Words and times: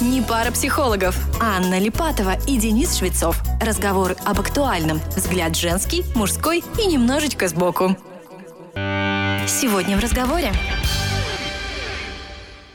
Не 0.00 0.22
пара 0.22 0.50
психологов. 0.50 1.14
Анна 1.42 1.78
Липатова 1.78 2.32
и 2.48 2.56
Денис 2.56 2.96
Швецов. 2.96 3.36
Разговоры 3.60 4.16
об 4.24 4.40
актуальном. 4.40 4.98
Взгляд 5.14 5.54
женский, 5.54 6.04
мужской 6.14 6.64
и 6.78 6.86
немножечко 6.86 7.48
сбоку. 7.48 7.94
Сегодня 8.74 9.98
в 9.98 10.00
разговоре. 10.00 10.52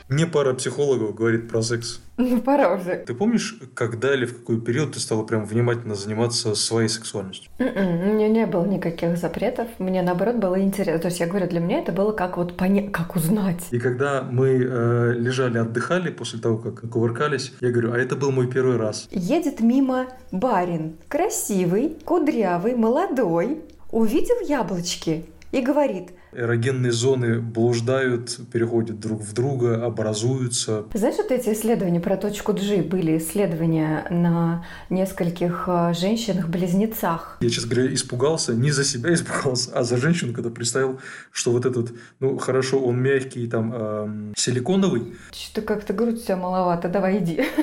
Мне 0.08 0.26
пара 0.26 0.54
психологов 0.54 1.16
говорит 1.16 1.48
про 1.48 1.62
секс. 1.62 1.98
Ну, 2.28 2.40
пора 2.40 2.74
уже. 2.74 3.04
Ты 3.06 3.14
помнишь, 3.14 3.58
когда 3.74 4.14
или 4.14 4.24
в 4.24 4.38
какой 4.38 4.60
период 4.60 4.92
ты 4.92 5.00
стала 5.00 5.22
прям 5.22 5.44
внимательно 5.44 5.94
заниматься 5.94 6.54
своей 6.54 6.88
сексуальностью? 6.88 7.50
М-м, 7.58 8.10
У 8.10 8.14
меня 8.14 8.28
не 8.28 8.46
было 8.46 8.64
никаких 8.64 9.16
запретов. 9.18 9.68
Мне, 9.78 10.02
наоборот, 10.02 10.36
было 10.36 10.60
интересно. 10.60 10.98
То 10.98 11.08
есть, 11.08 11.20
я 11.20 11.26
говорю, 11.26 11.46
для 11.46 11.60
меня 11.60 11.80
это 11.80 11.92
было 11.92 12.12
как 12.12 12.38
вот 12.38 12.56
понять, 12.56 12.90
как 12.90 13.16
узнать. 13.16 13.66
И 13.70 13.78
когда 13.78 14.22
мы 14.22 14.48
э, 14.48 15.12
лежали, 15.18 15.58
отдыхали 15.58 16.10
после 16.10 16.40
того, 16.40 16.56
как 16.56 16.88
кувыркались, 16.90 17.52
я 17.60 17.70
говорю, 17.70 17.92
а 17.92 17.98
это 17.98 18.16
был 18.16 18.30
мой 18.30 18.46
первый 18.50 18.76
раз. 18.76 19.08
Едет 19.10 19.60
мимо 19.60 20.06
барин, 20.32 20.96
красивый, 21.08 21.96
кудрявый, 22.04 22.76
молодой, 22.76 23.60
увидел 23.90 24.36
яблочки 24.46 25.26
и 25.52 25.60
говорит, 25.60 26.10
Эрогенные 26.32 26.92
зоны 26.92 27.40
блуждают, 27.40 28.38
переходят 28.52 29.00
друг 29.00 29.22
в 29.22 29.32
друга, 29.32 29.84
образуются. 29.84 30.84
Знаешь, 30.92 31.16
вот 31.16 31.30
эти 31.30 31.50
исследования 31.50 32.00
про 32.00 32.16
точку 32.16 32.52
G 32.52 32.82
были 32.82 33.16
исследования 33.16 34.06
на 34.10 34.66
нескольких 34.90 35.64
э, 35.66 35.94
женщинах-близнецах. 35.94 37.38
Я, 37.40 37.48
честно 37.48 37.74
говоря, 37.74 37.94
испугался, 37.94 38.54
не 38.54 38.70
за 38.70 38.84
себя 38.84 39.14
испугался, 39.14 39.70
а 39.74 39.82
за 39.82 39.96
женщину, 39.96 40.34
когда 40.34 40.50
представил, 40.50 41.00
что 41.32 41.52
вот 41.52 41.64
этот, 41.64 41.92
ну, 42.20 42.36
хорошо, 42.36 42.78
он 42.80 43.00
мягкий, 43.00 43.46
там, 43.46 43.72
эм, 43.72 44.34
силиконовый, 44.36 45.14
Что-то 45.32 45.66
как-то 45.66 45.92
грудь 45.94 46.16
у 46.16 46.22
тебя 46.22 46.36
маловато, 46.36 46.88
давай 46.88 47.18
иди. 47.18 47.44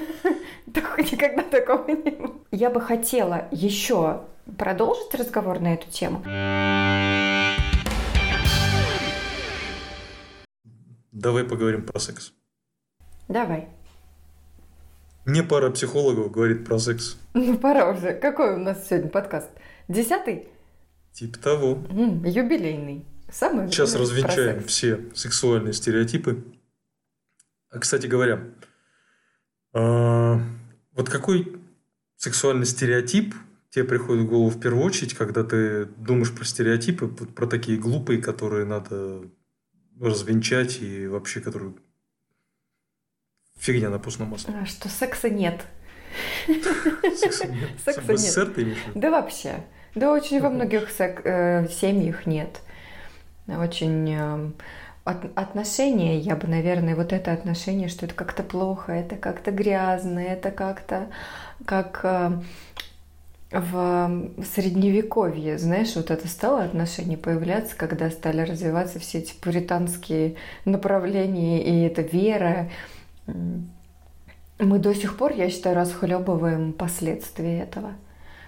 Так 0.73 0.98
Никогда 1.12 1.44
такого 1.44 1.88
не 1.92 2.12
было. 2.12 2.34
Я 2.52 2.70
бы 2.70 2.81
хотела 2.81 3.47
еще 3.52 4.22
продолжить 4.58 5.14
разговор 5.14 5.59
на 5.59 5.73
эту 5.73 5.90
тему. 5.90 6.23
Давай 11.14 11.44
поговорим 11.44 11.86
про 11.86 12.00
секс. 12.00 12.33
Давай. 13.30 13.69
Мне 15.25 15.42
пара 15.44 15.69
психологов 15.69 16.31
говорит 16.31 16.66
про 16.66 16.78
секс. 16.80 17.17
Ну, 17.33 17.58
пора 17.58 17.89
уже. 17.89 18.14
Какой 18.14 18.56
у 18.56 18.58
нас 18.58 18.88
сегодня 18.88 19.09
подкаст? 19.09 19.50
Десятый? 19.88 20.47
Типа 21.14 21.39
того. 21.39 21.80
М, 21.89 22.23
юбилейный. 22.25 23.06
Самый 23.31 23.67
Сейчас 23.67 23.95
развенчаем 23.95 24.59
секс. 24.61 24.72
все 24.72 25.00
сексуальные 25.16 25.73
стереотипы. 25.73 26.44
А, 27.72 27.80
кстати 27.80 28.06
говоря, 28.06 28.44
а, 29.73 30.39
вот 30.91 31.09
какой 31.09 31.59
сексуальный 32.17 32.66
стереотип 32.67 33.34
тебе 33.72 33.86
приходит 33.86 34.25
в 34.25 34.30
голову 34.30 34.50
в 34.50 34.59
первую 34.59 34.84
очередь, 34.86 35.16
когда 35.16 35.44
ты 35.44 35.86
думаешь 35.86 36.31
про 36.34 36.45
стереотипы, 36.45 37.08
про 37.08 37.47
такие 37.47 37.80
глупые, 37.80 38.22
которые 38.22 38.66
надо 38.66 39.23
развенчать 40.09 40.82
и 40.82 41.08
вообще 41.08 41.40
которые 41.42 41.73
фигня 43.58 43.90
на 43.90 44.00
постном 44.00 44.30
масле. 44.30 44.54
А, 44.62 44.66
Что 44.66 44.90
секса 44.90 45.30
нет. 45.30 45.62
Секса 46.46 47.48
нет. 47.48 47.70
Секса 47.86 48.12
нет. 48.12 48.20
СССР 48.20 48.48
ты 48.54 48.62
имеешь 48.64 48.78
в 48.78 48.88
виду? 48.90 49.00
Да 49.00 49.12
вообще. 49.12 49.64
Да 49.96 50.12
очень 50.12 50.42
во 50.42 50.50
многих 50.50 50.90
э, 51.00 51.68
семьях 51.70 52.26
нет. 52.26 52.62
Очень 53.48 54.54
от- 55.04 55.38
отношения, 55.38 56.18
я 56.20 56.36
бы, 56.36 56.48
наверное, 56.48 56.96
вот 56.96 57.12
это 57.14 57.34
отношение, 57.34 57.90
что 57.90 58.06
это 58.06 58.16
как-то 58.16 58.42
плохо, 58.44 58.92
это 58.94 59.18
как-то 59.18 59.52
грязно, 59.52 60.20
это 60.20 60.50
как-то 60.52 61.09
как 61.66 62.00
э, 62.04 62.31
в 63.54 64.28
средневековье, 64.56 65.59
знаешь, 65.59 65.96
вот 65.96 66.09
это 66.09 66.28
стало 66.28 66.64
отношение 66.64 67.19
появляться, 67.19 67.75
когда 67.75 68.09
стали 68.09 68.41
развиваться 68.41 69.00
все 69.00 69.19
эти 69.19 69.36
пуританские 69.36 70.38
направления, 70.66 71.63
и 71.63 71.86
эта 71.86 72.02
вера. 72.02 72.72
Мы 73.28 74.80
до 74.80 74.96
сих 74.96 75.18
пор, 75.18 75.34
я 75.34 75.52
считаю, 75.52 75.75
расхлебываем 75.75 76.74
последствия 76.74 77.59
этого. 77.59 77.94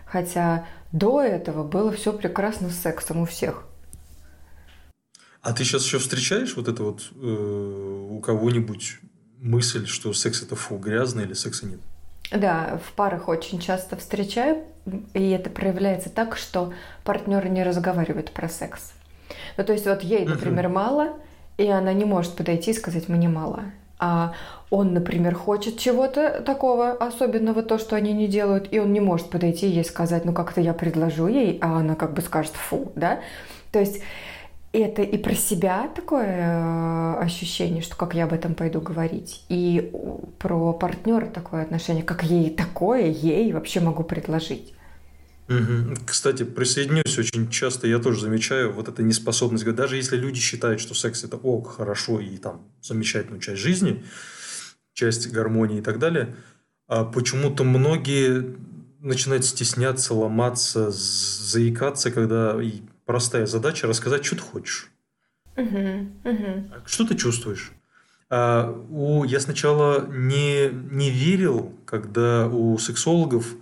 Хотя 0.05 0.65
до 0.91 1.21
этого 1.21 1.63
было 1.63 1.91
все 1.91 2.11
прекрасно 2.11 2.69
с 2.69 2.75
сексом 2.75 3.21
у 3.21 3.25
всех. 3.25 3.65
А 5.41 5.53
ты 5.53 5.63
сейчас 5.63 5.83
еще 5.83 5.99
встречаешь 5.99 6.55
вот 6.55 6.67
это 6.67 6.81
вот 6.81 7.11
э, 7.15 8.07
у 8.09 8.19
кого-нибудь 8.21 8.97
мысль, 9.39 9.85
что 9.85 10.11
секс 10.13 10.41
это 10.41 10.55
фу, 10.55 10.77
грязно 10.77 11.21
или 11.21 11.33
секса 11.33 11.67
нет? 11.67 11.79
Да, 12.31 12.81
в 12.83 12.93
парах 12.93 13.27
очень 13.27 13.59
часто 13.59 13.97
встречаю, 13.97 14.63
и 15.13 15.29
это 15.31 15.49
проявляется 15.49 16.09
так, 16.09 16.37
что 16.37 16.73
партнеры 17.03 17.49
не 17.49 17.63
разговаривают 17.63 18.31
про 18.31 18.49
секс. 18.49 18.93
Ну, 19.57 19.63
то 19.63 19.73
есть 19.73 19.85
вот 19.85 20.01
ей, 20.01 20.25
например, 20.25 20.69
мало, 20.69 21.13
и 21.57 21.67
она 21.67 21.93
не 21.93 22.05
может 22.05 22.35
подойти 22.35 22.71
и 22.71 22.73
сказать 22.73 23.09
«мне 23.09 23.29
мало». 23.29 23.63
А 23.97 24.33
он, 24.69 24.93
например, 24.93 25.35
хочет 25.35 25.79
чего-то 25.79 26.41
такого 26.41 26.91
особенного, 26.91 27.63
то, 27.63 27.77
что 27.77 27.95
они 27.95 28.11
не 28.11 28.27
делают, 28.27 28.67
и 28.73 28.79
он 28.79 28.91
не 28.91 28.99
может 28.99 29.29
подойти 29.29 29.67
и 29.67 29.71
ей 29.71 29.85
сказать, 29.85 30.25
ну 30.25 30.33
как-то 30.33 30.59
я 30.59 30.73
предложу 30.73 31.27
ей, 31.27 31.57
а 31.61 31.79
она 31.79 31.95
как 31.95 32.13
бы 32.13 32.21
скажет 32.21 32.51
«фу», 32.53 32.91
да? 32.95 33.21
То 33.71 33.79
есть 33.79 34.01
это 34.79 35.01
и 35.01 35.17
про 35.17 35.35
себя 35.35 35.91
такое 35.95 36.25
э, 36.25 37.15
ощущение, 37.19 37.81
что 37.81 37.95
как 37.95 38.13
я 38.13 38.25
об 38.25 38.33
этом 38.33 38.55
пойду 38.55 38.81
говорить, 38.81 39.45
и 39.49 39.91
про 40.39 40.73
партнера 40.73 41.27
такое 41.27 41.63
отношение, 41.63 42.03
как 42.03 42.23
ей 42.23 42.49
такое, 42.49 43.07
ей 43.07 43.51
вообще 43.53 43.79
могу 43.79 44.03
предложить. 44.03 44.73
Кстати, 46.05 46.43
присоединюсь 46.43 47.17
очень 47.19 47.49
часто, 47.49 47.87
я 47.87 47.99
тоже 47.99 48.21
замечаю 48.21 48.73
вот 48.73 48.87
эта 48.87 49.03
неспособность, 49.03 49.65
даже 49.75 49.95
если 49.95 50.17
люди 50.17 50.39
считают, 50.39 50.81
что 50.81 50.95
секс 50.95 51.23
это 51.23 51.37
ок, 51.37 51.75
хорошо 51.75 52.19
и 52.19 52.37
там 52.37 52.61
замечательную 52.81 53.41
часть 53.41 53.61
жизни, 53.61 54.03
часть 54.93 55.31
гармонии 55.31 55.79
и 55.79 55.81
так 55.81 55.99
далее, 55.99 56.35
а 56.87 57.03
почему-то 57.03 57.63
многие 57.63 58.55
начинают 58.99 59.45
стесняться, 59.45 60.15
ломаться, 60.15 60.89
заикаться, 60.89 62.09
когда 62.09 62.57
простая 63.05 63.45
задача 63.45 63.87
рассказать, 63.87 64.25
что 64.25 64.35
ты 64.35 64.41
хочешь. 64.41 64.91
Мгм. 65.55 66.13
А 66.23 66.83
Что 66.85 67.05
ты 67.05 67.15
чувствуешь? 67.15 67.71
А, 68.29 68.71
у, 68.89 69.23
я 69.23 69.39
сначала 69.39 70.07
не, 70.07 70.69
не 70.69 71.09
верил, 71.09 71.73
когда 71.85 72.47
у 72.47 72.77
сексологов 72.77 73.55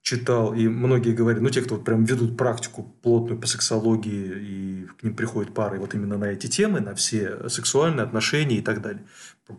читал, 0.00 0.54
и 0.54 0.68
многие 0.68 1.12
говорят, 1.12 1.42
ну, 1.42 1.50
те, 1.50 1.60
кто 1.62 1.74
вот 1.74 1.84
прям 1.84 2.04
ведут 2.04 2.36
практику 2.36 2.94
плотную 3.02 3.40
по 3.40 3.48
сексологии, 3.48 4.32
и 4.38 4.86
к 4.98 5.02
ним 5.02 5.16
приходят 5.16 5.52
пары 5.52 5.80
вот 5.80 5.94
именно 5.94 6.16
на 6.16 6.26
эти 6.26 6.46
темы, 6.46 6.78
на 6.78 6.94
все 6.94 7.48
сексуальные 7.48 8.04
отношения 8.04 8.58
и 8.58 8.62
так 8.62 8.80
далее. 8.82 9.02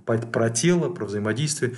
Про, 0.06 0.18
про 0.20 0.50
тело, 0.50 0.90
про 0.90 1.06
взаимодействие. 1.06 1.76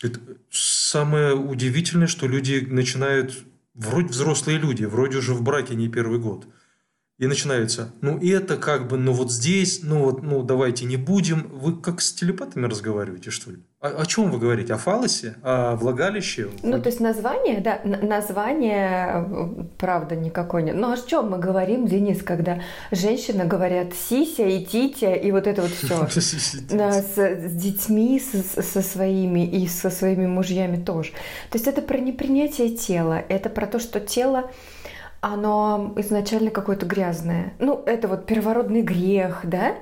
Говорит, 0.00 0.20
Самое 0.50 1.34
удивительное, 1.34 2.06
что 2.06 2.28
люди 2.28 2.64
начинают, 2.68 3.36
вроде 3.74 4.08
взрослые 4.08 4.58
люди, 4.58 4.84
вроде 4.84 5.18
уже 5.18 5.34
в 5.34 5.42
браке 5.42 5.74
не 5.74 5.88
первый 5.88 6.20
год, 6.20 6.46
и 7.22 7.26
начинаются, 7.28 7.92
ну 8.00 8.18
это 8.18 8.56
как 8.56 8.88
бы, 8.88 8.96
ну 8.96 9.12
вот 9.12 9.30
здесь, 9.30 9.84
ну 9.84 10.06
вот, 10.06 10.24
ну 10.24 10.42
давайте 10.42 10.86
не 10.86 10.96
будем. 10.96 11.48
Вы 11.52 11.80
как 11.80 12.00
с 12.00 12.12
телепатами 12.12 12.66
разговариваете, 12.66 13.30
что 13.30 13.52
ли? 13.52 13.58
О, 13.78 14.02
о 14.02 14.06
чем 14.06 14.28
вы 14.28 14.40
говорите? 14.40 14.74
О 14.74 14.76
фалосе? 14.76 15.36
О 15.40 15.76
влагалище? 15.76 16.48
Ну, 16.64 16.82
то 16.82 16.88
есть 16.88 16.98
название, 16.98 17.60
да, 17.60 17.80
название, 17.84 19.24
э, 19.24 19.64
правда, 19.78 20.16
никакой 20.16 20.64
нет. 20.64 20.74
Ну, 20.74 20.90
а 20.90 20.94
о 20.94 20.96
чем 20.96 21.30
мы 21.30 21.38
говорим, 21.38 21.86
Денис, 21.86 22.24
когда 22.24 22.60
женщины 22.90 23.44
говорят 23.44 23.94
сися 23.94 24.42
и 24.42 24.64
титя, 24.64 25.14
и 25.14 25.30
вот 25.30 25.46
это 25.46 25.62
вот 25.62 25.70
все. 25.70 26.08
С, 26.20 27.52
детьми, 27.52 28.20
со 28.20 28.82
своими 28.82 29.46
и 29.46 29.68
со 29.68 29.90
своими 29.90 30.26
мужьями 30.26 30.82
тоже. 30.82 31.12
То 31.50 31.58
есть 31.58 31.68
это 31.68 31.82
про 31.82 31.98
непринятие 31.98 32.70
тела, 32.70 33.22
это 33.28 33.48
про 33.48 33.68
то, 33.68 33.78
что 33.78 34.00
тело, 34.00 34.50
оно 35.22 35.94
изначально 35.98 36.50
какое-то 36.50 36.84
грязное. 36.84 37.54
Ну, 37.60 37.80
это 37.86 38.08
вот 38.08 38.26
первородный 38.26 38.82
грех, 38.82 39.42
да? 39.44 39.76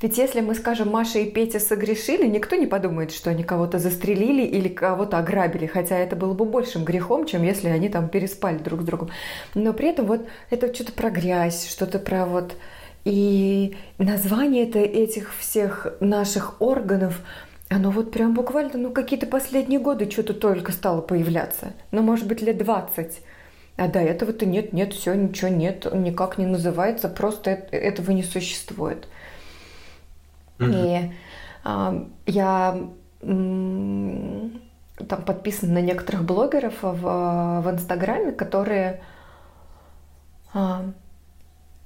Ведь 0.00 0.16
если 0.16 0.40
мы 0.40 0.54
скажем, 0.54 0.90
Маша 0.90 1.18
и 1.18 1.30
Петя 1.30 1.60
согрешили, 1.60 2.26
никто 2.26 2.56
не 2.56 2.66
подумает, 2.66 3.12
что 3.12 3.28
они 3.28 3.44
кого-то 3.44 3.78
застрелили 3.78 4.42
или 4.42 4.68
кого-то 4.68 5.18
ограбили, 5.18 5.66
хотя 5.66 5.98
это 5.98 6.16
было 6.16 6.32
бы 6.32 6.46
большим 6.46 6.82
грехом, 6.82 7.26
чем 7.26 7.42
если 7.42 7.68
они 7.68 7.90
там 7.90 8.08
переспали 8.08 8.56
друг 8.56 8.80
с 8.80 8.84
другом. 8.84 9.10
Но 9.54 9.74
при 9.74 9.90
этом 9.90 10.06
вот 10.06 10.26
это 10.48 10.74
что-то 10.74 10.92
про 10.92 11.10
грязь, 11.10 11.68
что-то 11.68 11.98
про 11.98 12.24
вот... 12.24 12.56
И 13.04 13.76
название 13.98 14.66
это 14.66 14.78
этих 14.78 15.36
всех 15.36 15.86
наших 16.00 16.60
органов, 16.60 17.20
оно 17.68 17.90
вот 17.90 18.12
прям 18.12 18.32
буквально, 18.32 18.78
ну, 18.78 18.90
какие-то 18.90 19.26
последние 19.26 19.78
годы 19.78 20.10
что-то 20.10 20.32
только 20.32 20.72
стало 20.72 21.02
появляться. 21.02 21.74
Ну, 21.92 22.00
может 22.00 22.26
быть, 22.26 22.40
лет 22.40 22.56
20. 22.56 23.20
А 23.76 23.88
до 23.88 23.98
этого-то 23.98 24.46
нет, 24.46 24.72
нет, 24.72 24.94
все, 24.94 25.14
ничего 25.14 25.50
нет, 25.50 25.86
никак 25.92 26.38
не 26.38 26.46
называется, 26.46 27.08
просто 27.08 27.50
эт- 27.50 27.68
этого 27.72 28.12
не 28.12 28.22
существует. 28.22 29.08
Мгм. 30.58 30.72
И 30.72 31.12
а, 31.62 32.06
я 32.26 32.78
там 33.20 34.60
подписан 35.26 35.74
на 35.74 35.82
некоторых 35.82 36.24
блогеров 36.24 36.82
в, 36.82 37.60
в 37.60 37.70
Инстаграме, 37.70 38.32
которые 38.32 39.02
а, 40.54 40.84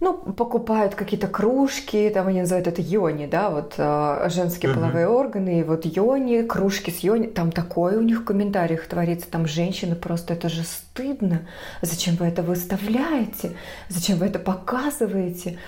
ну, 0.00 0.14
покупают 0.14 0.94
какие-то 0.94 1.28
кружки, 1.28 2.10
там 2.10 2.26
они 2.28 2.40
называют 2.40 2.66
это 2.66 2.80
йони, 2.80 3.26
да, 3.26 3.50
вот 3.50 3.74
э, 3.76 4.28
женские 4.30 4.72
uh-huh. 4.72 4.74
половые 4.74 5.08
органы, 5.08 5.60
и 5.60 5.62
вот 5.62 5.84
йони, 5.84 6.42
кружки 6.42 6.90
с 6.90 7.00
йони, 7.00 7.26
там 7.26 7.52
такое 7.52 7.98
у 7.98 8.02
них 8.02 8.20
в 8.20 8.24
комментариях 8.24 8.86
творится, 8.86 9.30
там 9.30 9.46
женщины 9.46 9.94
просто, 9.94 10.32
это 10.32 10.48
же 10.48 10.62
стыдно, 10.62 11.42
зачем 11.82 12.16
вы 12.16 12.26
это 12.26 12.42
выставляете, 12.42 13.52
зачем 13.88 14.18
вы 14.18 14.26
это 14.26 14.38
показываете, 14.38 15.58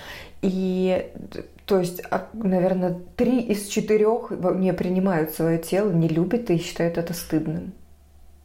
и 0.41 1.13
то 1.67 1.79
есть, 1.79 2.03
а, 2.11 2.29
наверное, 2.33 2.99
три 3.17 3.41
из 3.41 3.69
четырех 3.69 4.31
не 4.31 4.73
принимают 4.73 5.31
свое 5.31 5.59
тело, 5.59 5.91
не 5.93 6.09
любят 6.09 6.51
и 6.51 6.59
считают 6.59 6.99
это 6.99 7.15
стыдным. 7.15 7.73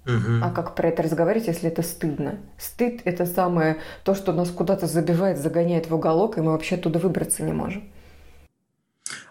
Угу. 0.07 0.41
А 0.41 0.51
как 0.51 0.73
про 0.73 0.87
это 0.87 1.03
разговаривать, 1.03 1.47
если 1.47 1.69
это 1.69 1.81
стыдно? 1.81 2.39
Стыд– 2.57 3.01
это 3.03 3.25
самое 3.25 3.77
то, 4.05 4.15
что 4.15 4.31
нас 4.31 4.49
куда-то 4.49 4.87
забивает, 4.87 5.37
загоняет 5.37 5.89
в 5.89 5.95
уголок, 5.95 6.37
и 6.37 6.41
мы 6.41 6.51
вообще 6.53 6.75
оттуда 6.75 6.97
выбраться 6.97 7.43
не 7.43 7.51
можем. 7.51 7.83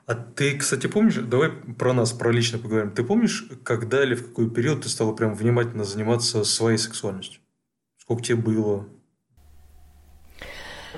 А 0.04 0.14
ты, 0.14 0.56
кстати, 0.56 0.86
помнишь, 0.86 1.16
давай 1.16 1.50
про 1.50 1.94
нас, 1.94 2.12
про 2.12 2.30
лично 2.30 2.58
поговорим. 2.58 2.90
Ты 2.92 3.02
помнишь, 3.02 3.48
когда 3.64 4.04
или 4.04 4.14
в 4.14 4.28
какой 4.28 4.50
период 4.50 4.82
ты 4.82 4.88
стала 4.88 5.12
прям 5.12 5.34
внимательно 5.34 5.84
заниматься 5.84 6.44
своей 6.44 6.78
сексуальностью? 6.78 7.40
Сколько 7.98 8.22
тебе 8.22 8.36
было? 8.36 8.86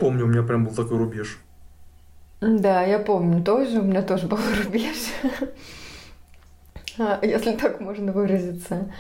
Помню, 0.01 0.25
у 0.25 0.29
меня 0.29 0.43
прям 0.43 0.65
был 0.65 0.75
такой 0.75 0.99
рубеж. 0.99 1.39
Да, 2.41 2.83
я 2.83 2.99
помню 2.99 3.43
тоже, 3.43 3.81
у 3.81 3.85
меня 3.85 4.03
тоже 4.03 4.27
был 4.27 4.39
рубеж. 4.65 4.97
А, 6.99 7.21
если 7.23 7.57
так 7.57 7.81
можно 7.81 8.13
выразиться. 8.13 8.93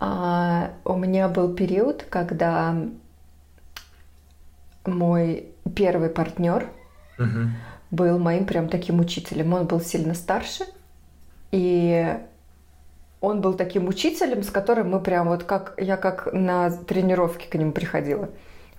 А, 0.00 0.72
у 0.84 0.96
меня 0.96 1.28
был 1.28 1.54
период, 1.54 2.06
когда 2.08 2.74
мой 4.86 5.46
первый 5.76 6.08
партнер 6.08 6.68
угу. 7.18 7.50
был 7.90 8.18
моим 8.18 8.46
прям 8.46 8.68
таким 8.68 8.98
учителем. 8.98 9.52
Он 9.52 9.66
был 9.66 9.80
сильно 9.80 10.14
старше, 10.14 10.64
и 11.52 12.18
он 13.20 13.42
был 13.42 13.52
таким 13.52 13.88
учителем, 13.88 14.42
с 14.42 14.48
которым 14.48 14.90
мы 14.90 15.00
прям 15.00 15.28
вот 15.28 15.44
как 15.44 15.74
я 15.76 15.98
как 15.98 16.32
на 16.32 16.70
тренировке 16.70 17.46
к 17.48 17.54
нему 17.54 17.72
приходила, 17.72 18.30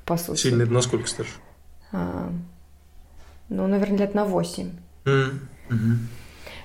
по 0.06 0.18
сути. 0.18 0.40
Сильно 0.40 0.66
насколько 0.66 1.08
старше? 1.08 1.34
А, 1.92 2.32
ну, 3.48 3.68
наверное, 3.68 4.00
лет 4.00 4.16
на 4.16 4.26
восемь. 4.26 4.72
Mm. 5.06 5.40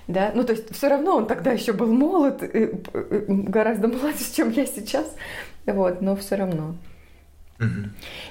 Да, 0.06 0.30
ну 0.34 0.44
то 0.44 0.52
есть 0.52 0.74
все 0.74 0.88
равно 0.88 1.16
он 1.16 1.26
тогда 1.26 1.52
еще 1.52 1.72
был 1.72 1.92
молод, 1.92 2.42
гораздо 3.28 3.88
младше, 3.88 4.32
чем 4.34 4.50
я 4.50 4.64
сейчас, 4.66 5.16
вот, 5.66 6.00
но 6.00 6.14
все 6.14 6.36
равно. 6.36 6.76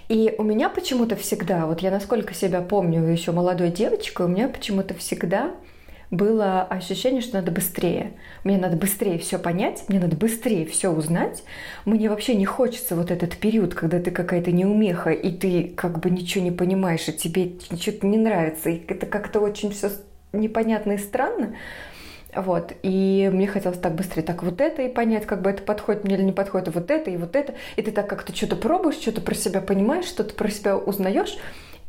И 0.08 0.36
у 0.38 0.44
меня 0.44 0.70
почему-то 0.70 1.16
всегда, 1.16 1.66
вот 1.66 1.82
я 1.82 1.92
насколько 1.92 2.34
себя 2.34 2.62
помню 2.62 3.04
еще 3.08 3.32
молодой 3.32 3.72
девочкой, 3.72 4.28
у 4.28 4.30
меня 4.30 4.48
почему-то 4.48 4.94
всегда 4.94 5.52
было 6.12 6.62
ощущение, 6.62 7.22
что 7.22 7.38
надо 7.38 7.52
быстрее. 7.52 8.14
Мне 8.44 8.58
надо 8.58 8.78
быстрее 8.78 9.18
все 9.18 9.40
понять, 9.40 9.84
мне 9.88 10.00
надо 10.00 10.16
быстрее 10.16 10.66
все 10.66 10.90
узнать. 10.90 11.44
Мне 11.84 12.10
вообще 12.10 12.36
не 12.36 12.46
хочется 12.46 12.96
вот 12.96 13.12
этот 13.12 13.36
период, 13.38 13.74
когда 13.74 14.00
ты 14.00 14.12
какая-то 14.12 14.52
неумеха, 14.52 15.12
и 15.12 15.32
ты 15.32 15.74
как 15.76 16.00
бы 16.00 16.10
ничего 16.10 16.44
не 16.44 16.52
понимаешь, 16.52 17.08
и 17.08 17.14
тебе 17.14 17.54
что-то 17.78 18.06
не 18.08 18.18
нравится, 18.18 18.70
и 18.70 18.86
это 18.88 19.08
как-то 19.08 19.40
очень 19.40 19.72
все 19.72 19.90
непонятно 20.34 20.94
и 20.94 20.98
странно. 20.98 21.56
Вот, 22.36 22.74
и 22.84 23.30
мне 23.32 23.48
хотелось 23.48 23.80
так 23.80 23.96
быстрее, 23.96 24.22
так 24.22 24.44
вот 24.44 24.60
это 24.60 24.82
и 24.82 24.90
понять, 24.90 25.26
как 25.26 25.42
бы 25.42 25.50
это 25.50 25.64
подходит 25.64 26.04
мне 26.04 26.16
или 26.16 26.24
не 26.24 26.34
подходит, 26.34 26.74
вот 26.74 26.92
это 26.92 27.10
и 27.10 27.16
вот 27.16 27.36
это. 27.36 27.56
И 27.78 27.82
ты 27.82 27.92
так 27.92 28.10
как-то 28.10 28.36
что-то 28.36 28.58
пробуешь, 28.58 28.96
что-то 28.96 29.22
про 29.22 29.34
себя 29.34 29.62
понимаешь, 29.62 30.06
что-то 30.06 30.34
про 30.36 30.50
себя 30.50 30.76
узнаешь, 30.76 31.38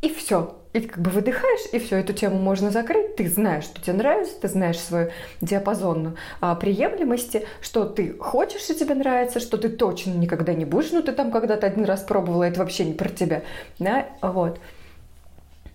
и 0.01 0.09
все. 0.09 0.55
И 0.73 0.81
как 0.81 0.99
бы 0.99 1.09
выдыхаешь, 1.09 1.73
и 1.73 1.79
все, 1.79 1.97
эту 1.97 2.13
тему 2.13 2.37
можно 2.37 2.71
закрыть. 2.71 3.15
Ты 3.15 3.27
знаешь, 3.27 3.63
что 3.63 3.81
тебе 3.81 3.93
нравится, 3.93 4.39
ты 4.39 4.47
знаешь 4.47 4.79
свою 4.79 5.09
диапазон 5.41 6.17
а, 6.39 6.55
приемлемости, 6.55 7.45
что 7.61 7.85
ты 7.85 8.13
хочешь, 8.13 8.61
что 8.61 8.75
тебе 8.75 8.93
нравится, 8.93 9.39
что 9.39 9.57
ты 9.57 9.69
точно 9.69 10.11
никогда 10.11 10.53
не 10.53 10.65
будешь. 10.65 10.91
Ну, 10.91 11.01
ты 11.01 11.13
там 11.13 11.31
когда-то 11.31 11.65
один 11.65 11.83
раз 11.83 12.01
пробовала, 12.03 12.43
это 12.43 12.59
вообще 12.59 12.85
не 12.85 12.93
про 12.93 13.09
тебя. 13.09 13.41
Да, 13.79 14.07
вот. 14.21 14.59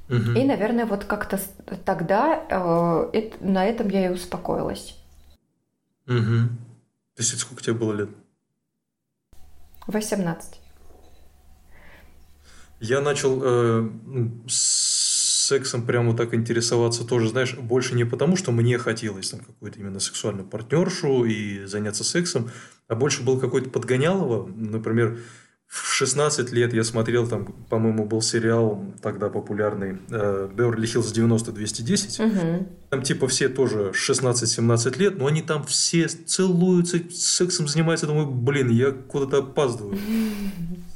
Угу. 0.09 0.33
И, 0.33 0.45
наверное, 0.45 0.87
вот 0.87 1.05
как-то 1.05 1.41
тогда 1.85 2.45
э, 2.49 3.11
это, 3.19 3.45
на 3.45 3.65
этом 3.65 3.89
я 3.89 4.07
и 4.07 4.09
успокоилась. 4.09 4.99
Угу. 6.07 6.49
То 7.15 7.23
есть 7.23 7.33
это 7.33 7.41
сколько 7.41 7.63
тебе 7.63 7.75
было 7.75 7.93
лет? 7.93 8.11
18. 9.87 10.61
Я 12.81 13.01
начал 13.01 13.41
э, 13.43 13.91
ну, 14.07 14.43
сексом 14.49 15.87
прямо 15.87 16.17
так 16.17 16.35
интересоваться 16.35 17.05
тоже, 17.05 17.29
знаешь, 17.29 17.55
больше 17.55 17.95
не 17.95 18.05
потому, 18.05 18.37
что 18.37 18.53
мне 18.53 18.79
хотелось 18.79 19.31
там 19.31 19.41
какую-то 19.41 19.79
именно 19.79 20.01
сексуальную 20.01 20.47
партнершу 20.47 21.25
и 21.25 21.65
заняться 21.67 22.05
сексом, 22.05 22.51
а 22.89 22.95
больше 22.95 23.23
был 23.23 23.39
какой-то 23.39 23.71
подгонялово. 23.71 24.47
Например, 24.49 25.19
в 25.73 25.95
16 25.95 26.53
лет 26.53 26.75
я 26.75 26.85
смотрел, 26.85 27.27
там, 27.27 27.47
по-моему, 27.71 28.05
был 28.05 28.21
сериал 28.21 28.85
тогда 29.01 29.31
популярный 29.31 29.97
«Беверли 30.07 30.85
Хиллз 30.85 31.15
90-210». 31.15 32.27
Угу. 32.27 32.69
Там 32.91 33.03
типа 33.03 33.27
все 33.27 33.49
тоже 33.49 33.93
16-17 33.95 34.99
лет, 34.99 35.17
но 35.17 35.29
они 35.29 35.41
там 35.41 35.65
все 35.65 36.09
целуются, 36.09 36.99
сексом 37.11 37.69
занимаются. 37.69 38.07
Думаю, 38.07 38.27
блин, 38.27 38.69
я 38.69 38.91
куда-то 38.91 39.39
опаздываю. 39.39 39.97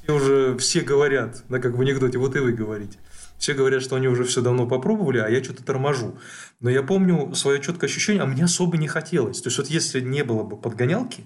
Все 0.02 0.14
уже 0.14 0.58
все 0.58 0.82
говорят, 0.82 1.42
да, 1.48 1.58
как 1.58 1.74
в 1.74 1.80
анекдоте, 1.80 2.18
вот 2.18 2.36
и 2.36 2.40
вы 2.40 2.52
говорите. 2.52 2.98
Все 3.38 3.54
говорят, 3.54 3.82
что 3.82 3.96
они 3.96 4.08
уже 4.08 4.24
все 4.24 4.42
давно 4.42 4.66
попробовали, 4.66 5.20
а 5.20 5.28
я 5.30 5.42
что-то 5.42 5.64
торможу. 5.64 6.18
Но 6.60 6.68
я 6.68 6.82
помню 6.82 7.34
свое 7.34 7.62
четкое 7.62 7.88
ощущение, 7.88 8.22
а 8.22 8.26
мне 8.26 8.44
особо 8.44 8.76
не 8.76 8.88
хотелось. 8.88 9.40
То 9.40 9.46
есть, 9.46 9.56
вот 9.56 9.68
если 9.68 10.00
не 10.02 10.22
было 10.22 10.42
бы 10.42 10.58
подгонялки, 10.58 11.24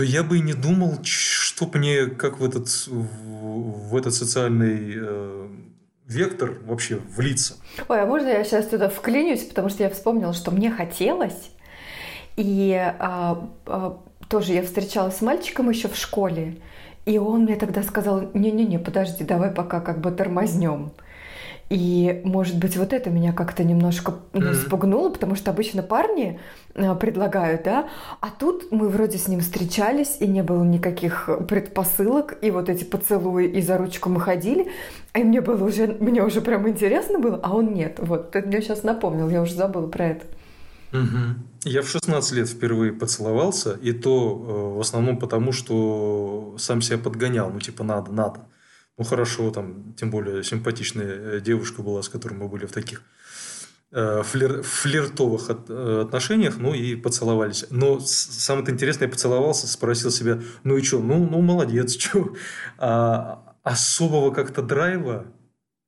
то 0.00 0.04
я 0.04 0.22
бы 0.22 0.38
и 0.38 0.40
не 0.40 0.54
думал, 0.54 1.00
что 1.02 1.70
мне 1.74 2.06
как 2.06 2.40
в 2.40 2.44
этот, 2.46 2.68
в 2.86 3.94
этот 3.94 4.14
социальный 4.14 4.94
э, 4.96 5.48
вектор 6.06 6.56
вообще 6.64 6.98
влиться. 7.14 7.56
Ой, 7.86 8.00
а 8.00 8.06
можно 8.06 8.28
я 8.28 8.42
сейчас 8.44 8.68
туда 8.68 8.88
вклинюсь, 8.88 9.44
потому 9.44 9.68
что 9.68 9.82
я 9.82 9.90
вспомнила, 9.90 10.32
что 10.32 10.52
мне 10.52 10.70
хотелось, 10.70 11.50
и 12.36 12.72
а, 12.72 13.46
а, 13.66 14.00
тоже 14.30 14.54
я 14.54 14.62
встречалась 14.62 15.16
с 15.16 15.20
мальчиком 15.20 15.68
еще 15.68 15.88
в 15.88 15.96
школе, 15.96 16.56
и 17.04 17.18
он 17.18 17.42
мне 17.42 17.56
тогда 17.56 17.82
сказал, 17.82 18.30
не-не-не, 18.32 18.78
подожди, 18.78 19.22
давай 19.22 19.50
пока 19.50 19.80
как 19.80 20.00
бы 20.00 20.12
тормознем. 20.12 20.92
И, 21.70 22.20
может 22.24 22.58
быть, 22.58 22.76
вот 22.76 22.92
это 22.92 23.10
меня 23.10 23.32
как-то 23.32 23.62
немножко 23.62 24.14
ну, 24.32 24.54
спугнуло, 24.54 25.08
потому 25.08 25.36
что 25.36 25.52
обычно 25.52 25.84
парни 25.84 26.40
э, 26.74 26.96
предлагают, 26.96 27.62
да, 27.62 27.88
а 28.20 28.30
тут 28.30 28.72
мы 28.72 28.88
вроде 28.88 29.18
с 29.18 29.28
ним 29.28 29.38
встречались, 29.38 30.16
и 30.18 30.26
не 30.26 30.42
было 30.42 30.64
никаких 30.64 31.30
предпосылок, 31.48 32.36
и 32.42 32.50
вот 32.50 32.68
эти 32.68 32.82
поцелуи, 32.82 33.46
и 33.46 33.62
за 33.62 33.78
ручку 33.78 34.08
мы 34.08 34.20
ходили, 34.20 34.68
и 35.14 35.22
мне 35.22 35.40
было 35.40 35.64
уже, 35.64 35.86
мне 35.86 36.24
уже 36.24 36.40
прям 36.40 36.68
интересно 36.68 37.20
было, 37.20 37.38
а 37.40 37.54
он 37.54 37.72
нет. 37.72 38.00
Вот, 38.00 38.32
ты 38.32 38.42
мне 38.42 38.60
сейчас 38.62 38.82
напомнил, 38.82 39.28
я 39.28 39.40
уже 39.40 39.54
забыла 39.54 39.86
про 39.86 40.06
это. 40.06 40.26
Угу. 40.92 41.68
Я 41.70 41.82
в 41.82 41.88
16 41.88 42.32
лет 42.32 42.48
впервые 42.48 42.92
поцеловался, 42.92 43.78
и 43.80 43.92
то 43.92 44.72
э, 44.74 44.76
в 44.76 44.80
основном 44.80 45.18
потому, 45.18 45.52
что 45.52 46.56
сам 46.58 46.82
себя 46.82 46.98
подгонял, 46.98 47.48
ну 47.48 47.60
типа 47.60 47.84
надо, 47.84 48.10
надо 48.10 48.40
ну 48.98 49.04
хорошо, 49.04 49.50
там, 49.50 49.94
тем 49.94 50.10
более 50.10 50.44
симпатичная 50.44 51.36
э, 51.36 51.40
девушка 51.40 51.82
была, 51.82 52.02
с 52.02 52.08
которой 52.08 52.34
мы 52.34 52.48
были 52.48 52.66
в 52.66 52.72
таких 52.72 53.02
э, 53.92 54.22
флир, 54.22 54.62
флиртовых 54.62 55.50
от, 55.50 55.70
э, 55.70 56.02
отношениях, 56.02 56.58
ну 56.58 56.74
и 56.74 56.96
поцеловались. 56.96 57.66
Но 57.70 58.00
самое 58.00 58.70
интересное, 58.70 59.06
я 59.06 59.12
поцеловался, 59.12 59.66
спросил 59.66 60.10
себя, 60.10 60.40
ну 60.64 60.76
и 60.76 60.82
что, 60.82 61.00
ну, 61.00 61.26
ну 61.28 61.40
молодец, 61.40 61.96
что. 61.98 62.34
А 62.78 63.56
особого 63.62 64.32
как-то 64.32 64.62
драйва, 64.62 65.26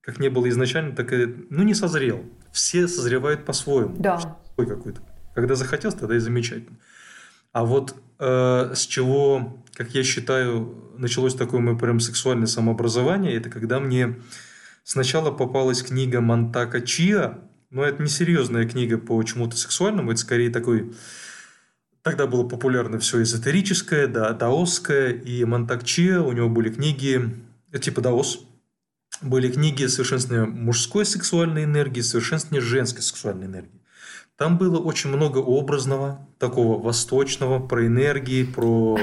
как 0.01 0.19
не 0.19 0.29
было 0.29 0.49
изначально, 0.49 0.95
так 0.95 1.13
и, 1.13 1.27
ну 1.51 1.63
не 1.63 1.75
созрел. 1.75 2.25
Все 2.53 2.87
созревают 2.89 3.45
по-своему. 3.45 3.97
Да. 3.99 4.39
какой-то. 4.57 5.01
Когда 5.35 5.55
захотел, 5.55 5.93
тогда 5.93 6.17
и 6.17 6.19
замечательно. 6.19 6.79
А 7.53 7.65
вот 7.65 7.95
э, 8.19 8.73
с 8.75 8.87
чего, 8.87 9.62
как 9.75 9.95
я 9.95 10.03
считаю, 10.03 10.93
началось 10.97 11.35
такое 11.35 11.61
мое 11.61 11.77
прям 11.77 12.01
сексуальное 12.01 12.47
самообразование, 12.47 13.35
это 13.35 13.51
когда 13.51 13.81
мне 13.81 14.17
сначала 14.85 15.31
попалась 15.31 15.83
книга 15.83 16.21
Монтака 16.21 16.81
Чиа, 16.81 17.39
но 17.71 17.85
это 17.85 18.03
не 18.03 18.09
серьезная 18.09 18.69
книга 18.69 18.99
по 18.99 19.23
чему-то 19.23 19.57
сексуальному, 19.57 20.13
это 20.13 20.21
скорее 20.21 20.51
такой... 20.51 20.93
Тогда 22.03 22.27
было 22.27 22.43
популярно 22.43 22.99
все 22.99 23.23
эзотерическое, 23.23 24.09
да, 24.09 24.33
даосское, 24.33 25.13
и 25.13 25.45
Монтак 25.45 25.85
Чиа, 25.85 26.21
у 26.21 26.33
него 26.33 26.49
были 26.49 26.69
книги, 26.69 27.33
э, 27.71 27.79
типа 27.79 28.01
даос, 28.01 28.45
были 29.21 29.49
книги 29.49 29.87
совершенствования 29.87 30.47
мужской 30.47 31.05
сексуальной 31.05 31.63
энергии, 31.63 32.01
совершенствования 32.01 32.61
женской 32.61 33.03
сексуальной 33.03 33.47
энергии. 33.47 33.82
Там 34.39 34.59
было 34.59 34.79
очень 34.79 35.11
много 35.11 35.39
образного, 35.39 36.27
такого 36.39 36.81
восточного, 36.81 37.65
про 37.65 37.87
энергии, 37.87 38.45
про 38.45 38.99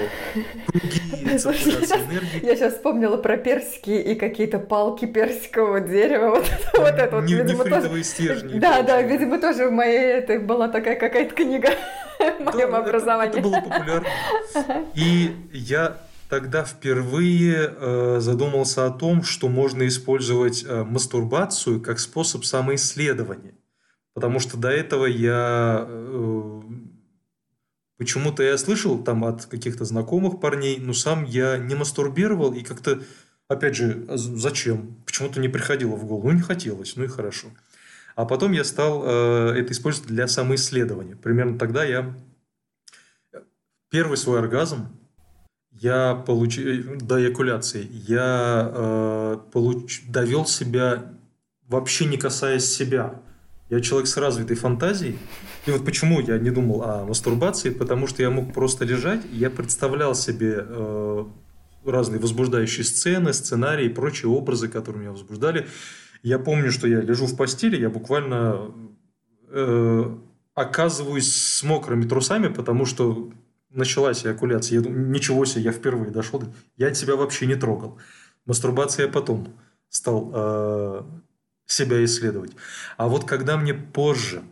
круги, 0.67 1.01
энергии. 1.13 2.45
Я 2.45 2.55
сейчас 2.55 2.73
вспомнила 2.73 3.15
про 3.15 3.37
персики 3.37 3.91
и 3.91 4.15
какие-то 4.15 4.59
палки 4.59 5.05
персикового 5.05 5.79
дерева. 5.81 6.31
Вот, 6.31 6.51
вот 6.77 6.95
это 6.95 7.15
вот, 7.15 7.29
видимо, 7.29 7.63
тоже... 7.63 8.03
стержни. 8.03 8.59
Да, 8.59 8.81
да, 8.81 9.01
видимо, 9.01 9.39
тоже 9.39 9.69
в 9.69 9.71
моей 9.71 9.99
это 9.99 10.39
была 10.39 10.67
такая 10.67 10.99
какая-то 10.99 11.35
книга 11.35 11.69
в 12.39 12.43
моем 12.43 12.75
образовании. 12.75 13.39
Это 13.39 13.41
было 13.41 13.61
популярно. 13.61 14.07
И 14.95 15.31
я 15.53 15.97
тогда 16.27 16.65
впервые 16.65 17.73
э, 17.75 18.17
задумался 18.19 18.87
о 18.87 18.91
том, 18.91 19.23
что 19.23 19.47
можно 19.47 19.87
использовать 19.87 20.65
э, 20.67 20.83
мастурбацию 20.83 21.81
как 21.81 21.99
способ 21.99 22.45
самоисследования. 22.45 23.53
Потому 24.13 24.39
что 24.39 24.57
до 24.57 24.69
этого 24.69 25.05
я 25.05 25.85
э, 25.87 26.61
почему-то 27.97 28.43
я 28.43 28.57
слышал 28.57 29.03
там 29.03 29.23
от 29.23 29.45
каких-то 29.45 29.85
знакомых 29.85 30.39
парней, 30.39 30.79
но 30.79 30.93
сам 30.93 31.23
я 31.23 31.57
не 31.57 31.75
мастурбировал 31.75 32.53
и 32.53 32.63
как-то, 32.63 33.01
опять 33.47 33.75
же, 33.75 34.05
а 34.09 34.17
зачем? 34.17 34.95
Почему-то 35.05 35.39
не 35.39 35.47
приходило 35.47 35.95
в 35.95 36.05
голову. 36.05 36.29
Ну, 36.29 36.35
не 36.35 36.41
хотелось, 36.41 36.95
ну 36.95 37.03
и 37.03 37.07
хорошо. 37.07 37.47
А 38.15 38.25
потом 38.25 38.51
я 38.51 38.63
стал 38.63 39.03
э, 39.05 39.59
это 39.59 39.71
использовать 39.71 40.09
для 40.09 40.27
самоисследования. 40.27 41.15
Примерно 41.15 41.57
тогда 41.57 41.83
я 41.83 42.13
первый 43.89 44.17
свой 44.17 44.39
оргазм 44.39 44.87
я 45.71 46.15
получил 46.15 46.97
до 46.99 47.21
эякуляции 47.21 47.87
я 47.89 48.71
э, 48.73 49.37
получ, 49.51 50.03
довел 50.07 50.45
себя 50.45 51.13
вообще 51.67 52.05
не 52.05 52.17
касаясь 52.17 52.65
себя. 52.65 53.21
Я 53.69 53.81
человек 53.81 54.07
с 54.07 54.17
развитой 54.17 54.55
фантазией. 54.55 55.19
И 55.65 55.71
вот 55.71 55.85
почему 55.85 56.19
я 56.19 56.39
не 56.39 56.49
думал 56.49 56.83
о 56.83 57.05
мастурбации, 57.05 57.69
потому 57.69 58.07
что 58.07 58.23
я 58.23 58.31
мог 58.31 58.53
просто 58.53 58.85
лежать, 58.85 59.21
я 59.31 59.49
представлял 59.49 60.15
себе 60.15 60.65
э, 60.67 61.25
разные 61.85 62.19
возбуждающие 62.19 62.83
сцены, 62.83 63.31
сценарии 63.33 63.85
и 63.85 63.89
прочие 63.89 64.31
образы, 64.31 64.67
которые 64.69 65.01
меня 65.01 65.11
возбуждали. 65.11 65.67
Я 66.23 66.39
помню, 66.39 66.71
что 66.71 66.87
я 66.87 67.01
лежу 67.01 67.27
в 67.27 67.37
постели, 67.37 67.79
я 67.79 67.89
буквально 67.89 68.71
э, 69.49 70.17
оказываюсь 70.55 71.31
с 71.31 71.63
мокрыми 71.63 72.07
трусами, 72.07 72.47
потому 72.47 72.85
что 72.85 73.31
началась 73.69 74.25
эякуляция. 74.25 74.77
Я 74.77 74.81
думаю, 74.81 75.09
ничего 75.09 75.45
себе, 75.45 75.65
я 75.65 75.71
впервые 75.71 76.11
дошел. 76.11 76.43
Я 76.75 76.91
тебя 76.91 77.15
вообще 77.15 77.45
не 77.45 77.55
трогал. 77.55 77.99
Мастурбация 78.45 79.05
я 79.05 79.11
потом 79.11 79.53
стал 79.89 80.31
э, 80.33 81.01
себя 81.71 82.03
исследовать. 82.03 82.51
А 82.97 83.07
вот 83.07 83.25
когда 83.25 83.57
мне 83.57 83.73
позже 83.73 84.43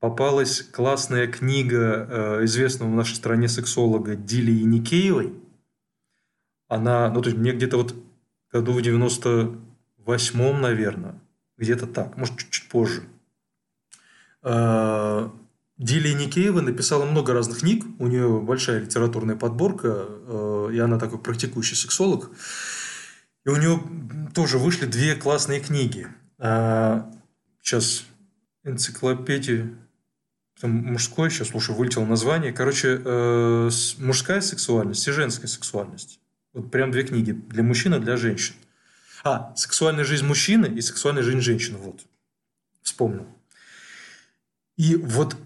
попалась 0.00 0.62
классная 0.62 1.26
книга 1.26 2.06
э, 2.08 2.44
известного 2.44 2.90
в 2.90 2.94
нашей 2.94 3.14
стране 3.14 3.48
сексолога 3.48 4.16
Дили 4.16 4.50
Яникеевой, 4.50 5.34
она, 6.68 7.10
ну, 7.10 7.20
то 7.20 7.28
есть 7.28 7.38
мне 7.38 7.52
где-то 7.52 7.76
вот 7.76 7.94
году 8.50 8.72
в 8.72 8.78
98-м, 8.78 10.60
наверное, 10.60 11.20
где-то 11.58 11.86
так, 11.86 12.16
может, 12.16 12.38
чуть-чуть 12.38 12.68
позже. 12.68 13.04
Э, 14.42 15.28
Дилия 15.76 16.14
Никеева 16.14 16.60
написала 16.60 17.04
много 17.04 17.32
разных 17.32 17.60
книг, 17.60 17.84
у 17.98 18.06
нее 18.06 18.40
большая 18.40 18.80
литературная 18.80 19.36
подборка, 19.36 20.06
э, 20.08 20.70
и 20.72 20.78
она 20.78 20.98
такой 20.98 21.18
практикующий 21.18 21.76
сексолог. 21.76 22.30
И 23.44 23.50
у 23.50 23.56
нее 23.56 23.82
тоже 24.34 24.58
вышли 24.58 24.86
две 24.86 25.14
классные 25.14 25.60
книги– 25.60 26.08
а, 26.44 27.08
сейчас 27.62 28.04
энциклопедию 28.64 29.78
там 30.60 30.72
мужской, 30.72 31.30
сейчас, 31.30 31.48
слушай, 31.48 31.74
вылетело 31.74 32.04
название. 32.04 32.52
Короче, 32.52 33.00
э, 33.04 33.70
мужская 33.98 34.40
сексуальность 34.40 35.06
и 35.08 35.10
женская 35.10 35.48
сексуальность. 35.48 36.20
Вот 36.52 36.70
прям 36.70 36.90
две 36.90 37.04
книги. 37.04 37.32
Для 37.32 37.62
мужчин 37.62 37.94
и 37.94 37.98
для 37.98 38.16
женщин. 38.16 38.54
А, 39.24 39.52
сексуальная 39.56 40.04
жизнь 40.04 40.26
мужчины 40.26 40.66
и 40.66 40.80
сексуальная 40.80 41.22
жизнь 41.22 41.40
женщины. 41.40 41.78
Вот. 41.78 42.00
Вспомнил. 42.82 43.26
И 44.76 44.96
вот 44.96 45.36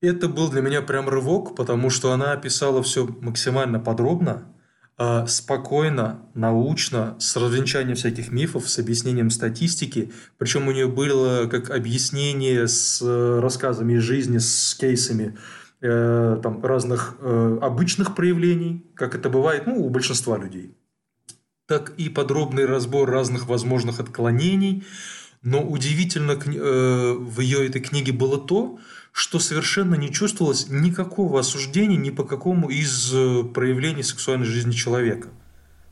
это 0.00 0.28
был 0.28 0.50
для 0.50 0.62
меня 0.62 0.82
прям 0.82 1.08
рывок, 1.08 1.54
потому 1.54 1.90
что 1.90 2.12
она 2.12 2.32
описала 2.32 2.82
все 2.82 3.06
максимально 3.06 3.78
подробно. 3.78 4.52
А, 5.02 5.26
спокойно, 5.26 6.20
научно, 6.34 7.16
с 7.18 7.34
развенчанием 7.34 7.96
всяких 7.96 8.30
мифов, 8.30 8.68
с 8.68 8.78
объяснением 8.78 9.30
статистики. 9.30 10.12
Причем 10.36 10.68
у 10.68 10.72
нее 10.72 10.88
было 10.88 11.46
как 11.46 11.70
объяснение 11.70 12.68
с 12.68 13.00
э, 13.00 13.40
рассказами 13.40 13.94
из 13.94 14.02
жизни, 14.02 14.36
с 14.36 14.76
кейсами 14.78 15.38
э, 15.80 16.38
там, 16.42 16.62
разных 16.62 17.16
э, 17.18 17.58
обычных 17.62 18.14
проявлений, 18.14 18.84
как 18.94 19.14
это 19.14 19.30
бывает 19.30 19.66
ну, 19.66 19.82
у 19.82 19.88
большинства 19.88 20.36
людей, 20.36 20.76
так 21.66 21.94
и 21.96 22.10
подробный 22.10 22.66
разбор 22.66 23.08
разных 23.08 23.46
возможных 23.46 24.00
отклонений. 24.00 24.84
Но 25.40 25.62
удивительно 25.62 26.34
в 26.34 27.40
ее 27.40 27.66
этой 27.66 27.80
книге 27.80 28.12
было 28.12 28.38
то, 28.38 28.78
что 29.12 29.38
совершенно 29.38 29.94
не 29.94 30.10
чувствовалось 30.12 30.68
никакого 30.68 31.40
осуждения 31.40 31.96
ни 31.96 32.10
по 32.10 32.24
какому 32.24 32.68
из 32.68 33.12
э, 33.14 33.44
проявлений 33.44 34.02
сексуальной 34.02 34.46
жизни 34.46 34.72
человека. 34.72 35.28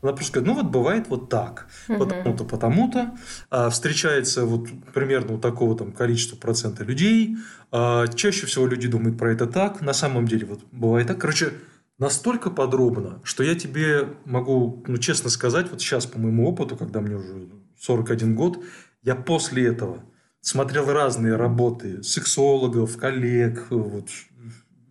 Она 0.01 0.13
просто 0.13 0.39
говорит, 0.39 0.55
ну 0.55 0.63
вот 0.63 0.71
бывает 0.71 1.07
вот 1.09 1.29
так, 1.29 1.67
потому-то, 1.87 2.45
потому-то, 2.45 3.17
а, 3.49 3.69
встречается 3.69 4.45
вот 4.45 4.69
примерно 4.93 5.35
у 5.35 5.37
такого 5.37 5.77
там 5.77 5.91
количества 5.91 6.37
процента 6.37 6.85
людей, 6.85 7.37
а, 7.71 8.07
чаще 8.07 8.45
всего 8.45 8.65
люди 8.65 8.87
думают 8.87 9.17
про 9.17 9.33
это 9.33 9.45
так, 9.45 9.81
на 9.81 9.91
самом 9.91 10.25
деле 10.25 10.45
вот 10.45 10.61
бывает 10.71 11.07
так. 11.07 11.19
Короче, 11.19 11.51
настолько 11.97 12.49
подробно, 12.49 13.19
что 13.23 13.43
я 13.43 13.55
тебе 13.55 14.07
могу, 14.23 14.83
ну 14.87 14.97
честно 14.97 15.29
сказать, 15.29 15.69
вот 15.69 15.81
сейчас 15.81 16.05
по 16.05 16.17
моему 16.17 16.47
опыту, 16.47 16.77
когда 16.77 17.01
мне 17.01 17.17
уже 17.17 17.49
41 17.77 18.35
год, 18.35 18.63
я 19.03 19.15
после 19.15 19.67
этого 19.67 20.01
смотрел 20.41 20.91
разные 20.91 21.35
работы 21.35 22.03
сексологов, 22.03 22.97
коллег, 22.97 23.67
вот, 23.69 24.09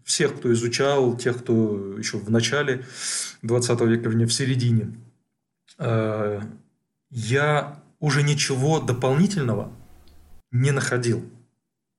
всех, 0.04 0.38
кто 0.38 0.52
изучал, 0.52 1.16
тех, 1.16 1.38
кто 1.38 1.96
еще 1.98 2.18
в 2.18 2.30
начале 2.30 2.84
20 3.42 3.80
века, 3.82 4.08
вернее, 4.08 4.26
в 4.26 4.32
середине. 4.32 4.94
Э, 5.78 6.40
я 7.10 7.82
уже 8.00 8.22
ничего 8.22 8.80
дополнительного 8.80 9.72
не 10.50 10.70
находил 10.70 11.28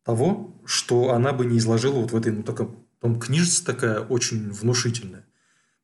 того, 0.04 0.56
что 0.66 1.14
она 1.14 1.34
бы 1.34 1.46
не 1.46 1.60
изложила 1.60 2.00
вот 2.00 2.12
в 2.12 2.16
этой, 2.16 2.32
ну, 2.32 2.44
таком, 2.44 2.84
там 3.00 3.20
книжица 3.20 3.66
такая 3.66 4.00
очень 4.00 4.52
внушительная, 4.52 5.26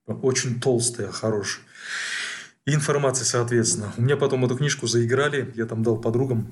очень 0.08 0.60
толстая, 0.60 1.12
хорошая. 1.12 1.64
И 2.66 2.74
информация, 2.74 3.26
соответственно. 3.26 3.94
У 3.98 4.02
меня 4.02 4.18
потом 4.18 4.44
эту 4.44 4.58
книжку 4.58 4.88
заиграли, 4.88 5.52
я 5.56 5.66
там 5.66 5.84
дал 5.84 5.98
подругам, 5.98 6.48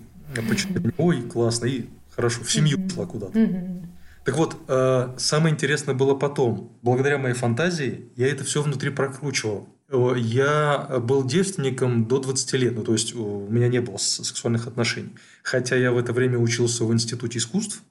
почитали, 0.47 0.93
ой, 0.97 1.21
классно, 1.23 1.65
и 1.65 1.89
хорошо, 2.15 2.43
в 2.43 2.51
семью 2.51 2.77
ушла 2.85 3.05
куда-то. 3.05 3.81
Так 4.23 4.37
вот, 4.37 4.55
э, 4.67 5.15
самое 5.17 5.53
интересное 5.53 5.95
было 5.95 6.15
потом. 6.15 6.77
Благодаря 6.81 7.17
моей 7.17 7.33
фантазии 7.33 8.11
я 8.15 8.27
это 8.27 8.43
все 8.43 8.61
внутри 8.61 8.89
прокручивал. 8.89 9.67
Я 10.15 11.01
был 11.03 11.25
девственником 11.25 12.07
до 12.07 12.19
20 12.19 12.53
лет, 12.53 12.75
ну 12.75 12.83
то 12.83 12.93
есть 12.93 13.13
у 13.13 13.47
меня 13.49 13.67
не 13.67 13.81
было 13.81 13.97
сексуальных 13.97 14.65
отношений. 14.67 15.13
Хотя 15.43 15.75
я 15.75 15.91
в 15.91 15.97
это 15.97 16.13
время 16.13 16.37
учился 16.37 16.85
в 16.85 16.93
Институте 16.93 17.39
искусств. 17.39 17.83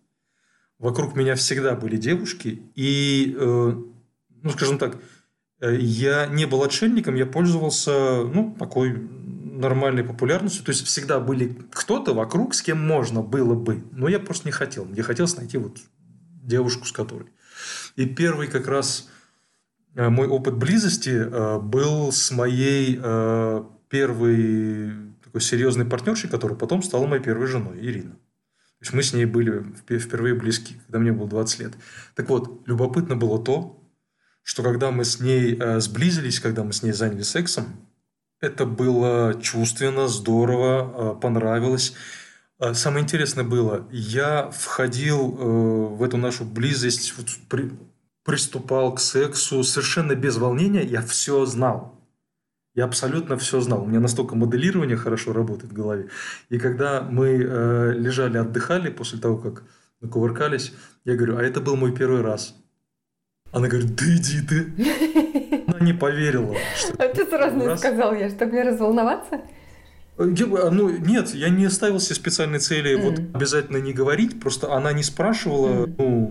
Вокруг 0.79 1.15
меня 1.15 1.35
всегда 1.37 1.75
были 1.75 1.97
девушки. 1.97 2.63
И, 2.75 3.37
э, 3.39 3.75
ну 4.43 4.51
скажем 4.51 4.79
так, 4.79 4.97
я 5.71 6.27
не 6.27 6.47
был 6.47 6.63
отшельником, 6.65 7.15
я 7.15 7.27
пользовался, 7.27 8.25
ну, 8.25 8.55
такой 8.59 8.93
нормальной 8.93 10.03
популярностью. 10.03 10.65
То 10.65 10.71
есть, 10.73 10.85
всегда 10.85 11.21
были 11.21 11.57
кто-то 11.73 12.15
вокруг, 12.15 12.55
с 12.55 12.63
кем 12.63 12.85
можно 12.85 13.23
было 13.23 13.55
бы. 13.55 13.85
Но 13.93 14.09
я 14.09 14.19
просто 14.19 14.49
не 14.49 14.53
хотел. 14.53 14.85
Мне 14.85 15.03
хотелось 15.03 15.37
найти 15.37 15.59
вот 15.59 15.79
девушку, 16.43 16.85
с 16.85 16.93
которой. 16.93 17.29
И 17.95 18.07
первый 18.07 18.49
как 18.49 18.67
раз 18.67 19.09
э, 19.95 20.09
мой 20.09 20.27
опыт 20.27 20.57
близости 20.57 21.11
э, 21.11 21.59
был 21.61 22.11
с 22.11 22.31
моей 22.33 22.97
первой 23.89 24.93
такой 25.23 25.41
серьезной 25.43 25.85
партнершей, 25.85 26.31
которая 26.31 26.59
потом 26.59 26.83
стала 26.83 27.07
моей 27.07 27.23
первой 27.23 27.47
женой, 27.47 27.79
Ирина. 27.81 28.13
То 28.13 28.85
есть, 28.85 28.95
мы 28.95 29.03
с 29.05 29.13
ней 29.13 29.27
были 29.27 29.63
впервые 29.87 30.35
близки, 30.35 30.75
когда 30.87 30.99
мне 30.99 31.13
было 31.13 31.29
20 31.29 31.61
лет. 31.61 31.73
Так 32.17 32.29
вот, 32.31 32.67
любопытно 32.67 33.15
было 33.15 33.41
то, 33.41 33.82
что 34.43 34.63
когда 34.63 34.91
мы 34.91 35.05
с 35.05 35.21
ней 35.21 35.57
э, 35.59 35.81
сблизились, 35.81 36.41
когда 36.41 36.65
мы 36.65 36.73
с 36.73 36.83
ней 36.83 36.93
занялись 36.93 37.29
сексом, 37.29 37.67
это 38.41 38.67
было 38.67 39.41
чувственно, 39.41 40.09
здорово, 40.09 41.15
э, 41.17 41.21
понравилось. 41.21 41.95
Э, 42.59 42.75
самое 42.75 43.05
интересное 43.05 43.45
было, 43.45 43.87
я 43.91 44.51
входил 44.51 45.37
э, 45.39 45.95
в 45.97 46.03
эту 46.03 46.17
нашу 46.17 46.45
близость, 46.45 47.15
вот, 47.17 47.27
при, 47.49 47.73
приступал 48.25 48.95
к 48.95 49.01
сексу 49.01 49.63
совершенно 49.63 50.15
без 50.15 50.37
волнения, 50.37 50.85
я 50.85 51.03
все 51.03 51.45
знал. 51.47 51.99
Я 52.75 52.85
абсолютно 52.85 53.37
все 53.37 53.61
знал. 53.61 53.83
У 53.83 53.87
меня 53.87 54.01
настолько 54.01 54.35
моделирование 54.35 54.97
хорошо 54.97 55.35
работает 55.35 55.73
в 55.73 55.75
голове. 55.75 56.09
И 56.49 56.59
когда 56.59 57.03
мы 57.03 57.29
э, 57.29 57.93
лежали, 57.93 58.39
отдыхали 58.39 58.91
после 58.91 59.19
того, 59.19 59.37
как 59.37 59.65
накувыркались. 60.01 60.75
Я 61.05 61.15
говорю, 61.15 61.39
а 61.39 61.43
это 61.43 61.61
был 61.61 61.77
мой 61.77 61.95
первый 61.95 62.23
раз. 62.23 62.57
Она 63.53 63.69
говорит, 63.69 63.95
да 63.95 64.05
иди 64.17 64.41
ты. 64.41 65.65
Она 65.67 65.81
не 65.81 65.93
поверила. 65.93 66.57
Что 66.77 66.95
а 66.95 67.09
ты 67.09 67.27
сразу 67.27 67.57
не 67.57 67.77
сказал 67.77 68.15
я, 68.15 68.31
чтобы 68.31 68.53
мне 68.53 68.63
разволноваться? 68.63 69.41
Э, 70.19 70.25
а, 70.25 70.71
ну, 70.71 70.89
нет, 70.89 71.35
я 71.35 71.49
не 71.51 71.69
ставил 71.71 72.01
себе 72.01 72.15
специальной 72.15 72.59
цели 72.59 72.97
mm. 72.97 73.03
вот 73.03 73.19
обязательно 73.35 73.79
не 73.79 73.93
говорить, 73.93 74.41
просто 74.41 74.75
она 74.75 74.93
не 74.93 75.03
спрашивала, 75.03 75.87
mm. 75.87 75.95
ну, 75.99 76.29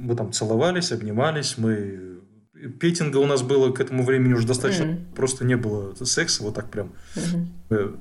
мы 0.00 0.16
там 0.16 0.32
целовались, 0.32 0.92
обнимались, 0.92 1.56
мы... 1.58 2.00
Петинга 2.80 3.18
у 3.18 3.26
нас 3.26 3.42
было 3.42 3.72
к 3.72 3.80
этому 3.80 4.04
времени 4.04 4.32
уже 4.32 4.46
достаточно, 4.46 4.84
mm. 4.84 5.14
просто 5.14 5.44
не 5.44 5.56
было 5.56 5.94
секса 6.02 6.42
вот 6.42 6.54
так 6.54 6.70
прям. 6.70 6.92
Mm-hmm. 7.14 7.98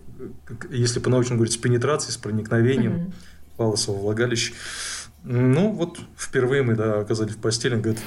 Если 0.72 1.00
по-научному 1.00 1.40
говорить, 1.40 1.54
с 1.54 1.58
пенетрацией, 1.58 2.14
с 2.14 2.18
проникновением 2.18 2.94
mm-hmm. 2.94 3.14
палосового 3.58 4.04
влагалища. 4.04 4.54
Ну, 5.24 5.72
вот 5.72 6.00
впервые 6.18 6.64
мы, 6.64 6.76
да, 6.76 7.00
оказались 7.00 7.34
в 7.34 7.38
постели, 7.38 7.76
он 7.76 7.82
говорит, 7.82 8.02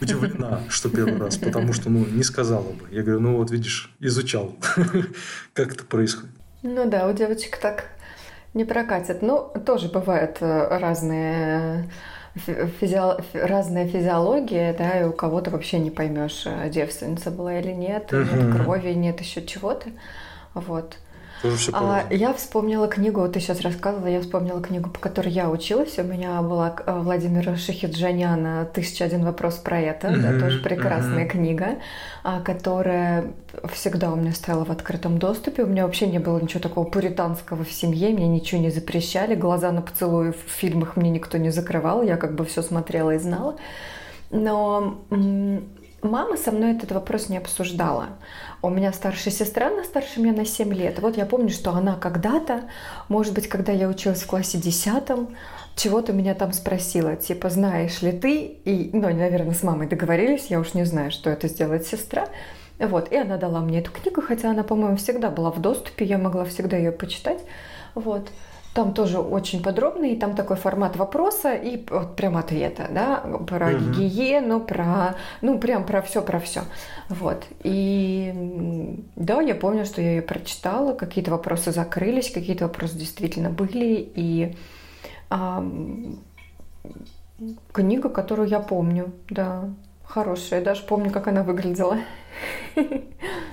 удивлена, 0.00 0.60
что 0.68 0.88
первый 0.88 1.18
раз, 1.18 1.36
потому 1.36 1.72
что, 1.72 1.90
ну, 1.90 2.04
не 2.04 2.24
сказала 2.24 2.70
бы. 2.72 2.88
Я 2.90 3.02
говорю, 3.02 3.20
ну, 3.20 3.36
вот 3.36 3.50
видишь, 3.50 3.94
изучал, 4.00 4.54
как 5.54 5.72
это 5.72 5.84
происходит. 5.84 6.30
Ну 6.62 6.88
да, 6.88 7.08
у 7.08 7.12
девочек 7.12 7.56
так 7.58 7.86
не 8.54 8.64
прокатит. 8.64 9.22
Ну, 9.22 9.52
тоже 9.64 9.88
бывают 9.88 10.38
э, 10.40 10.78
разные 10.78 11.90
физи... 12.34 12.98
разная 13.34 13.86
физиология, 13.88 14.74
да, 14.76 15.00
и 15.00 15.04
у 15.04 15.12
кого-то 15.12 15.50
вообще 15.50 15.78
не 15.78 15.90
поймешь, 15.90 16.44
э, 16.46 16.68
девственница 16.70 17.30
была 17.30 17.58
или 17.58 17.72
нет, 17.72 18.12
нет 18.12 18.56
крови, 18.56 18.90
нет 18.90 19.20
еще 19.20 19.44
чего-то. 19.44 19.90
Вот. 20.54 20.96
Тоже 21.42 21.56
все 21.56 21.72
а, 21.74 22.04
я 22.10 22.32
вспомнила 22.32 22.86
книгу, 22.86 23.20
вот 23.20 23.32
ты 23.32 23.40
сейчас 23.40 23.60
рассказывала, 23.62 24.06
я 24.06 24.20
вспомнила 24.20 24.60
книгу, 24.62 24.88
по 24.90 25.00
которой 25.00 25.30
я 25.30 25.50
училась. 25.50 25.98
У 25.98 26.04
меня 26.04 26.40
была 26.40 26.76
э, 26.86 27.00
Владимира 27.00 27.56
Шахиджаняна 27.56 28.64
«Тысяча 28.72 29.04
один 29.04 29.24
вопрос 29.24 29.56
про 29.56 29.80
это». 29.80 30.06
Mm-hmm, 30.06 30.20
да, 30.20 30.40
тоже 30.40 30.60
прекрасная 30.60 31.24
mm-hmm. 31.24 31.28
книга, 31.28 31.66
а, 32.22 32.40
которая 32.40 33.32
всегда 33.72 34.12
у 34.12 34.16
меня 34.16 34.32
стояла 34.32 34.64
в 34.64 34.70
открытом 34.70 35.18
доступе. 35.18 35.64
У 35.64 35.66
меня 35.66 35.84
вообще 35.84 36.06
не 36.06 36.20
было 36.20 36.38
ничего 36.38 36.60
такого 36.60 36.84
пуританского 36.84 37.64
в 37.64 37.72
семье, 37.72 38.10
мне 38.10 38.28
ничего 38.28 38.60
не 38.60 38.70
запрещали. 38.70 39.34
Глаза 39.34 39.72
на 39.72 39.82
поцелуи 39.82 40.30
в 40.30 40.48
фильмах 40.48 40.96
мне 40.96 41.10
никто 41.10 41.38
не 41.38 41.50
закрывал, 41.50 42.02
я 42.02 42.16
как 42.16 42.36
бы 42.36 42.44
все 42.44 42.62
смотрела 42.62 43.16
и 43.16 43.18
знала. 43.18 43.56
Но 44.30 45.02
Мама 46.02 46.36
со 46.36 46.50
мной 46.50 46.72
этот 46.72 46.90
вопрос 46.90 47.28
не 47.28 47.36
обсуждала. 47.38 48.08
У 48.60 48.68
меня 48.70 48.92
старшая 48.92 49.32
сестра, 49.32 49.68
она 49.68 49.84
старше 49.84 50.18
меня 50.20 50.32
на 50.32 50.44
7 50.44 50.74
лет. 50.74 50.98
Вот 50.98 51.16
я 51.16 51.26
помню, 51.26 51.50
что 51.50 51.70
она 51.70 51.94
когда-то, 51.94 52.64
может 53.08 53.32
быть, 53.34 53.48
когда 53.48 53.70
я 53.70 53.88
училась 53.88 54.22
в 54.22 54.26
классе 54.26 54.58
10, 54.58 54.92
чего-то 55.76 56.12
меня 56.12 56.34
там 56.34 56.52
спросила, 56.52 57.14
типа, 57.14 57.50
знаешь 57.50 58.02
ли 58.02 58.10
ты, 58.10 58.40
и, 58.42 58.90
ну, 58.92 59.14
наверное, 59.14 59.54
с 59.54 59.62
мамой 59.62 59.86
договорились, 59.86 60.46
я 60.48 60.58
уж 60.58 60.74
не 60.74 60.84
знаю, 60.84 61.12
что 61.12 61.30
это 61.30 61.46
сделает 61.46 61.86
сестра, 61.86 62.26
вот, 62.80 63.12
и 63.12 63.16
она 63.16 63.36
дала 63.36 63.60
мне 63.60 63.78
эту 63.78 63.92
книгу, 63.92 64.22
хотя 64.22 64.50
она, 64.50 64.64
по-моему, 64.64 64.96
всегда 64.96 65.30
была 65.30 65.52
в 65.52 65.60
доступе, 65.60 66.04
я 66.04 66.18
могла 66.18 66.44
всегда 66.44 66.76
ее 66.76 66.90
почитать, 66.90 67.38
вот, 67.94 68.28
там 68.74 68.94
тоже 68.94 69.18
очень 69.18 69.62
подробно, 69.62 70.06
и 70.06 70.16
там 70.16 70.34
такой 70.34 70.56
формат 70.56 70.96
вопроса 70.96 71.54
и 71.54 71.84
вот 71.90 72.16
прям 72.16 72.36
ответа, 72.36 72.88
да, 72.90 73.18
про 73.46 73.68
угу. 73.68 73.78
гигиену, 73.78 74.60
про, 74.60 75.16
ну, 75.42 75.58
прям 75.58 75.84
про 75.84 76.00
все, 76.00 76.22
про 76.22 76.40
все. 76.40 76.62
Вот. 77.08 77.44
И 77.62 78.96
да, 79.16 79.42
я 79.42 79.54
помню, 79.54 79.84
что 79.84 80.00
я 80.00 80.12
ее 80.12 80.22
прочитала, 80.22 80.94
какие-то 80.94 81.30
вопросы 81.30 81.70
закрылись, 81.70 82.30
какие-то 82.30 82.64
вопросы 82.66 82.96
действительно 82.96 83.50
были, 83.50 84.10
и 84.14 84.56
а, 85.28 85.62
книга, 87.72 88.08
которую 88.08 88.48
я 88.48 88.60
помню, 88.60 89.12
да, 89.28 89.68
хорошая, 90.04 90.64
даже 90.64 90.82
помню, 90.82 91.10
как 91.10 91.26
она 91.28 91.42
выглядела. 91.42 91.98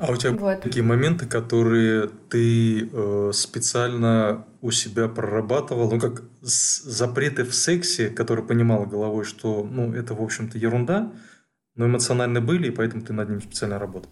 А 0.00 0.10
у 0.10 0.16
тебя 0.16 0.32
вот. 0.32 0.62
такие 0.62 0.82
моменты, 0.82 1.26
которые 1.26 2.08
ты 2.30 2.88
э, 2.90 3.30
специально 3.34 4.46
у 4.62 4.70
себя 4.70 5.08
прорабатывал, 5.08 5.90
ну 5.90 6.00
как 6.00 6.22
запреты 6.40 7.44
в 7.44 7.54
сексе, 7.54 8.08
которые 8.08 8.46
понимала 8.46 8.86
головой, 8.86 9.24
что 9.24 9.62
ну 9.70 9.92
это 9.92 10.14
в 10.14 10.22
общем-то 10.22 10.56
ерунда, 10.56 11.12
но 11.76 11.86
эмоционально 11.86 12.40
были, 12.40 12.68
и 12.68 12.70
поэтому 12.70 13.02
ты 13.02 13.12
над 13.12 13.28
ним 13.28 13.42
специально 13.42 13.78
работал. 13.78 14.10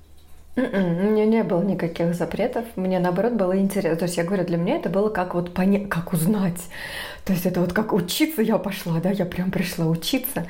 У 0.56 0.60
м-м, 0.60 1.12
меня 1.14 1.24
не 1.24 1.42
было 1.42 1.62
никаких 1.62 2.14
запретов, 2.14 2.66
мне 2.76 2.98
наоборот 2.98 3.32
было 3.32 3.58
интересно. 3.58 3.96
То 3.96 4.04
есть 4.04 4.18
я 4.18 4.24
говорю, 4.24 4.44
для 4.44 4.58
меня 4.58 4.76
это 4.76 4.90
было 4.90 5.08
как 5.08 5.34
вот 5.34 5.54
понять, 5.54 5.88
как 5.88 6.12
узнать. 6.12 6.60
То 7.24 7.32
есть 7.32 7.46
это 7.46 7.60
вот 7.60 7.72
как 7.72 7.94
учиться 7.94 8.42
я 8.42 8.58
пошла, 8.58 9.00
да, 9.00 9.10
я 9.10 9.24
прям 9.24 9.50
пришла 9.50 9.86
учиться. 9.86 10.46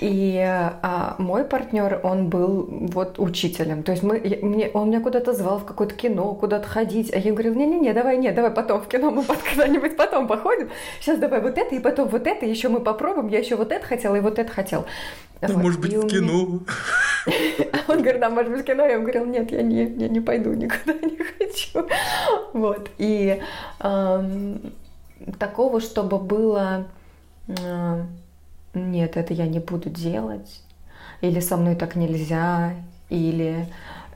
И 0.00 0.38
а, 0.42 1.14
мой 1.18 1.44
партнер, 1.44 2.00
он 2.02 2.30
был 2.30 2.66
вот 2.70 3.18
учителем. 3.18 3.82
То 3.82 3.92
есть 3.92 4.02
мы, 4.02 4.18
мне, 4.40 4.70
он 4.72 4.88
меня 4.88 5.00
куда-то 5.00 5.34
звал 5.34 5.58
в 5.58 5.66
какое-то 5.66 5.94
кино, 5.94 6.34
куда-то 6.34 6.66
ходить. 6.66 7.12
А 7.12 7.18
я 7.18 7.32
говорила, 7.32 7.52
не-не-не, 7.52 7.92
давай, 7.92 8.16
нет, 8.16 8.34
давай 8.34 8.50
потом 8.50 8.80
в 8.80 8.88
кино 8.88 9.10
мы 9.10 9.22
когда-нибудь 9.50 9.98
потом 9.98 10.26
походим. 10.26 10.70
Сейчас 11.00 11.18
давай 11.18 11.42
вот 11.42 11.58
это, 11.58 11.74
и 11.74 11.80
потом 11.80 12.08
вот 12.08 12.26
это, 12.26 12.46
еще 12.46 12.70
мы 12.70 12.80
попробуем. 12.80 13.28
Я 13.28 13.40
еще 13.40 13.56
вот 13.56 13.72
это 13.72 13.84
хотела, 13.84 14.16
и 14.16 14.20
вот 14.20 14.38
это 14.38 14.50
хотел. 14.50 14.86
Ну, 15.42 15.48
вот. 15.48 15.62
может 15.62 15.80
быть, 15.82 15.92
и 15.92 15.98
в 15.98 16.06
кино. 16.06 16.60
Он 17.88 18.00
говорит, 18.00 18.20
да, 18.20 18.30
может 18.30 18.52
быть, 18.52 18.62
в 18.62 18.64
кино. 18.64 18.86
Я 18.86 18.94
ему 18.94 19.02
говорила, 19.02 19.26
нет, 19.26 19.52
я 19.52 19.60
не, 19.60 19.84
я 19.84 20.08
не 20.08 20.20
пойду, 20.20 20.54
никуда 20.54 20.94
не 21.02 21.18
хочу. 21.18 21.86
Вот. 22.54 22.88
И 22.96 23.38
такого, 25.38 25.80
чтобы 25.82 26.18
было 26.18 26.86
нет, 28.74 29.16
это 29.16 29.34
я 29.34 29.46
не 29.46 29.58
буду 29.58 29.90
делать, 29.90 30.62
или 31.20 31.40
со 31.40 31.56
мной 31.56 31.76
так 31.76 31.96
нельзя, 31.96 32.74
или 33.08 33.66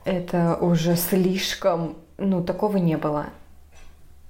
это 0.05 0.55
уже 0.55 0.95
слишком, 0.95 1.95
ну, 2.17 2.43
такого 2.43 2.77
не 2.77 2.97
было. 2.97 3.27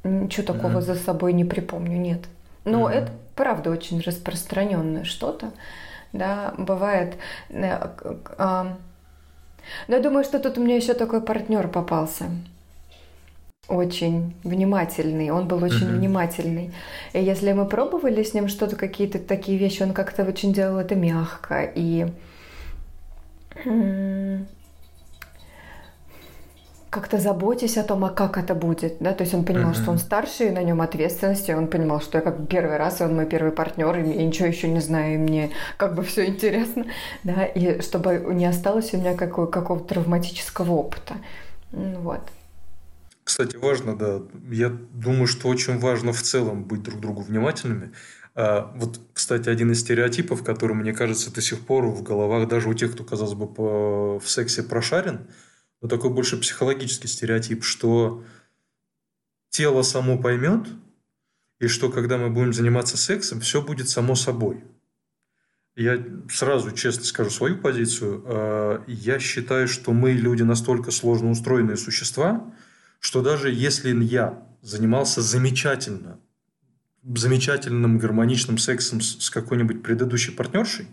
Ничего 0.03 0.45
такого 0.45 0.77
mm-hmm. 0.77 0.81
за 0.81 0.95
собой 0.95 1.33
не 1.33 1.45
припомню, 1.45 1.97
нет. 1.97 2.21
Но 2.63 2.89
mm-hmm. 2.89 2.93
это 2.93 3.11
правда 3.35 3.71
очень 3.71 4.01
распространенное 4.01 5.03
что-то, 5.03 5.51
да, 6.13 6.53
бывает. 6.57 7.15
Э, 7.49 7.89
но 8.37 9.95
я 9.95 9.99
думаю, 9.99 10.23
что 10.23 10.39
тут 10.39 10.57
у 10.57 10.63
меня 10.63 10.75
еще 10.75 10.93
такой 10.93 11.21
партнер 11.21 11.67
попался 11.67 12.25
очень 13.67 14.35
внимательный, 14.43 15.31
он 15.31 15.47
был 15.47 15.63
очень 15.63 15.87
mm-hmm. 15.87 15.97
внимательный. 15.97 16.71
И 17.13 17.23
если 17.23 17.51
мы 17.53 17.65
пробовали 17.65 18.23
с 18.23 18.33
ним 18.33 18.47
что-то, 18.47 18.75
какие-то 18.75 19.19
такие 19.19 19.57
вещи, 19.57 19.83
он 19.83 19.93
как-то 19.93 20.23
очень 20.23 20.53
делал 20.53 20.77
это 20.77 20.95
мягко 20.95 21.69
и 21.75 22.07
как-то 26.89 27.17
заботясь 27.17 27.77
о 27.77 27.83
том, 27.83 28.05
а 28.05 28.09
как 28.09 28.37
это 28.37 28.55
будет, 28.55 28.97
да, 29.01 29.11
то 29.11 29.23
есть 29.23 29.33
он 29.33 29.43
понимал, 29.43 29.71
mm-hmm. 29.71 29.81
что 29.81 29.91
он 29.91 29.97
старше, 29.97 30.47
и 30.47 30.49
на 30.49 30.63
нем 30.63 30.79
ответственность, 30.79 31.49
и 31.49 31.53
он 31.53 31.67
понимал, 31.67 31.99
что 31.99 32.19
я 32.19 32.21
как 32.21 32.47
первый 32.47 32.77
раз, 32.77 33.01
и 33.01 33.03
он 33.03 33.15
мой 33.15 33.25
первый 33.25 33.51
партнер, 33.51 33.97
и 33.97 34.13
я 34.13 34.25
ничего 34.25 34.47
еще 34.47 34.69
не 34.69 34.79
знаю, 34.79 35.15
и 35.15 35.17
мне 35.17 35.49
как 35.75 35.93
бы 35.95 36.03
все 36.03 36.25
интересно, 36.25 36.85
да, 37.23 37.43
и 37.43 37.81
чтобы 37.81 38.25
не 38.31 38.45
осталось 38.45 38.93
у 38.93 38.97
меня 38.97 39.13
какого- 39.13 39.47
какого-то 39.47 39.95
травматического 39.95 40.71
опыта, 40.71 41.15
вот. 41.71 42.21
Кстати, 43.25 43.55
важно, 43.55 43.97
да. 43.97 44.21
Я 44.51 44.69
думаю, 44.69 45.25
что 45.25 45.47
очень 45.47 45.79
важно 45.79 46.13
в 46.13 46.21
целом 46.21 46.63
быть 46.63 46.83
друг 46.83 47.01
другу 47.01 47.21
внимательными. 47.23 47.91
А, 48.35 48.71
вот, 48.75 49.01
кстати, 49.13 49.49
один 49.49 49.71
из 49.71 49.79
стереотипов, 49.79 50.43
который, 50.43 50.75
мне 50.75 50.93
кажется, 50.93 51.33
до 51.33 51.41
сих 51.41 51.61
пор 51.61 51.87
в 51.87 52.03
головах 52.03 52.47
даже 52.47 52.69
у 52.69 52.75
тех, 52.75 52.93
кто, 52.93 53.03
казалось 53.03 53.33
бы, 53.33 53.51
по, 53.51 54.19
в 54.19 54.29
сексе 54.29 54.61
прошарен, 54.61 55.27
но 55.81 55.87
такой 55.87 56.11
больше 56.11 56.37
психологический 56.37 57.07
стереотип, 57.07 57.63
что 57.63 58.23
тело 59.49 59.81
само 59.81 60.19
поймет, 60.19 60.67
и 61.59 61.65
что 61.65 61.89
когда 61.89 62.19
мы 62.19 62.29
будем 62.29 62.53
заниматься 62.53 62.95
сексом, 62.95 63.39
все 63.39 63.63
будет 63.63 63.89
само 63.89 64.13
собой. 64.13 64.63
Я 65.75 65.97
сразу 66.29 66.71
честно 66.73 67.03
скажу 67.05 67.31
свою 67.31 67.57
позицию. 67.57 68.23
А, 68.27 68.83
я 68.85 69.17
считаю, 69.17 69.67
что 69.67 69.93
мы 69.93 70.11
люди 70.11 70.43
настолько 70.43 70.91
сложно 70.91 71.31
устроенные 71.31 71.75
существа– 71.75 72.53
что 72.99 73.21
даже 73.21 73.51
если 73.51 73.93
я 74.03 74.43
занимался 74.61 75.21
замечательно, 75.21 76.19
замечательным 77.03 77.99
гармоничным 77.99 78.57
сексом 78.57 79.01
с, 79.01 79.29
какой-нибудь 79.29 79.83
предыдущей 79.83 80.31
партнершей, 80.31 80.87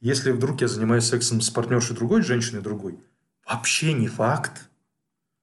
если 0.00 0.32
вдруг 0.32 0.60
я 0.60 0.68
занимаюсь 0.68 1.04
сексом 1.04 1.40
с 1.40 1.50
партнершей 1.50 1.96
другой, 1.96 2.22
женщиной 2.22 2.62
другой, 2.62 2.98
вообще 3.48 3.92
не 3.92 4.08
факт, 4.08 4.68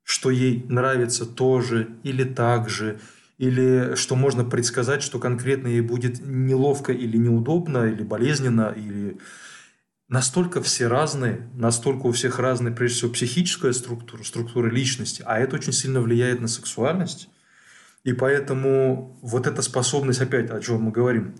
что 0.03 0.29
ей 0.29 0.65
нравится 0.67 1.25
то 1.25 1.61
же 1.61 1.95
или 2.03 2.23
так 2.23 2.69
же, 2.69 2.99
или 3.37 3.95
что 3.95 4.15
можно 4.15 4.43
предсказать, 4.43 5.01
что 5.01 5.19
конкретно 5.19 5.67
ей 5.67 5.81
будет 5.81 6.19
неловко 6.25 6.91
или 6.91 7.17
неудобно, 7.17 7.85
или 7.85 8.03
болезненно, 8.03 8.73
или 8.75 9.17
настолько 10.07 10.61
все 10.61 10.87
разные, 10.87 11.49
настолько 11.53 12.07
у 12.07 12.11
всех 12.11 12.39
разная, 12.39 12.71
прежде 12.71 12.97
всего, 12.97 13.11
психическая 13.11 13.73
структура, 13.73 14.23
структура 14.23 14.69
личности, 14.69 15.23
а 15.25 15.39
это 15.39 15.55
очень 15.55 15.73
сильно 15.73 16.01
влияет 16.01 16.41
на 16.41 16.47
сексуальность. 16.47 17.29
И 18.03 18.13
поэтому 18.13 19.17
вот 19.21 19.47
эта 19.47 19.61
способность, 19.61 20.21
опять 20.21 20.49
о 20.49 20.59
чем 20.59 20.81
мы 20.81 20.91
говорим, 20.91 21.35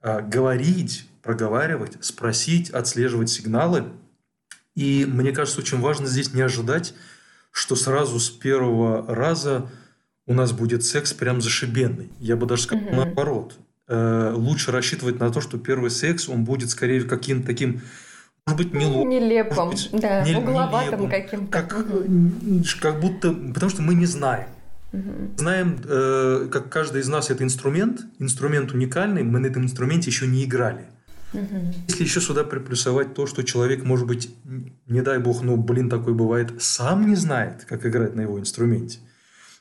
а, 0.00 0.20
говорить, 0.20 1.08
проговаривать, 1.22 1.96
спросить, 2.04 2.70
отслеживать 2.70 3.30
сигналы. 3.30 3.84
И 4.74 5.06
мне 5.08 5.32
кажется, 5.32 5.60
очень 5.60 5.80
важно 5.80 6.06
здесь 6.06 6.34
не 6.34 6.42
ожидать, 6.42 6.94
что 7.52 7.76
сразу 7.76 8.18
с 8.18 8.30
первого 8.30 9.06
раза 9.14 9.70
у 10.26 10.34
нас 10.34 10.52
будет 10.52 10.84
секс 10.84 11.12
прям 11.12 11.40
зашибенный. 11.40 12.10
Я 12.18 12.36
бы 12.36 12.46
даже 12.46 12.62
сказал 12.62 12.86
угу. 12.86 12.96
наоборот. 12.96 13.58
Э, 13.88 14.32
лучше 14.34 14.70
рассчитывать 14.70 15.18
на 15.18 15.30
то, 15.30 15.40
что 15.40 15.58
первый 15.58 15.90
секс, 15.90 16.28
он 16.28 16.44
будет 16.44 16.70
скорее 16.70 17.02
каким-то 17.02 17.46
таким 17.46 17.82
может 18.46 18.58
быть, 18.58 18.74
неловким. 18.74 19.08
Нелепым, 19.08 19.70
быть, 19.70 19.88
да, 19.92 20.24
не, 20.24 20.34
угловатым 20.34 21.08
каким-то. 21.08 21.62
Как, 21.62 21.78
угу. 21.78 22.64
как 22.80 23.00
будто... 23.00 23.32
Потому 23.32 23.70
что 23.70 23.82
мы 23.82 23.94
не 23.94 24.06
знаем. 24.06 24.48
Угу. 24.92 25.38
Знаем, 25.38 25.80
э, 25.84 26.48
как 26.50 26.68
каждый 26.68 27.02
из 27.02 27.08
нас 27.08 27.30
это 27.30 27.44
инструмент, 27.44 28.00
инструмент 28.18 28.72
уникальный, 28.72 29.22
мы 29.22 29.38
на 29.38 29.46
этом 29.46 29.62
инструменте 29.62 30.10
еще 30.10 30.26
не 30.26 30.44
играли. 30.44 30.86
Угу. 31.32 31.74
Если 31.88 32.02
еще 32.02 32.20
сюда 32.20 32.42
приплюсовать 32.44 33.14
то, 33.14 33.26
что 33.26 33.42
человек, 33.42 33.84
может 33.84 34.06
быть, 34.06 34.34
не 34.86 35.02
дай 35.02 35.18
бог, 35.18 35.42
ну, 35.42 35.56
блин, 35.56 35.88
такой 35.88 36.12
бывает, 36.12 36.60
сам 36.60 37.08
не 37.08 37.14
знает, 37.14 37.64
как 37.68 37.86
играть 37.86 38.14
на 38.16 38.22
его 38.22 38.38
инструменте. 38.38 38.98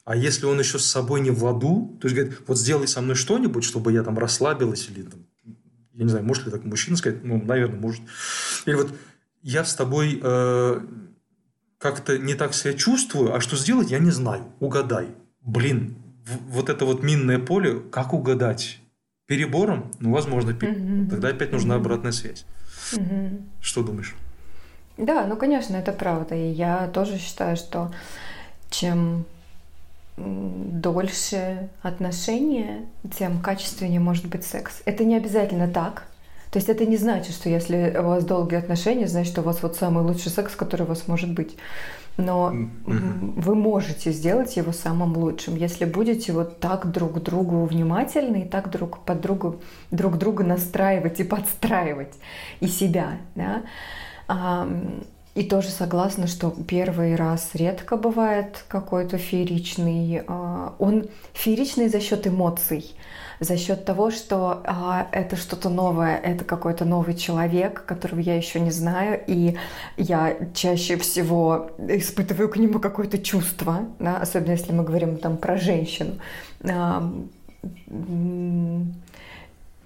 А 0.03 0.15
если 0.15 0.45
он 0.45 0.59
еще 0.59 0.79
с 0.79 0.85
собой 0.85 1.21
не 1.21 1.29
в 1.29 1.43
ладу, 1.43 1.97
то 2.01 2.07
есть 2.07 2.15
говорит, 2.15 2.39
вот 2.47 2.57
сделай 2.57 2.87
со 2.87 3.01
мной 3.01 3.15
что-нибудь, 3.15 3.63
чтобы 3.63 3.93
я 3.93 4.03
там 4.03 4.17
расслабилась 4.17 4.89
или 4.89 5.03
там, 5.03 5.25
я 5.93 6.03
не 6.03 6.09
знаю, 6.09 6.25
может 6.25 6.45
ли 6.45 6.51
так 6.51 6.63
мужчина 6.63 6.97
сказать, 6.97 7.23
ну, 7.23 7.41
наверное, 7.41 7.79
может. 7.79 8.01
Или 8.65 8.75
вот 8.75 8.91
я 9.43 9.63
с 9.63 9.75
тобой 9.75 10.19
э, 10.21 10.81
как-то 11.77 12.17
не 12.17 12.33
так 12.33 12.53
себя 12.53 12.73
чувствую, 12.73 13.35
а 13.35 13.41
что 13.41 13.55
сделать, 13.55 13.91
я 13.91 13.99
не 13.99 14.11
знаю, 14.11 14.43
угадай 14.59 15.09
блин, 15.41 15.95
вот 16.47 16.69
это 16.69 16.85
вот 16.85 17.03
минное 17.03 17.39
поле, 17.39 17.79
как 17.91 18.13
угадать? 18.13 18.79
Перебором? 19.27 19.91
Ну, 19.99 20.11
возможно, 20.11 20.53
пер... 20.53 20.71
угу. 20.71 21.09
тогда 21.09 21.29
опять 21.29 21.51
нужна 21.51 21.75
обратная 21.75 22.11
связь. 22.11 22.45
Угу. 22.93 23.41
Что 23.61 23.83
думаешь? 23.83 24.15
Да, 24.97 25.25
ну, 25.25 25.37
конечно, 25.37 25.75
это 25.75 25.93
правда. 25.93 26.35
И 26.35 26.51
я 26.51 26.87
тоже 26.87 27.17
считаю, 27.17 27.55
что 27.55 27.93
чем 28.69 29.25
дольше 30.17 31.69
отношения, 31.81 32.85
тем 33.17 33.41
качественнее 33.41 33.99
может 33.99 34.27
быть 34.27 34.43
секс. 34.43 34.81
Это 34.85 35.03
не 35.03 35.15
обязательно 35.15 35.67
так. 35.67 36.07
То 36.51 36.57
есть 36.57 36.67
это 36.67 36.85
не 36.85 36.97
значит, 36.97 37.33
что 37.33 37.49
если 37.49 37.95
у 37.97 38.03
вас 38.03 38.25
долгие 38.25 38.57
отношения, 38.57 39.07
значит, 39.07 39.37
у 39.39 39.41
вас 39.41 39.63
вот 39.63 39.77
самый 39.77 40.03
лучший 40.03 40.31
секс, 40.31 40.53
который 40.55 40.83
у 40.83 40.85
вас 40.85 41.07
может 41.07 41.31
быть 41.31 41.57
но 42.17 42.51
mm-hmm. 42.51 43.41
вы 43.41 43.55
можете 43.55 44.11
сделать 44.11 44.57
его 44.57 44.71
самым 44.71 45.17
лучшим, 45.17 45.55
если 45.55 45.85
будете 45.85 46.33
вот 46.33 46.59
так 46.59 46.91
друг 46.91 47.15
к 47.15 47.19
другу 47.19 47.65
внимательны 47.65 48.41
и 48.41 48.47
так 48.47 48.69
друг 48.69 48.99
под 48.99 49.21
другу 49.21 49.61
друг 49.91 50.17
друга 50.17 50.43
настраивать 50.43 51.19
и 51.19 51.23
подстраивать 51.23 52.13
и 52.59 52.67
себя, 52.67 53.17
да. 53.35 53.63
И 55.33 55.43
тоже 55.43 55.69
согласна, 55.69 56.27
что 56.27 56.53
первый 56.67 57.15
раз 57.15 57.51
редко 57.53 57.95
бывает 57.95 58.65
какой-то 58.67 59.17
фееричный. 59.17 60.23
А, 60.27 60.75
он 60.77 61.07
фееричный 61.33 61.87
за 61.87 62.01
счет 62.01 62.27
эмоций 62.27 62.93
за 63.41 63.57
счет 63.57 63.85
того, 63.85 64.11
что 64.11 64.61
а, 64.65 65.07
это 65.11 65.35
что-то 65.35 65.69
новое, 65.69 66.15
это 66.15 66.45
какой-то 66.45 66.85
новый 66.85 67.15
человек, 67.15 67.83
которого 67.85 68.19
я 68.19 68.37
еще 68.37 68.59
не 68.59 68.69
знаю, 68.69 69.19
и 69.25 69.57
я 69.97 70.37
чаще 70.53 70.95
всего 70.97 71.71
испытываю 71.79 72.49
к 72.49 72.57
нему 72.57 72.79
какое-то 72.79 73.17
чувство, 73.17 73.87
да, 73.97 74.17
особенно 74.17 74.51
если 74.51 74.71
мы 74.73 74.83
говорим 74.83 75.17
там 75.17 75.37
про 75.37 75.57
женщину. 75.57 76.19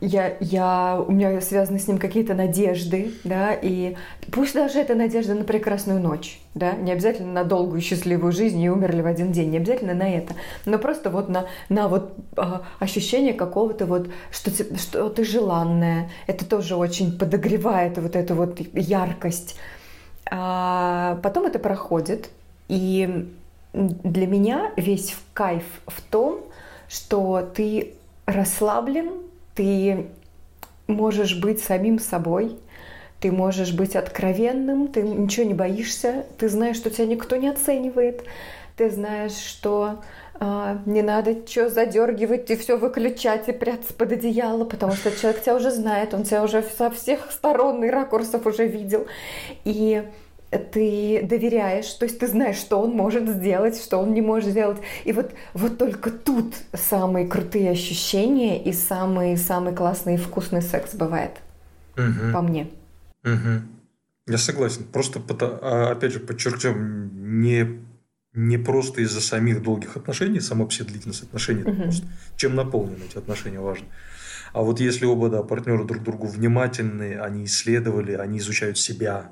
Я, 0.01 0.36
я, 0.41 1.01
у 1.08 1.10
меня 1.10 1.39
связаны 1.39 1.79
с 1.79 1.88
ним 1.88 1.97
какие-то 1.97 2.34
надежды, 2.34 3.13
да, 3.23 3.53
и 3.53 3.95
пусть 4.29 4.53
даже 4.53 4.79
это 4.79 4.93
надежда 4.93 5.36
на 5.36 5.45
прекрасную 5.45 6.01
ночь, 6.01 6.41
да, 6.53 6.73
не 6.73 6.91
обязательно 6.91 7.31
на 7.31 7.43
долгую 7.45 7.79
счастливую 7.79 8.34
жизнь 8.34 8.60
и 8.62 8.69
умерли 8.69 9.01
в 9.01 9.08
один 9.08 9.31
день, 9.31 9.51
не 9.51 9.58
обязательно 9.58 9.93
на 9.93 10.13
это, 10.13 10.34
но 10.65 10.79
просто 10.79 11.10
вот 11.10 11.29
на, 11.29 11.45
на 11.69 11.88
вот 11.88 12.13
а, 12.36 12.63
ощущение 12.79 13.34
какого-то 13.34 13.86
вот, 13.86 14.10
что, 14.31 14.51
что 14.77 15.10
ты 15.10 15.23
желанное, 15.23 16.10
это 16.27 16.45
тоже 16.45 16.75
очень 16.75 17.17
подогревает 17.17 17.97
вот 17.97 18.17
эту 18.17 18.36
вот 18.36 18.60
яркость. 18.73 19.58
А 20.29 21.19
потом 21.23 21.45
это 21.45 21.58
проходит, 21.58 22.31
и 22.67 23.31
для 23.73 24.27
меня 24.27 24.71
весь 24.75 25.15
кайф 25.34 25.63
в 25.88 26.01
том, 26.01 26.41
что 26.89 27.47
ты 27.55 27.93
расслаблен, 28.25 29.24
ты 29.55 30.07
можешь 30.87 31.39
быть 31.39 31.63
самим 31.63 31.99
собой, 31.99 32.57
ты 33.19 33.31
можешь 33.31 33.73
быть 33.73 33.95
откровенным, 33.95 34.87
ты 34.87 35.01
ничего 35.01 35.45
не 35.47 35.53
боишься, 35.53 36.25
ты 36.37 36.49
знаешь, 36.49 36.75
что 36.75 36.89
тебя 36.89 37.07
никто 37.07 37.37
не 37.37 37.49
оценивает, 37.49 38.23
ты 38.75 38.91
знаешь, 38.91 39.35
что 39.35 40.03
э, 40.39 40.77
не 40.85 41.01
надо 41.01 41.47
что 41.47 41.69
задергивать 41.69 42.51
и 42.51 42.55
все 42.55 42.77
выключать 42.77 43.47
и 43.47 43.53
прятаться 43.53 43.93
под 43.93 44.11
одеяло, 44.11 44.65
потому 44.65 44.93
что 44.93 45.11
человек 45.11 45.41
тебя 45.41 45.55
уже 45.55 45.71
знает, 45.71 46.13
он 46.13 46.23
тебя 46.23 46.43
уже 46.43 46.61
со 46.61 46.91
всех 46.91 47.31
сторон 47.31 47.83
и 47.83 47.89
ракурсов 47.89 48.45
уже 48.45 48.67
видел. 48.67 49.07
И 49.63 50.03
ты 50.57 51.21
доверяешь, 51.23 51.87
то 51.93 52.05
есть 52.05 52.19
ты 52.19 52.27
знаешь, 52.27 52.57
что 52.57 52.79
он 52.81 52.91
может 52.91 53.27
сделать, 53.27 53.77
что 53.81 53.97
он 53.97 54.13
не 54.13 54.21
может 54.21 54.49
сделать. 54.49 54.77
И 55.03 55.11
вот, 55.11 55.33
вот 55.53 55.77
только 55.77 56.09
тут 56.11 56.53
самые 56.73 57.27
крутые 57.27 57.71
ощущения 57.71 58.63
и 58.63 58.73
самый-самый 58.73 59.75
классный 59.75 60.15
и 60.15 60.17
вкусный 60.17 60.61
секс 60.61 60.95
бывает. 60.95 61.31
Угу. 61.97 62.33
По 62.33 62.41
мне. 62.41 62.67
Угу. 63.23 63.61
Я 64.27 64.37
согласен. 64.37 64.83
Просто, 64.83 65.21
а, 65.61 65.91
опять 65.91 66.13
же, 66.13 66.19
подчеркнем, 66.19 67.41
не, 67.41 67.79
не 68.33 68.57
просто 68.57 69.01
из-за 69.01 69.21
самих 69.21 69.61
долгих 69.61 69.97
отношений, 69.97 70.39
сама 70.39 70.67
все 70.67 70.83
длительность 70.83 71.23
отношений, 71.23 71.63
угу. 71.63 71.83
просто, 71.83 72.07
чем 72.35 72.55
наполнены 72.55 73.03
эти 73.09 73.17
отношения 73.17 73.59
важно. 73.59 73.87
А 74.53 74.61
вот 74.61 74.79
если 74.79 75.05
оба 75.05 75.29
да, 75.29 75.43
партнеры 75.43 75.83
друг 75.83 76.01
другу 76.01 76.27
внимательны, 76.27 77.19
они 77.19 77.43
исследовали, 77.43 78.13
они 78.13 78.39
изучают 78.39 78.77
себя, 78.77 79.31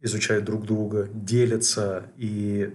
изучают 0.00 0.44
друг 0.44 0.64
друга, 0.64 1.08
делятся. 1.12 2.04
И 2.16 2.72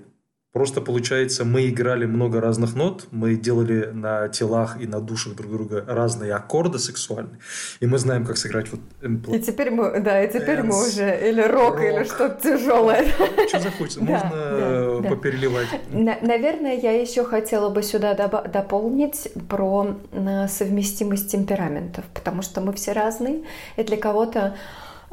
просто 0.52 0.82
получается, 0.82 1.46
мы 1.46 1.70
играли 1.70 2.06
много 2.06 2.42
разных 2.42 2.76
нот, 2.76 3.08
мы 3.12 3.36
делали 3.36 3.90
на 3.94 4.28
телах 4.28 4.82
и 4.82 4.88
на 4.88 5.00
душах 5.00 5.36
друг 5.36 5.52
друга 5.52 5.86
разные 5.88 6.34
аккорды 6.34 6.78
сексуальные, 6.78 7.40
и 7.80 7.86
мы 7.86 7.98
знаем, 7.98 8.26
как 8.26 8.38
сыграть 8.38 8.68
вот... 8.72 8.82
И 9.34 9.40
теперь 9.40 9.72
мы, 9.72 10.00
да, 10.02 10.22
и 10.22 10.28
теперь 10.28 10.60
Dance, 10.60 10.64
мы 10.64 10.88
уже 10.88 11.30
или 11.30 11.42
рок, 11.42 11.76
рок. 11.76 11.84
или 11.84 12.04
что-то 12.04 12.42
тяжелое. 12.42 13.06
Что 13.48 13.60
захочется, 13.60 14.04
можно 14.04 15.02
да, 15.02 15.10
попереливать. 15.10 15.68
Наверное, 15.92 16.76
я 16.76 17.00
еще 17.00 17.24
хотела 17.24 17.70
бы 17.70 17.82
сюда 17.84 18.14
дополнить 18.14 19.32
про 19.48 19.96
совместимость 20.50 21.32
темпераментов, 21.32 22.04
потому 22.14 22.42
что 22.42 22.62
мы 22.62 22.74
все 22.74 22.92
разные, 22.92 23.44
и 23.78 23.84
для 23.84 23.98
кого-то 23.98 24.58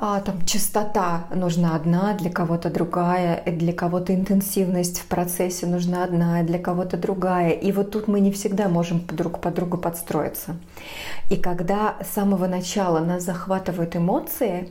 а, 0.01 0.21
там 0.21 0.47
частота 0.47 1.25
нужна 1.35 1.75
одна, 1.75 2.15
для 2.15 2.31
кого-то 2.31 2.71
другая, 2.71 3.43
для 3.45 3.73
кого-то 3.73 4.15
интенсивность 4.15 5.01
в 5.01 5.07
процессе 5.07 5.67
нужна 5.67 6.05
одна, 6.05 6.45
для 6.45 6.61
кого-то 6.61 6.97
другая. 6.97 7.51
И 7.51 7.73
вот 7.73 7.91
тут 7.91 8.07
мы 8.07 8.21
не 8.21 8.31
всегда 8.31 8.69
можем 8.69 9.05
друг 9.05 9.41
под 9.41 9.55
друга 9.55 9.77
подстроиться. 9.77 10.57
И 11.31 11.37
когда 11.37 11.97
с 12.01 12.15
самого 12.15 12.47
начала 12.47 13.01
нас 13.01 13.25
захватывают 13.25 13.97
эмоции, 13.97 14.69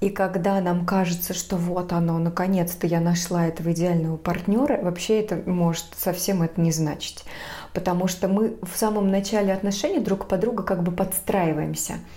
и 0.00 0.08
когда 0.08 0.58
нам 0.62 0.86
кажется, 0.86 1.34
что 1.34 1.56
вот 1.56 1.92
оно, 1.92 2.18
наконец-то 2.18 2.86
я 2.86 3.00
нашла 3.00 3.46
этого 3.46 3.72
идеального 3.72 4.16
партнера, 4.16 4.80
вообще 4.80 5.20
это 5.20 5.36
может 5.44 5.84
совсем 5.98 6.40
это 6.42 6.58
не 6.58 6.72
значить. 6.72 7.24
Потому 7.74 8.08
что 8.08 8.26
мы 8.28 8.56
в 8.62 8.74
самом 8.74 9.10
начале 9.10 9.52
отношений 9.52 9.98
друг 10.00 10.28
под 10.28 10.40
друга 10.40 10.62
как 10.62 10.82
бы 10.82 10.92
подстраиваемся– 10.92 11.96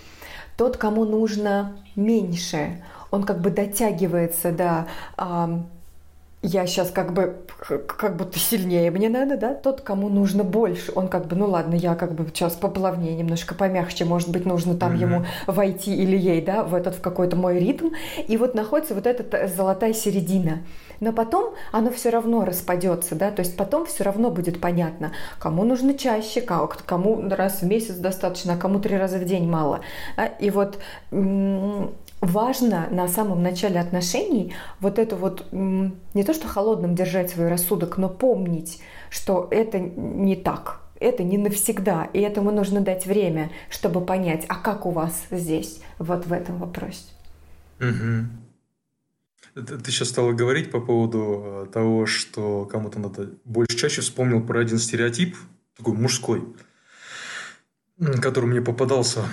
тот, 0.56 0.76
кому 0.76 1.04
нужно 1.04 1.76
меньше, 1.96 2.82
он 3.10 3.24
как 3.24 3.40
бы 3.40 3.50
дотягивается 3.50 4.52
до 4.52 4.86
я 6.42 6.66
сейчас 6.66 6.90
как 6.90 7.12
бы 7.12 7.36
как 7.86 8.16
будто 8.16 8.38
сильнее 8.38 8.90
мне 8.90 9.08
надо, 9.08 9.36
да, 9.36 9.54
тот, 9.54 9.80
кому 9.80 10.08
нужно 10.08 10.42
больше, 10.42 10.92
он 10.94 11.08
как 11.08 11.26
бы, 11.26 11.36
ну 11.36 11.46
ладно, 11.46 11.74
я 11.74 11.94
как 11.94 12.14
бы 12.14 12.26
сейчас 12.26 12.54
поплавнее, 12.54 13.14
немножко 13.14 13.54
помягче, 13.54 14.04
может 14.04 14.28
быть, 14.30 14.44
нужно 14.44 14.76
там 14.76 14.94
mm-hmm. 14.94 15.00
ему 15.00 15.24
войти 15.46 15.94
или 15.94 16.16
ей, 16.16 16.42
да, 16.42 16.64
в 16.64 16.74
этот 16.74 16.96
в 16.96 17.00
какой-то 17.00 17.36
мой 17.36 17.58
ритм, 17.58 17.90
и 18.26 18.36
вот 18.36 18.54
находится 18.54 18.94
вот 18.94 19.06
эта 19.06 19.46
золотая 19.46 19.92
середина. 19.92 20.58
Но 20.98 21.12
потом 21.12 21.54
оно 21.72 21.90
все 21.90 22.10
равно 22.10 22.44
распадется, 22.44 23.14
да, 23.14 23.30
то 23.30 23.40
есть 23.40 23.56
потом 23.56 23.86
все 23.86 24.04
равно 24.04 24.30
будет 24.30 24.60
понятно, 24.60 25.12
кому 25.38 25.64
нужно 25.64 25.94
чаще, 25.94 26.40
кому 26.40 27.28
раз 27.28 27.62
в 27.62 27.66
месяц 27.66 27.94
достаточно, 27.94 28.54
а 28.54 28.56
кому 28.56 28.78
три 28.78 28.96
раза 28.96 29.18
в 29.18 29.24
день 29.24 29.48
мало. 29.48 29.80
И 30.38 30.50
вот 30.50 30.78
важно 32.22 32.88
на 32.90 33.08
самом 33.08 33.42
начале 33.42 33.80
отношений 33.80 34.54
вот 34.80 34.98
это 34.98 35.16
вот 35.16 35.48
не 35.52 36.24
то 36.24 36.32
что 36.32 36.48
холодным 36.48 36.94
держать 36.94 37.30
свой 37.30 37.48
рассудок, 37.48 37.98
но 37.98 38.08
помнить, 38.08 38.80
что 39.10 39.48
это 39.50 39.78
не 39.78 40.36
так, 40.36 40.80
это 41.00 41.24
не 41.24 41.36
навсегда, 41.36 42.04
и 42.12 42.20
этому 42.20 42.52
нужно 42.52 42.80
дать 42.80 43.06
время, 43.06 43.50
чтобы 43.68 44.00
понять, 44.00 44.46
а 44.48 44.54
как 44.54 44.86
у 44.86 44.90
вас 44.90 45.26
здесь, 45.30 45.82
вот 45.98 46.26
в 46.26 46.32
этом 46.32 46.58
вопросе. 46.58 47.04
Угу. 47.80 49.66
Ты 49.66 49.90
сейчас 49.90 50.08
стала 50.08 50.32
говорить 50.32 50.70
по 50.70 50.80
поводу 50.80 51.42
э, 51.44 51.66
того, 51.72 52.06
что 52.06 52.64
кому-то 52.64 53.00
надо 53.00 53.30
больше 53.44 53.76
чаще 53.76 54.00
вспомнил 54.00 54.40
про 54.40 54.60
один 54.60 54.78
стереотип, 54.78 55.36
такой 55.76 55.94
мужской, 55.94 56.42
который 57.98 58.46
мне 58.46 58.62
попадался 58.62 59.24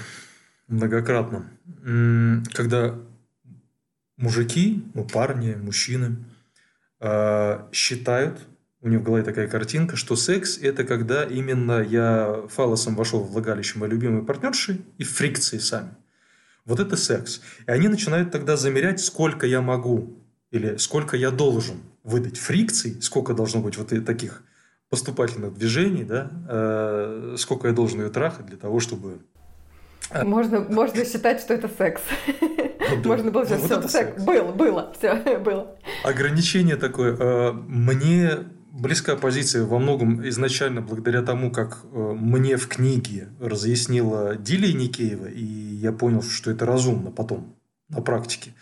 многократно. 0.70 1.52
Когда 2.54 2.96
мужики, 4.18 4.84
ну, 4.94 5.06
парни, 5.06 5.56
мужчины 5.56 6.18
э, 7.00 7.60
считают, 7.72 8.40
у 8.82 8.88
них 8.88 9.02
в 9.02 9.04
голове 9.04 9.24
такая 9.24 9.48
картинка, 9.48 9.98
что 9.98 10.16
секс– 10.16 10.58
это 10.62 10.84
когда 10.86 11.24
именно 11.26 11.82
я 11.82 12.44
фалосом 12.50 12.96
вошел 12.96 13.22
в 13.22 13.32
влагалище 13.32 13.78
моей 13.78 13.92
любимой 13.92 14.24
партнерши 14.24 14.82
и 14.98 15.04
фрикции 15.04 15.58
сами– 15.58 15.92
вот 16.70 16.80
это 16.80 16.96
секс. 16.96 17.42
И 17.68 17.72
они 17.72 17.88
начинают 17.88 18.32
тогда 18.32 18.56
замерять, 18.56 19.02
сколько 19.02 19.48
я 19.48 19.60
могу 19.60 20.20
или 20.52 20.78
сколько 20.78 21.18
я 21.18 21.32
должен 21.32 21.78
выдать 22.04 22.38
фрикций, 22.38 23.02
сколько 23.02 23.34
должно 23.34 23.60
быть 23.60 23.76
вот 23.78 23.90
таких 24.06 24.44
поступательных 24.90 25.56
движений, 25.56 26.04
да, 26.04 26.32
э, 26.48 27.36
сколько 27.38 27.68
я 27.68 27.74
должен 27.74 28.02
ее 28.02 28.10
трахать 28.10 28.46
для 28.46 28.58
того, 28.58 28.80
чтобы... 28.80 29.20
Можно, 30.24 30.62
можно 30.62 31.06
считать, 31.06 31.42
что 31.42 31.54
это 31.54 31.70
секс. 31.70 32.02
Ну, 32.42 33.04
да. 33.04 33.10
Можно 33.10 33.32
было 33.32 33.46
ну, 33.48 33.56
вот 33.58 33.86
все, 33.86 33.88
секс. 33.88 34.24
Было, 34.24 34.52
было, 34.52 34.94
все, 34.98 35.38
было. 35.40 35.78
Ограничение 36.04 36.76
такое. 36.76 37.16
Э, 37.16 37.52
мне 37.52 38.46
близкая 38.72 39.16
позиция 39.16 39.66
во 39.66 39.80
многом 39.80 40.28
изначально 40.28 40.82
благодаря 40.82 41.22
тому, 41.22 41.52
как 41.52 41.84
э, 41.84 42.14
мне 42.16 42.58
в 42.58 42.68
книге 42.68 43.30
разъяснила 43.40 44.36
Дилия 44.36 44.74
Никеева, 44.74 45.28
и 45.28 45.44
я 45.44 45.92
понял, 45.92 46.24
что 46.24 46.52
это 46.52 46.66
разумно 46.66 47.12
потом 47.12 47.56
на 47.90 48.02
практике, 48.02 48.54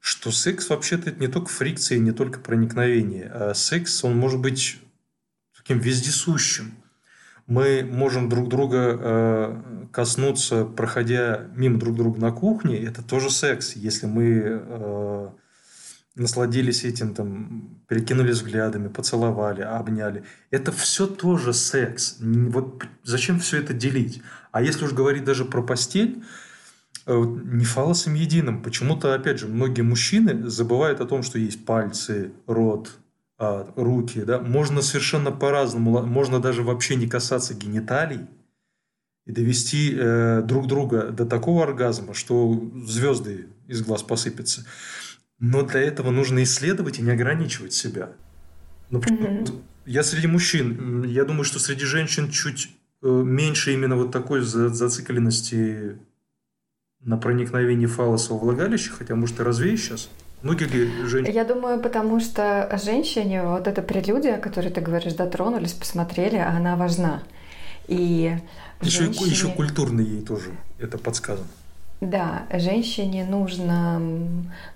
что 0.00 0.30
секс 0.30 0.68
вообще-то 0.70 1.10
это 1.10 1.20
не 1.20 1.28
только 1.28 1.48
фрикция, 1.48 1.98
не 1.98 2.12
только 2.12 2.40
проникновение, 2.40 3.30
а 3.32 3.54
секс, 3.54 4.04
он 4.04 4.16
может 4.16 4.40
быть 4.40 4.78
таким 5.56 5.78
вездесущим. 5.78 6.74
Мы 7.50 7.82
можем 7.82 8.28
друг 8.28 8.48
друга 8.48 8.96
э, 9.00 9.62
коснуться, 9.90 10.64
проходя 10.64 11.48
мимо 11.56 11.80
друг 11.80 11.96
друга 11.96 12.20
на 12.20 12.30
кухне, 12.30 12.78
это 12.78 13.02
тоже 13.02 13.28
секс, 13.28 13.74
если 13.74 14.06
мы 14.06 14.24
э, 14.44 15.28
насладились 16.14 16.84
этим, 16.84 17.12
там, 17.12 17.82
перекинулись 17.88 18.36
взглядами, 18.36 18.86
поцеловали, 18.86 19.62
обняли. 19.62 20.22
Это 20.52 20.70
все 20.70 21.08
тоже 21.08 21.52
секс. 21.52 22.18
Вот 22.20 22.84
зачем 23.02 23.40
все 23.40 23.58
это 23.58 23.74
делить? 23.74 24.22
А 24.52 24.62
если 24.62 24.84
уж 24.84 24.92
говорить 24.92 25.24
даже 25.24 25.44
про 25.44 25.60
постель, 25.60 26.22
э, 27.06 27.20
не 27.20 27.64
фалосом 27.64 28.14
единым. 28.14 28.62
Почему-то, 28.62 29.12
опять 29.12 29.40
же, 29.40 29.48
многие 29.48 29.82
мужчины 29.82 30.48
забывают 30.48 31.00
о 31.00 31.06
том, 31.06 31.24
что 31.24 31.36
есть 31.36 31.64
пальцы, 31.66 32.30
рот, 32.46 32.99
руки. 33.40 34.20
Да? 34.20 34.38
Можно 34.40 34.82
совершенно 34.82 35.32
по-разному. 35.32 36.02
Можно 36.02 36.40
даже 36.40 36.62
вообще 36.62 36.96
не 36.96 37.06
касаться 37.08 37.54
гениталий 37.54 38.26
и 39.26 39.32
довести 39.32 39.94
э, 39.96 40.42
друг 40.42 40.66
друга 40.66 41.08
до 41.08 41.24
такого 41.24 41.62
оргазма, 41.62 42.14
что 42.14 42.70
звезды 42.84 43.46
из 43.66 43.82
глаз 43.82 44.02
посыпятся. 44.02 44.66
Но 45.38 45.62
для 45.62 45.80
этого 45.80 46.10
нужно 46.10 46.42
исследовать 46.42 46.98
и 46.98 47.02
не 47.02 47.10
ограничивать 47.10 47.72
себя. 47.72 48.10
Ну, 48.90 49.00
mm-hmm. 49.00 49.62
Я 49.86 50.02
среди 50.02 50.26
мужчин, 50.26 51.04
я 51.04 51.24
думаю, 51.24 51.44
что 51.44 51.58
среди 51.58 51.84
женщин 51.84 52.30
чуть 52.30 52.70
э, 53.02 53.08
меньше 53.08 53.72
именно 53.72 53.96
вот 53.96 54.12
такой 54.12 54.42
зацикленности 54.42 55.98
на 57.00 57.16
проникновении 57.16 57.86
фалоса 57.86 58.34
во 58.34 58.38
влагалище, 58.38 58.90
хотя, 58.90 59.14
может, 59.14 59.40
и 59.40 59.42
развею 59.42 59.78
сейчас. 59.78 60.10
Многие 60.42 60.64
ли 60.64 61.06
женщины? 61.06 61.34
Я 61.34 61.44
думаю, 61.44 61.80
потому 61.80 62.20
что 62.20 62.68
женщине 62.82 63.42
вот 63.42 63.66
эта 63.66 63.82
прелюдия, 63.82 64.36
о 64.36 64.40
которой 64.40 64.70
ты 64.70 64.80
говоришь, 64.80 65.14
дотронулись, 65.14 65.72
посмотрели, 65.72 66.36
она 66.36 66.76
важна. 66.76 67.22
И 67.88 68.36
еще, 68.80 69.04
женщине... 69.04 69.26
еще 69.26 69.48
культурно 69.48 70.00
ей 70.00 70.22
тоже 70.22 70.52
это 70.78 70.96
подсказано. 70.96 71.48
Да, 72.00 72.44
женщине 72.50 73.26
нужно, 73.28 74.00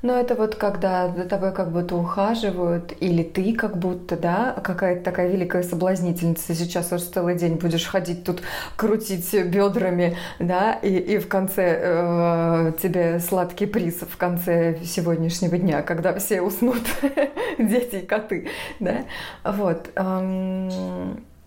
ну 0.03 0.13
это 0.13 0.35
вот 0.35 0.57
когда 0.57 1.09
за 1.09 1.25
тобой 1.25 1.55
как 1.55 1.73
будто 1.73 1.97
ухаживают, 1.97 2.93
или 3.01 3.23
ты 3.23 3.55
как 3.55 3.79
будто, 3.79 4.15
да, 4.19 4.55
какая-то 4.63 5.03
такая 5.03 5.29
великая 5.29 5.63
соблазнительница, 5.63 6.55
сейчас 6.55 6.93
уж 6.93 7.01
целый 7.01 7.35
день 7.37 7.55
будешь 7.55 7.87
ходить 7.87 8.25
тут, 8.25 8.43
крутить 8.77 9.33
бедрами, 9.33 10.19
да, 10.39 10.75
и, 10.75 10.95
и 10.99 11.17
в 11.19 11.27
конце 11.27 11.81
э, 11.83 12.73
тебе 12.83 13.19
сладкий 13.21 13.65
приз 13.65 14.01
в 14.03 14.19
конце 14.19 14.77
сегодняшнего 14.85 15.57
дня, 15.57 15.81
когда 15.81 16.13
все 16.19 16.43
уснут, 16.43 16.83
дети 17.59 17.97
и 17.97 18.07
коты, 18.07 18.49
да, 18.81 19.05
вот. 19.43 19.91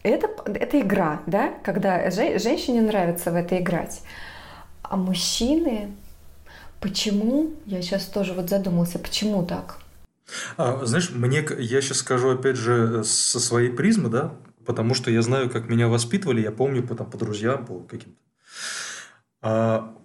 Это, 0.04 0.30
это 0.46 0.80
игра, 0.80 1.20
да, 1.28 1.52
когда 1.64 2.10
женщине 2.10 2.82
нравится 2.82 3.30
в 3.30 3.36
это 3.36 3.60
играть. 3.60 4.02
А 4.82 4.96
мужчины, 4.98 5.96
почему? 6.80 7.54
Я 7.66 7.82
сейчас 7.82 8.06
тоже 8.06 8.34
вот 8.34 8.50
задумался, 8.50 9.00
почему 9.00 9.46
так? 9.46 9.80
А, 10.58 10.86
знаешь, 10.86 11.10
мне, 11.12 11.46
я 11.60 11.82
сейчас 11.82 12.00
скажу 12.00 12.30
опять 12.30 12.58
же 12.58 13.04
со 13.04 13.40
своей 13.40 13.70
призмы, 13.70 14.10
да, 14.10 14.34
потому 14.66 14.94
что 14.94 15.10
я 15.12 15.22
знаю, 15.22 15.50
как 15.50 15.70
меня 15.70 15.88
воспитывали, 15.88 16.42
я 16.42 16.52
помню 16.52 16.84
по, 16.84 16.96
там, 16.96 17.10
по 17.10 17.18
друзьям, 17.18 17.66
по 17.66 17.80
каким-то. 17.80 18.20
А, 19.42 19.98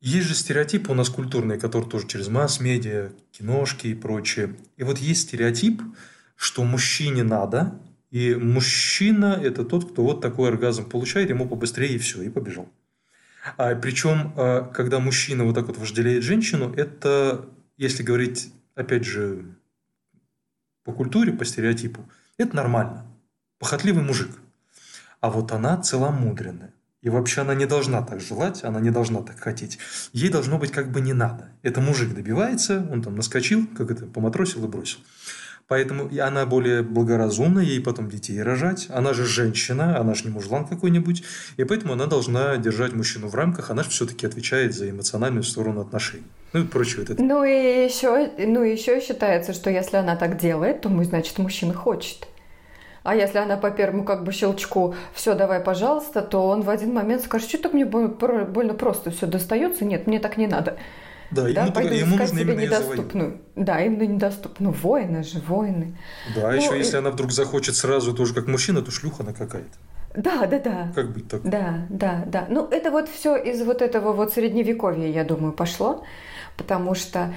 есть 0.00 0.28
же 0.28 0.34
стереотипы 0.34 0.92
у 0.92 0.94
нас 0.94 1.10
культурные, 1.10 1.58
которые 1.58 1.88
тоже 1.90 2.06
через 2.06 2.28
масс-медиа, 2.28 3.12
киношки 3.32 3.88
и 3.88 3.94
прочее. 3.94 4.56
И 4.76 4.82
вот 4.82 4.98
есть 4.98 5.28
стереотип, 5.28 5.82
что 6.36 6.64
мужчине 6.64 7.22
надо, 7.22 7.78
и 8.10 8.34
мужчина– 8.34 9.38
это 9.42 9.64
тот, 9.64 9.90
кто 9.92 10.02
вот 10.02 10.20
такой 10.20 10.48
оргазм 10.48 10.88
получает, 10.88 11.30
ему 11.30 11.48
побыстрее 11.48 11.94
и 11.94 11.98
все, 11.98 12.22
и 12.22 12.30
побежал. 12.30 12.68
А, 13.56 13.74
причем, 13.74 14.32
а, 14.36 14.70
когда 14.72 14.98
мужчина 15.00 15.44
вот 15.44 15.54
так 15.54 15.66
вот 15.66 15.78
вожделеет 15.78 16.22
женщину, 16.22 16.72
это, 16.74 17.46
если 17.76 18.02
говорить, 18.02 18.52
опять 18.74 19.04
же, 19.04 19.44
по 20.84 20.92
культуре, 20.92 21.32
по 21.32 21.44
стереотипу, 21.44 22.08
это 22.38 22.56
нормально. 22.56 23.06
Похотливый 23.58 24.02
мужик. 24.02 24.30
А 25.20 25.30
вот 25.30 25.52
она 25.52 25.76
целомудренная. 25.76 26.72
И 27.02 27.08
вообще 27.08 27.42
она 27.42 27.54
не 27.54 27.66
должна 27.66 28.02
так 28.02 28.20
желать, 28.20 28.62
она 28.62 28.78
не 28.80 28.90
должна 28.90 29.22
так 29.22 29.38
хотеть. 29.38 29.78
Ей 30.12 30.28
должно 30.28 30.58
быть 30.58 30.70
как 30.70 30.90
бы 30.90 31.00
не 31.00 31.14
надо. 31.14 31.50
Это 31.62 31.80
мужик 31.80 32.14
добивается, 32.14 32.86
он 32.90 33.02
там 33.02 33.16
наскочил, 33.16 33.66
как 33.76 33.90
это, 33.90 34.06
поматросил 34.06 34.64
и 34.64 34.68
бросил. 34.68 34.98
Поэтому 35.70 36.08
и 36.08 36.18
она 36.18 36.46
более 36.46 36.82
благоразумна, 36.82 37.60
ей 37.60 37.80
потом 37.80 38.10
детей 38.10 38.42
рожать. 38.42 38.88
Она 38.90 39.12
же 39.12 39.24
женщина, 39.24 40.00
она 40.00 40.14
же 40.14 40.24
не 40.24 40.30
мужлан 40.30 40.64
какой-нибудь. 40.64 41.22
И 41.58 41.62
поэтому 41.62 41.92
она 41.92 42.06
должна 42.06 42.56
держать 42.56 42.92
мужчину 42.92 43.28
в 43.28 43.36
рамках. 43.36 43.70
Она 43.70 43.84
же 43.84 43.90
все-таки 43.90 44.26
отвечает 44.26 44.74
за 44.74 44.90
эмоциональную 44.90 45.44
сторону 45.44 45.80
отношений. 45.80 46.24
Ну 46.52 46.62
и 46.62 46.66
прочее. 46.66 46.96
Вот 47.02 47.10
это. 47.10 47.22
Ну 47.22 47.44
и 47.44 47.84
еще, 47.84 48.32
ну 48.36 48.64
еще 48.64 49.00
считается, 49.00 49.52
что 49.52 49.70
если 49.70 49.96
она 49.96 50.16
так 50.16 50.38
делает, 50.38 50.80
то, 50.80 50.88
мы, 50.88 51.04
значит, 51.04 51.38
мужчина 51.38 51.72
хочет. 51.72 52.26
А 53.04 53.14
если 53.14 53.38
она 53.38 53.56
по 53.56 53.70
первому 53.70 54.04
как 54.04 54.24
бы 54.24 54.32
щелчку 54.32 54.96
все, 55.14 55.36
давай, 55.36 55.60
пожалуйста, 55.60 56.20
то 56.20 56.48
он 56.48 56.62
в 56.62 56.68
один 56.68 56.92
момент 56.94 57.22
скажет, 57.22 57.48
что 57.48 57.58
так 57.58 57.74
мне 57.74 57.84
больно 57.84 58.74
просто 58.74 59.12
все 59.12 59.28
достается, 59.28 59.84
нет, 59.84 60.08
мне 60.08 60.18
так 60.18 60.36
не 60.36 60.48
надо. 60.48 60.78
Да, 61.30 61.48
да, 61.52 61.70
пойду 61.70 61.94
ему 61.94 62.16
нужно 62.16 62.40
именно 62.40 62.60
недоступную. 62.60 63.40
Да, 63.54 63.80
именно 63.80 64.02
недоступную. 64.02 64.72
Воины 64.72 65.22
же, 65.22 65.38
воины. 65.40 65.96
Да, 66.34 66.50
ну, 66.50 66.56
еще 66.56 66.76
если 66.76 66.96
и... 66.96 66.98
она 66.98 67.10
вдруг 67.10 67.30
захочет 67.30 67.76
сразу 67.76 68.12
тоже 68.14 68.34
как 68.34 68.46
мужчина, 68.46 68.82
то 68.82 68.90
шлюха 68.90 69.22
она 69.22 69.32
какая-то. 69.32 69.78
Да, 70.14 70.46
да, 70.46 70.58
да. 70.58 70.92
Как 70.94 71.12
быть 71.12 71.28
так? 71.28 71.42
Да, 71.42 71.86
да, 71.88 72.24
да. 72.26 72.46
Ну, 72.48 72.66
это 72.66 72.90
вот 72.90 73.08
все 73.08 73.36
из 73.36 73.62
вот 73.62 73.80
этого 73.80 74.12
вот 74.12 74.32
средневековья, 74.32 75.06
я 75.06 75.24
думаю, 75.24 75.52
пошло, 75.52 76.04
потому 76.56 76.94
что, 76.96 77.32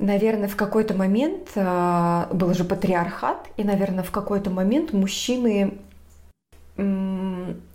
наверное, 0.00 0.48
в 0.48 0.56
какой-то 0.56 0.94
момент 0.94 1.50
э, 1.54 2.24
был 2.32 2.54
же 2.54 2.64
патриархат, 2.64 3.48
и, 3.56 3.62
наверное, 3.62 4.02
в 4.02 4.10
какой-то 4.10 4.50
момент 4.50 4.92
мужчины 4.92 5.78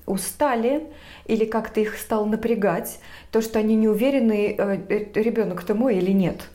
устали 0.06 0.88
или 1.26 1.46
как-то 1.46 1.80
их 1.80 1.98
стал 1.98 2.26
напрягать, 2.26 3.00
то, 3.32 3.42
что 3.42 3.60
они 3.60 3.76
не 3.76 3.88
уверены, 3.88 4.56
э, 4.58 4.78
э, 4.90 5.22
ребенок-то 5.22 5.76
мой 5.76 5.98
или 5.98 6.12
нет. 6.12 6.50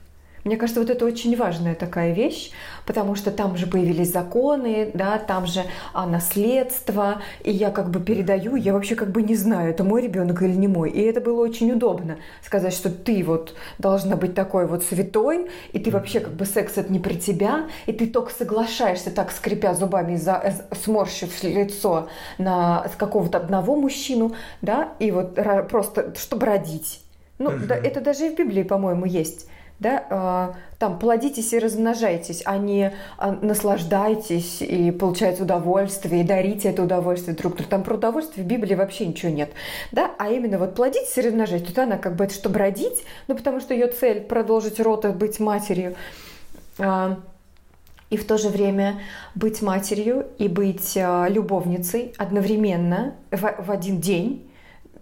Мне 0.48 0.56
кажется, 0.56 0.80
вот 0.80 0.88
это 0.88 1.04
очень 1.04 1.37
важная 1.37 1.74
такая 1.74 2.14
вещь, 2.14 2.52
потому 2.87 3.16
что 3.16 3.30
там 3.30 3.58
же 3.58 3.66
появились 3.66 4.11
законы, 4.11 4.90
да, 4.94 5.18
там 5.18 5.46
же 5.46 5.62
а, 5.92 6.06
наследство, 6.06 7.20
и 7.44 7.52
я 7.52 7.70
как 7.70 7.90
бы 7.90 8.00
передаю, 8.00 8.56
я 8.56 8.72
вообще 8.72 8.94
как 8.94 9.11
бы 9.11 9.20
не 9.20 9.34
знаю, 9.34 9.68
это 9.68 9.84
мой 9.84 10.00
ребенок 10.00 10.40
или 10.40 10.54
не 10.54 10.66
мой. 10.66 10.88
И 10.88 11.02
это 11.02 11.20
было 11.20 11.42
очень 11.42 11.70
удобно 11.70 12.16
сказать, 12.42 12.72
что 12.72 12.88
ты 12.88 13.22
вот 13.24 13.56
должна 13.76 14.16
быть 14.16 14.34
такой 14.34 14.66
вот 14.66 14.82
святой, 14.84 15.50
и 15.74 15.78
ты 15.78 15.90
вообще 15.90 16.20
как 16.20 16.32
бы 16.32 16.46
секс 16.46 16.78
это 16.78 16.90
не 16.90 16.98
про 16.98 17.12
тебя, 17.12 17.66
и 17.84 17.92
ты 17.92 18.06
только 18.06 18.32
соглашаешься 18.32 19.11
так, 19.11 19.32
скрипя 19.32 19.74
зубами, 19.74 20.16
за, 20.16 20.40
э, 20.42 20.52
сморщив 20.82 21.42
лицо 21.42 22.08
на 22.38 22.87
какого-то 22.96 23.37
одного 23.37 23.76
мужчину, 23.76 24.32
да, 24.62 24.94
и 24.98 25.11
вот 25.11 25.38
просто, 25.68 26.14
чтобы 26.16 26.46
родить. 26.46 27.02
Ну, 27.38 27.50
uh-huh. 27.50 27.66
да, 27.66 27.76
это 27.76 28.00
даже 28.00 28.28
и 28.28 28.30
в 28.30 28.38
Библии, 28.38 28.62
по-моему, 28.62 29.04
есть 29.04 29.46
да, 29.80 30.04
а, 30.10 30.54
там 30.78 30.98
плодитесь 30.98 31.52
и 31.52 31.58
размножайтесь, 31.58 32.42
а 32.44 32.58
не 32.58 32.92
а, 33.16 33.32
наслаждайтесь 33.32 34.60
и 34.60 34.90
получайте 34.90 35.42
удовольствие, 35.42 36.22
и 36.22 36.24
дарите 36.24 36.70
это 36.70 36.82
удовольствие 36.82 37.36
друг 37.36 37.56
другу. 37.56 37.70
Там 37.70 37.84
про 37.84 37.94
удовольствие 37.94 38.44
в 38.44 38.48
Библии 38.48 38.74
вообще 38.74 39.06
ничего 39.06 39.30
нет, 39.30 39.50
да, 39.92 40.10
а 40.18 40.30
именно 40.30 40.58
вот 40.58 40.74
плодитесь 40.74 41.16
и 41.16 41.20
размножайтесь. 41.20 41.68
Тут 41.68 41.78
она 41.78 41.96
как 41.96 42.16
бы 42.16 42.24
это 42.24 42.34
чтобы 42.34 42.58
родить, 42.58 43.04
ну 43.28 43.36
потому 43.36 43.60
что 43.60 43.72
ее 43.72 43.86
цель 43.88 44.20
продолжить 44.20 44.80
род 44.80 45.04
и 45.04 45.08
быть 45.08 45.38
матерью. 45.38 45.94
А, 46.78 47.18
и 48.10 48.16
в 48.16 48.26
то 48.26 48.38
же 48.38 48.48
время 48.48 49.00
быть 49.34 49.60
матерью 49.60 50.28
и 50.38 50.48
быть 50.48 50.96
любовницей 50.96 52.14
одновременно 52.16 53.14
в, 53.30 53.70
один 53.70 54.00
день, 54.00 54.50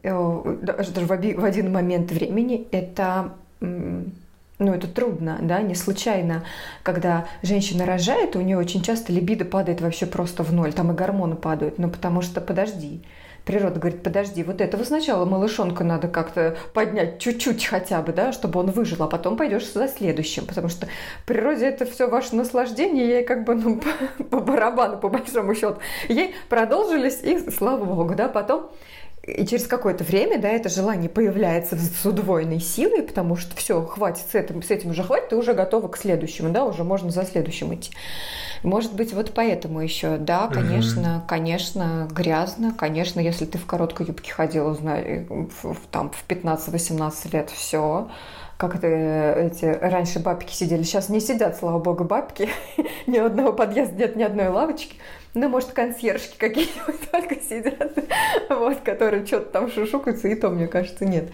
э, 0.02 0.56
даже 0.60 0.90
в 0.90 1.44
один 1.44 1.72
момент 1.72 2.10
времени, 2.10 2.66
это 2.72 3.32
ну, 4.58 4.72
это 4.72 4.88
трудно, 4.88 5.38
да, 5.42 5.60
не 5.60 5.74
случайно, 5.74 6.44
когда 6.82 7.28
женщина 7.42 7.84
рожает, 7.84 8.36
у 8.36 8.40
нее 8.40 8.56
очень 8.56 8.82
часто 8.82 9.12
либидо 9.12 9.44
падает 9.44 9.80
вообще 9.80 10.06
просто 10.06 10.42
в 10.42 10.52
ноль, 10.52 10.72
там 10.72 10.92
и 10.92 10.94
гормоны 10.94 11.36
падают, 11.36 11.78
ну, 11.78 11.90
потому 11.90 12.22
что, 12.22 12.40
подожди, 12.40 13.02
природа 13.44 13.78
говорит, 13.78 14.02
подожди, 14.02 14.42
вот 14.42 14.62
этого 14.62 14.82
сначала 14.84 15.26
малышонка 15.26 15.84
надо 15.84 16.08
как-то 16.08 16.56
поднять 16.72 17.18
чуть-чуть 17.18 17.64
хотя 17.66 18.00
бы, 18.00 18.12
да, 18.12 18.32
чтобы 18.32 18.58
он 18.58 18.70
выжил, 18.70 19.02
а 19.02 19.06
потом 19.06 19.36
пойдешь 19.36 19.70
за 19.70 19.88
следующим, 19.88 20.46
потому 20.46 20.68
что 20.68 20.86
в 21.22 21.26
природе 21.26 21.66
это 21.66 21.84
все 21.84 22.08
ваше 22.08 22.34
наслаждение, 22.34 23.08
ей 23.08 23.24
как 23.24 23.44
бы, 23.44 23.54
ну, 23.54 23.80
по, 24.18 24.24
по 24.24 24.40
барабану, 24.40 24.98
по 24.98 25.08
большому 25.08 25.54
счету, 25.54 25.76
ей 26.08 26.34
продолжились, 26.48 27.20
и 27.22 27.50
слава 27.50 27.84
богу, 27.84 28.14
да, 28.14 28.28
потом 28.28 28.70
и 29.26 29.44
через 29.44 29.66
какое-то 29.66 30.04
время, 30.04 30.38
да, 30.38 30.48
это 30.48 30.68
желание 30.68 31.08
появляется 31.08 31.76
с 31.76 32.06
удвоенной 32.06 32.60
силой, 32.60 33.02
потому 33.02 33.34
что 33.36 33.56
все, 33.56 33.82
хватит 33.82 34.24
с 34.30 34.34
этим, 34.34 34.62
с 34.62 34.70
этим 34.70 34.90
уже 34.90 35.02
хватит, 35.02 35.30
ты 35.30 35.36
уже 35.36 35.52
готова 35.52 35.88
к 35.88 35.96
следующему, 35.96 36.50
да, 36.50 36.64
уже 36.64 36.84
можно 36.84 37.10
за 37.10 37.24
следующим 37.24 37.74
идти. 37.74 37.90
Может 38.62 38.94
быть, 38.94 39.12
вот 39.12 39.32
поэтому 39.34 39.80
еще, 39.80 40.16
да, 40.16 40.46
конечно, 40.46 41.18
угу. 41.18 41.26
конечно, 41.26 42.08
грязно, 42.10 42.72
конечно, 42.72 43.18
если 43.18 43.46
ты 43.46 43.58
в 43.58 43.66
короткой 43.66 44.06
юбке 44.06 44.32
ходила, 44.32 44.74
знаю, 44.74 45.50
в, 45.62 45.76
там 45.90 46.10
в 46.10 46.24
15-18 46.28 47.32
лет, 47.32 47.50
все, 47.50 48.08
как 48.56 48.76
это 48.76 48.86
эти 48.86 49.64
раньше 49.64 50.20
бабки 50.20 50.52
сидели, 50.52 50.84
сейчас 50.84 51.08
не 51.08 51.20
сидят, 51.20 51.56
слава 51.56 51.80
богу, 51.80 52.04
бабки, 52.04 52.48
ни 53.08 53.18
одного 53.18 53.52
подъезда 53.52 53.96
нет, 53.96 54.14
ни 54.14 54.22
одной 54.22 54.48
лавочки. 54.48 54.96
Ну, 55.36 55.50
может, 55.50 55.72
консьержки 55.72 56.34
какие-нибудь 56.38 57.10
только 57.12 57.34
сидят, 57.34 57.92
вот, 58.48 58.80
которые 58.80 59.26
что-то 59.26 59.50
там 59.50 59.70
шушукаются, 59.70 60.28
и 60.28 60.34
то, 60.34 60.48
мне 60.48 60.66
кажется, 60.66 61.04
нет. 61.04 61.30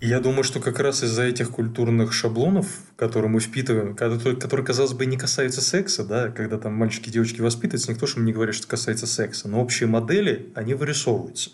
Я 0.00 0.20
думаю, 0.20 0.42
что 0.42 0.58
как 0.58 0.80
раз 0.80 1.02
из-за 1.02 1.24
этих 1.24 1.50
культурных 1.50 2.14
шаблонов, 2.14 2.66
которые 2.96 3.30
мы 3.30 3.40
впитываем, 3.40 3.94
которые, 3.94 4.36
которые, 4.36 4.64
казалось 4.64 4.94
бы, 4.94 5.04
не 5.04 5.18
касаются 5.18 5.60
секса, 5.60 6.02
да, 6.02 6.30
когда 6.30 6.56
там 6.56 6.72
мальчики 6.72 7.10
и 7.10 7.12
девочки 7.12 7.42
воспитываются, 7.42 7.92
никто 7.92 8.06
же 8.06 8.18
не 8.20 8.32
говорит, 8.32 8.54
что 8.54 8.66
касается 8.66 9.06
секса, 9.06 9.46
но 9.46 9.60
общие 9.60 9.86
модели, 9.86 10.50
они 10.54 10.72
вырисовываются 10.72 11.50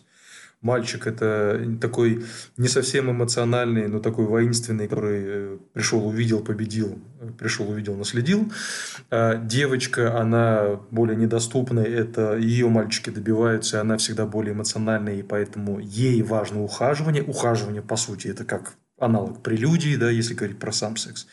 мальчик 0.66 1.06
это 1.06 1.78
такой 1.80 2.24
не 2.56 2.68
совсем 2.68 3.10
эмоциональный, 3.10 3.86
но 3.86 4.00
такой 4.00 4.26
воинственный, 4.26 4.88
который 4.88 5.22
э, 5.24 5.58
пришел, 5.72 6.06
увидел, 6.06 6.40
победил, 6.40 6.98
пришел, 7.38 7.70
увидел, 7.70 7.94
наследил. 7.94 8.52
А 9.10 9.36
девочка, 9.36 10.20
она 10.20 10.80
более 10.90 11.16
недоступная, 11.16 11.84
это 11.84 12.36
ее 12.36 12.68
мальчики 12.68 13.10
добиваются, 13.10 13.76
и 13.76 13.80
она 13.80 13.96
всегда 13.96 14.26
более 14.26 14.52
эмоциональная, 14.52 15.14
и 15.14 15.22
поэтому 15.22 15.78
ей 15.78 16.22
важно 16.22 16.62
ухаживание. 16.62 17.22
Ухаживание, 17.22 17.82
по 17.82 17.96
сути, 17.96 18.28
это 18.28 18.44
как 18.44 18.74
аналог 18.98 19.42
прелюдии, 19.42 19.96
да, 19.96 20.10
если 20.10 20.34
говорить 20.34 20.58
про 20.58 20.72
сам 20.72 20.96
секс. 20.96 21.26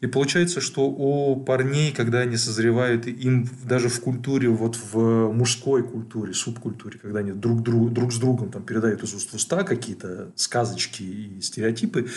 И 0.00 0.06
получается, 0.06 0.60
что 0.60 0.86
у 0.86 1.36
парней, 1.42 1.92
когда 1.92 2.20
они 2.20 2.36
созревают, 2.36 3.06
им 3.06 3.48
даже 3.64 3.88
в 3.88 4.00
культуре, 4.00 4.48
вот 4.48 4.76
в 4.76 5.32
мужской 5.32 5.82
культуре, 5.82 6.32
субкультуре, 6.32 6.98
когда 6.98 7.18
они 7.20 7.32
друг, 7.32 7.62
друг, 7.62 7.92
друг 7.92 8.12
с 8.12 8.18
другом 8.18 8.50
там, 8.50 8.62
передают 8.62 9.02
из 9.02 9.12
уст 9.12 9.30
в 9.32 9.34
уста 9.34 9.64
какие-то 9.64 10.32
сказочки 10.36 11.02
и 11.02 11.40
стереотипы, 11.40 12.08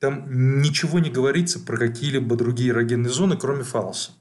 там 0.00 0.60
ничего 0.60 0.98
не 0.98 1.10
говорится 1.10 1.60
про 1.60 1.76
какие-либо 1.76 2.36
другие 2.36 2.70
эрогенные 2.70 3.12
зоны, 3.12 3.36
кроме 3.36 3.62
фалоса. 3.62 4.12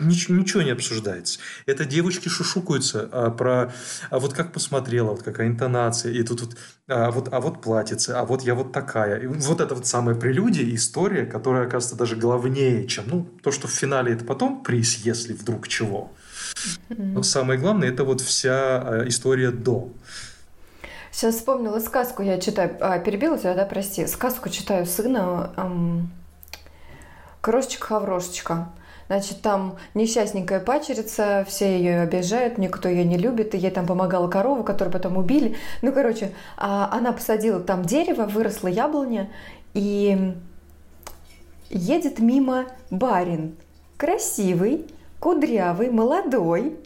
Ничего, 0.00 0.36
ничего 0.36 0.62
не 0.62 0.70
обсуждается. 0.70 1.38
Это 1.66 1.84
девочки 1.84 2.28
шушукаются 2.28 3.08
а, 3.12 3.30
про, 3.30 3.72
а 4.10 4.18
вот 4.18 4.34
как 4.34 4.52
посмотрела, 4.52 5.10
вот 5.10 5.22
какая 5.22 5.48
интонация, 5.48 6.12
и 6.12 6.22
тут 6.22 6.40
вот, 6.42 6.56
а 6.88 7.10
вот, 7.10 7.32
а 7.32 7.40
вот 7.40 7.62
платьице, 7.62 8.10
а 8.10 8.24
вот 8.24 8.42
я 8.42 8.54
вот 8.54 8.72
такая. 8.72 9.18
И 9.20 9.26
вот 9.26 9.60
это 9.60 9.74
вот 9.74 9.86
самая 9.86 10.14
прелюдия, 10.14 10.74
история, 10.74 11.26
которая, 11.26 11.66
оказывается, 11.66 11.96
даже 11.96 12.16
главнее, 12.16 12.86
чем 12.86 13.04
ну, 13.08 13.28
то, 13.42 13.50
что 13.50 13.68
в 13.68 13.72
финале 13.72 14.12
это 14.12 14.24
потом 14.24 14.62
приз, 14.62 14.96
если 14.96 15.32
вдруг 15.32 15.68
чего. 15.68 16.12
Но 16.88 17.22
самое 17.22 17.58
главное, 17.58 17.88
это 17.88 18.04
вот 18.04 18.20
вся 18.20 18.78
а, 18.78 19.04
история 19.08 19.50
до. 19.50 19.92
Сейчас 21.10 21.36
вспомнила 21.36 21.78
сказку, 21.78 22.22
я 22.22 22.38
читаю, 22.38 22.76
а, 22.80 22.98
перебила 22.98 23.38
тебя, 23.38 23.54
да, 23.54 23.64
прости. 23.64 24.06
Сказку 24.06 24.50
читаю 24.50 24.84
сына, 24.84 25.52
эм, 25.56 26.10
Крошечка-хаврошечка. 27.40 28.66
Значит, 29.08 29.40
там 29.40 29.76
несчастненькая 29.94 30.60
пачерица, 30.60 31.44
все 31.48 31.76
ее 31.78 32.00
обижают, 32.00 32.58
никто 32.58 32.88
ее 32.88 33.04
не 33.04 33.16
любит, 33.16 33.54
и 33.54 33.58
ей 33.58 33.70
там 33.70 33.86
помогала 33.86 34.28
корова, 34.28 34.62
которую 34.62 34.92
потом 34.92 35.16
убили. 35.16 35.56
Ну, 35.82 35.92
короче, 35.92 36.32
а, 36.56 36.88
она 36.92 37.12
посадила 37.12 37.60
там 37.60 37.84
дерево, 37.84 38.24
выросла 38.24 38.68
яблоня, 38.68 39.30
и 39.74 40.34
едет 41.70 42.18
мимо 42.18 42.66
барин. 42.90 43.56
Красивый, 43.96 44.86
кудрявый, 45.20 45.90
молодой. 45.90 46.76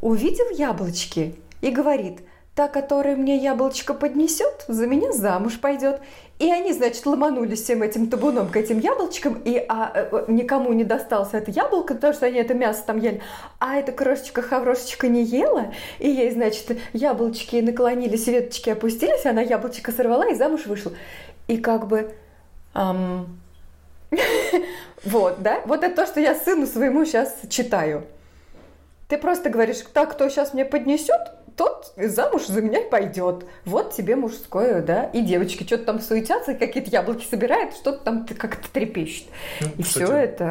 Увидел 0.00 0.48
яблочки 0.56 1.36
и 1.60 1.70
говорит, 1.70 2.20
та, 2.54 2.68
которая 2.68 3.16
мне 3.16 3.36
яблочко 3.36 3.94
поднесет, 3.94 4.64
за 4.68 4.86
меня 4.86 5.12
замуж 5.12 5.58
пойдет. 5.60 6.00
И 6.40 6.50
они, 6.50 6.72
значит, 6.72 7.04
ломанулись 7.04 7.60
всем 7.60 7.82
этим 7.82 8.08
табуном 8.08 8.48
к 8.48 8.56
этим 8.56 8.78
яблочкам, 8.78 9.42
и 9.44 9.62
а, 9.68 9.92
э, 9.94 10.24
никому 10.28 10.72
не 10.72 10.84
досталось 10.84 11.34
это 11.34 11.50
яблоко, 11.50 11.94
потому 11.94 12.14
что 12.14 12.24
они 12.24 12.38
это 12.38 12.54
мясо 12.54 12.82
там 12.86 12.98
ели. 12.98 13.20
А 13.58 13.76
эта 13.76 13.92
крошечка-хаврошечка 13.92 15.08
не 15.08 15.22
ела, 15.22 15.74
и 15.98 16.08
ей, 16.08 16.30
значит, 16.30 16.78
яблочки 16.94 17.56
наклонились, 17.56 18.26
веточки 18.26 18.70
опустились, 18.70 19.26
она 19.26 19.42
яблочко 19.42 19.92
сорвала 19.92 20.30
и 20.30 20.34
замуж 20.34 20.64
вышла. 20.64 20.92
И 21.46 21.58
как 21.58 21.86
бы... 21.86 22.14
Вот, 25.04 25.42
да? 25.42 25.60
Вот 25.66 25.84
это 25.84 25.94
то, 25.94 26.06
что 26.06 26.20
я 26.20 26.34
сыну 26.34 26.66
своему 26.66 27.04
сейчас 27.04 27.34
читаю. 27.48 28.04
Ты 29.08 29.18
просто 29.18 29.50
говоришь, 29.50 29.78
так, 29.92 30.12
кто 30.12 30.28
сейчас 30.28 30.54
мне 30.54 30.64
поднесет, 30.64 31.20
тот 31.56 31.92
замуж 31.96 32.46
за 32.46 32.62
меня 32.62 32.80
пойдет. 32.90 33.44
Вот 33.64 33.94
тебе 33.94 34.16
мужское, 34.16 34.82
да. 34.82 35.04
И 35.04 35.22
девочки 35.22 35.64
что-то 35.64 35.84
там 35.84 36.00
суетятся, 36.00 36.54
какие-то 36.54 36.90
яблоки 36.90 37.26
собирают, 37.28 37.74
что-то 37.74 38.04
там 38.04 38.26
как-то 38.26 38.68
трепещет. 38.70 39.26
Ну, 39.60 39.68
и 39.78 39.82
кстати, 39.82 40.04
все 40.04 40.12
это... 40.14 40.44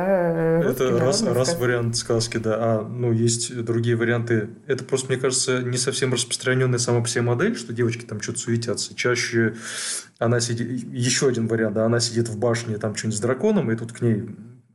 Это 0.65 0.97
раз, 0.97 1.23
раз 1.23 1.57
вариант 1.57 1.95
сказки, 1.95 2.37
да. 2.37 2.55
А, 2.59 2.81
ну, 2.81 3.11
есть 3.11 3.55
другие 3.63 3.95
варианты. 3.95 4.49
Это 4.67 4.83
просто, 4.83 5.07
мне 5.07 5.17
кажется, 5.17 5.61
не 5.61 5.77
совсем 5.77 6.13
распространенная 6.13 6.79
сама 6.79 7.01
по 7.01 7.07
себе 7.07 7.21
модель, 7.21 7.55
что 7.55 7.73
девочки 7.73 8.05
там 8.05 8.21
что-то 8.21 8.39
суетятся. 8.39 8.95
Чаще 8.95 9.55
она 10.17 10.39
сидит... 10.39 10.69
Еще 10.91 11.27
один 11.27 11.47
вариант, 11.47 11.75
да, 11.75 11.85
она 11.85 11.99
сидит 11.99 12.27
в 12.27 12.37
башне 12.37 12.77
там 12.77 12.95
что-нибудь 12.95 13.17
с 13.17 13.21
драконом, 13.21 13.71
и 13.71 13.75
тут 13.75 13.93
к 13.93 14.01
ней 14.01 14.25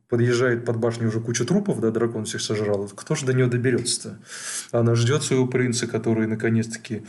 подъезжает 0.09 0.65
под 0.65 0.77
башню 0.77 1.09
уже 1.09 1.21
куча 1.21 1.45
трупов, 1.45 1.81
да, 1.81 1.91
дракон 1.91 2.25
всех 2.25 2.41
сожрал. 2.41 2.89
Кто 2.95 3.15
же 3.15 3.27
до 3.27 3.33
нее 3.33 3.47
доберется-то? 3.47 4.19
Она 4.73 4.95
ждет 4.95 5.23
своего 5.23 5.47
принца, 5.47 5.87
который 5.87 6.27
наконец-таки 6.27 7.05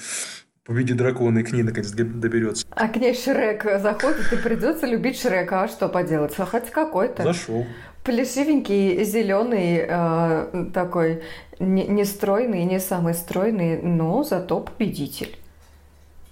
победит 0.65 0.97
дракона 0.97 1.39
и 1.39 1.43
к 1.43 1.51
ней 1.51 1.63
наконец 1.63 1.91
доберется. 1.91 2.65
А 2.71 2.87
к 2.87 2.95
ней 2.97 3.13
Шрек 3.13 3.63
заходит, 3.81 4.33
и 4.33 4.37
придется 4.37 4.87
любить 4.87 5.19
Шрека. 5.19 5.63
А 5.63 5.67
что 5.67 5.87
поделать? 5.89 6.33
А 6.37 6.45
хоть 6.45 6.71
какой-то. 6.71 7.23
Зашел. 7.23 7.65
Плешивенький, 8.03 9.03
зеленый, 9.03 9.83
э, 9.87 10.65
такой 10.73 11.23
не, 11.59 11.87
не 11.87 12.05
стройный, 12.05 12.63
не 12.65 12.79
самый 12.79 13.13
стройный, 13.15 13.81
но 13.81 14.23
зато 14.23 14.59
победитель. 14.59 15.37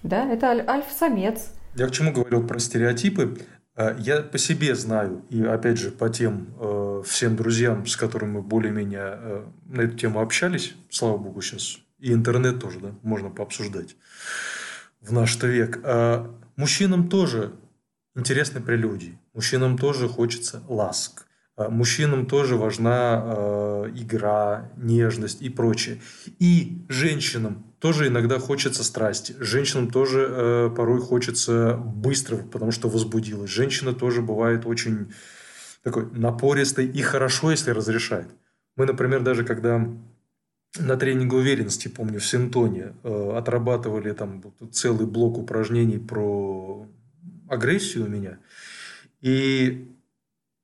Да, 0.04 0.30
это 0.30 0.48
аль- 0.48 0.64
альф-самец. 0.66 1.50
Я 1.76 1.88
к 1.88 1.90
чему 1.90 2.12
говорил 2.12 2.46
про 2.46 2.58
стереотипы? 2.60 3.38
А, 3.76 3.96
я 3.98 4.22
по 4.22 4.38
себе 4.38 4.74
знаю, 4.74 5.24
и 5.30 5.42
опять 5.42 5.78
же 5.78 5.90
по 5.90 6.08
тем 6.08 6.54
э, 6.60 7.02
всем 7.04 7.36
друзьям, 7.36 7.86
с 7.86 7.96
которыми 7.96 8.32
мы 8.32 8.42
более-менее 8.42 9.18
э, 9.18 9.44
на 9.66 9.80
эту 9.82 9.96
тему 9.96 10.20
общались, 10.20 10.74
слава 10.90 11.18
богу, 11.18 11.40
сейчас 11.40 11.78
и 11.98 12.12
интернет 12.12 12.60
тоже, 12.60 12.80
да, 12.80 12.94
можно 13.02 13.30
пообсуждать 13.30 13.96
в 15.00 15.12
наш 15.12 15.40
век. 15.42 15.80
А 15.82 16.30
мужчинам 16.56 17.08
тоже 17.08 17.52
интересны 18.14 18.60
прелюдии, 18.60 19.18
мужчинам 19.32 19.76
тоже 19.76 20.08
хочется 20.08 20.62
ласк, 20.68 21.26
мужчинам 21.56 22.26
тоже 22.26 22.56
важна 22.56 23.22
э, 23.24 23.92
игра, 23.94 24.72
нежность 24.76 25.40
и 25.42 25.48
прочее. 25.48 26.00
И 26.38 26.84
женщинам 26.88 27.64
тоже 27.78 28.08
иногда 28.08 28.38
хочется 28.38 28.82
страсти. 28.82 29.36
Женщинам 29.38 29.90
тоже 29.90 30.26
э, 30.28 30.70
порой 30.76 31.00
хочется 31.00 31.74
быстрого, 31.76 32.42
потому 32.42 32.72
что 32.72 32.88
возбудилась. 32.88 33.50
Женщина 33.50 33.92
тоже 33.92 34.22
бывает 34.22 34.66
очень 34.66 35.12
такой 35.82 36.10
напористой 36.10 36.86
и 36.86 37.02
хорошо, 37.02 37.50
если 37.50 37.70
разрешает. 37.70 38.28
Мы, 38.76 38.86
например, 38.86 39.22
даже 39.22 39.44
когда 39.44 39.86
на 40.78 40.96
тренинге 40.96 41.36
уверенности, 41.36 41.88
помню, 41.88 42.18
в 42.18 42.26
Синтоне 42.26 42.94
э, 43.04 43.32
отрабатывали 43.36 44.12
там 44.12 44.42
целый 44.72 45.06
блок 45.06 45.38
упражнений 45.38 45.98
про 45.98 46.88
агрессию 47.48 48.06
у 48.06 48.08
меня. 48.08 48.38
И 49.20 49.94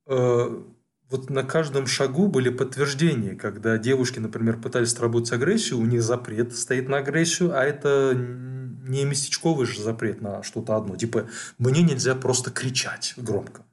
э, 0.07 0.63
вот 1.11 1.29
на 1.29 1.43
каждом 1.43 1.87
шагу 1.87 2.27
были 2.27 2.49
подтверждения, 2.49 3.35
когда 3.35 3.77
девушки, 3.77 4.19
например, 4.19 4.57
пытались 4.57 4.93
отработать 4.93 5.33
агрессию, 5.33 5.79
у 5.79 5.85
них 5.85 6.01
запрет 6.01 6.55
стоит 6.55 6.87
на 6.87 6.97
агрессию, 6.97 7.55
а 7.55 7.63
это 7.63 8.13
не 8.15 9.03
местечковый 9.03 9.67
же 9.67 9.81
запрет 9.81 10.21
на 10.21 10.41
что-то 10.41 10.77
одно. 10.77 10.95
Типа, 10.95 11.27
мне 11.57 11.81
нельзя 11.81 12.15
просто 12.15 12.49
кричать 12.49 13.13
громко. 13.17 13.63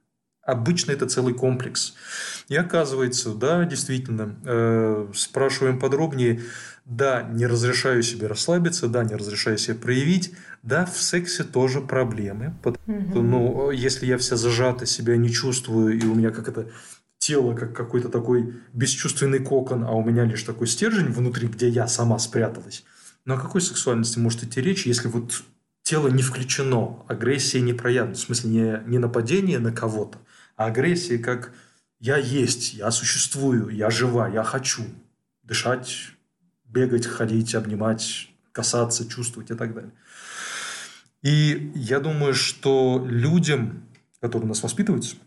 Обычно 0.43 0.91
это 0.91 1.07
целый 1.07 1.33
комплекс. 1.33 1.93
И 2.47 2.55
оказывается, 2.55 3.33
да, 3.33 3.65
действительно, 3.65 4.35
э, 4.43 5.07
спрашиваем 5.13 5.79
подробнее, 5.79 6.41
да, 6.85 7.21
не 7.21 7.45
разрешаю 7.45 8.01
себе 8.01 8.27
расслабиться, 8.27 8.87
да, 8.87 9.03
не 9.03 9.15
разрешаю 9.15 9.59
себе 9.59 9.75
проявить, 9.77 10.33
да, 10.63 10.85
в 10.85 10.99
сексе 10.99 11.43
тоже 11.43 11.81
проблемы. 11.81 12.55
Потому, 12.63 12.97
угу. 12.97 13.21
Ну, 13.21 13.71
если 13.71 14.07
я 14.07 14.17
вся 14.17 14.35
зажата, 14.35 14.85
себя 14.87 15.15
не 15.17 15.29
чувствую, 15.29 15.99
и 15.99 16.05
у 16.05 16.15
меня 16.15 16.31
как 16.31 16.47
это 16.47 16.69
тело 17.19 17.53
как 17.53 17.75
какой-то 17.75 18.09
такой 18.09 18.55
бесчувственный 18.73 19.39
кокон, 19.39 19.83
а 19.83 19.91
у 19.91 20.03
меня 20.03 20.25
лишь 20.25 20.43
такой 20.43 20.67
стержень 20.67 21.11
внутри, 21.11 21.47
где 21.47 21.69
я 21.69 21.87
сама 21.87 22.17
спряталась. 22.17 22.83
Но 23.25 23.35
о 23.35 23.39
какой 23.39 23.61
сексуальности 23.61 24.17
может 24.17 24.43
идти 24.43 24.61
речь, 24.61 24.87
если 24.87 25.09
вот 25.09 25.43
тело 25.83 26.07
не 26.07 26.23
включено, 26.23 27.03
агрессия 27.07 27.61
не 27.61 27.73
проявлена, 27.73 28.15
в 28.15 28.19
смысле 28.19 28.49
не, 28.49 28.83
не 28.87 28.97
нападение 28.97 29.59
на 29.59 29.71
кого-то, 29.71 30.17
а 30.55 30.65
агрессия 30.65 31.19
как 31.19 31.51
я 31.99 32.17
есть, 32.17 32.73
я 32.73 32.89
существую, 32.91 33.69
я 33.69 33.89
жива, 33.89 34.29
я 34.29 34.43
хочу 34.43 34.83
дышать, 35.43 36.11
бегать, 36.63 37.05
ходить, 37.05 37.53
обнимать, 37.53 38.29
касаться, 38.53 39.07
чувствовать 39.07 39.51
и 39.51 39.55
так 39.55 39.73
далее. 39.73 39.91
И 41.21 41.73
я 41.75 41.99
думаю, 41.99 42.33
что 42.33 43.05
людям, 43.05 43.83
которые 44.21 44.45
у 44.45 44.49
нас 44.49 44.63
воспитываются, 44.63 45.17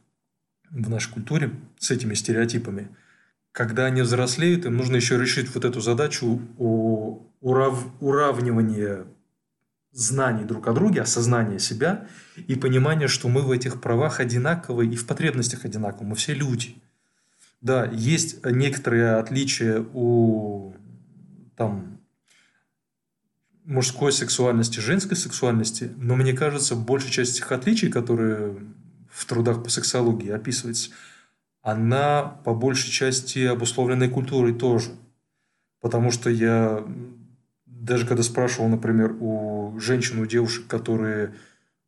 в 0.72 0.88
нашей 0.88 1.12
культуре 1.12 1.52
с 1.78 1.90
этими 1.90 2.14
стереотипами. 2.14 2.88
Когда 3.52 3.84
они 3.84 4.02
взрослеют, 4.02 4.64
им 4.64 4.76
нужно 4.76 4.96
еще 4.96 5.18
решить 5.18 5.54
вот 5.54 5.64
эту 5.64 5.80
задачу 5.80 6.40
о 6.58 7.22
урав... 7.40 7.86
уравнивания 8.00 9.04
знаний 9.92 10.44
друг 10.44 10.68
о 10.68 10.72
друге, 10.72 11.02
осознания 11.02 11.58
себя 11.58 12.08
и 12.36 12.54
понимания, 12.54 13.08
что 13.08 13.28
мы 13.28 13.42
в 13.42 13.50
этих 13.50 13.82
правах 13.82 14.20
одинаковые 14.20 14.90
и 14.90 14.96
в 14.96 15.06
потребностях 15.06 15.66
одинаковые. 15.66 16.08
Мы 16.08 16.14
все 16.16 16.32
люди. 16.32 16.76
Да, 17.60 17.84
есть 17.84 18.44
некоторые 18.44 19.16
отличия 19.16 19.84
у 19.92 20.74
там, 21.56 22.00
мужской 23.64 24.12
сексуальности, 24.12 24.80
женской 24.80 25.16
сексуальности, 25.16 25.92
но 25.96 26.16
мне 26.16 26.32
кажется, 26.32 26.74
большая 26.74 27.12
часть 27.12 27.36
этих 27.36 27.52
отличий, 27.52 27.90
которые 27.90 28.56
в 29.12 29.26
трудах 29.26 29.62
по 29.62 29.70
сексологии 29.70 30.30
описывается, 30.30 30.90
она 31.60 32.22
по 32.44 32.54
большей 32.54 32.90
части 32.90 33.40
обусловленной 33.40 34.08
культурой 34.08 34.54
тоже. 34.54 34.90
Потому 35.80 36.10
что 36.10 36.30
я 36.30 36.84
даже 37.66 38.06
когда 38.06 38.22
спрашивал, 38.22 38.68
например, 38.68 39.16
у 39.20 39.78
женщин, 39.78 40.20
у 40.20 40.26
девушек, 40.26 40.66
которые 40.66 41.34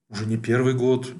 уже 0.09 0.27
не 0.27 0.37
первый 0.37 0.75
год 0.75 1.13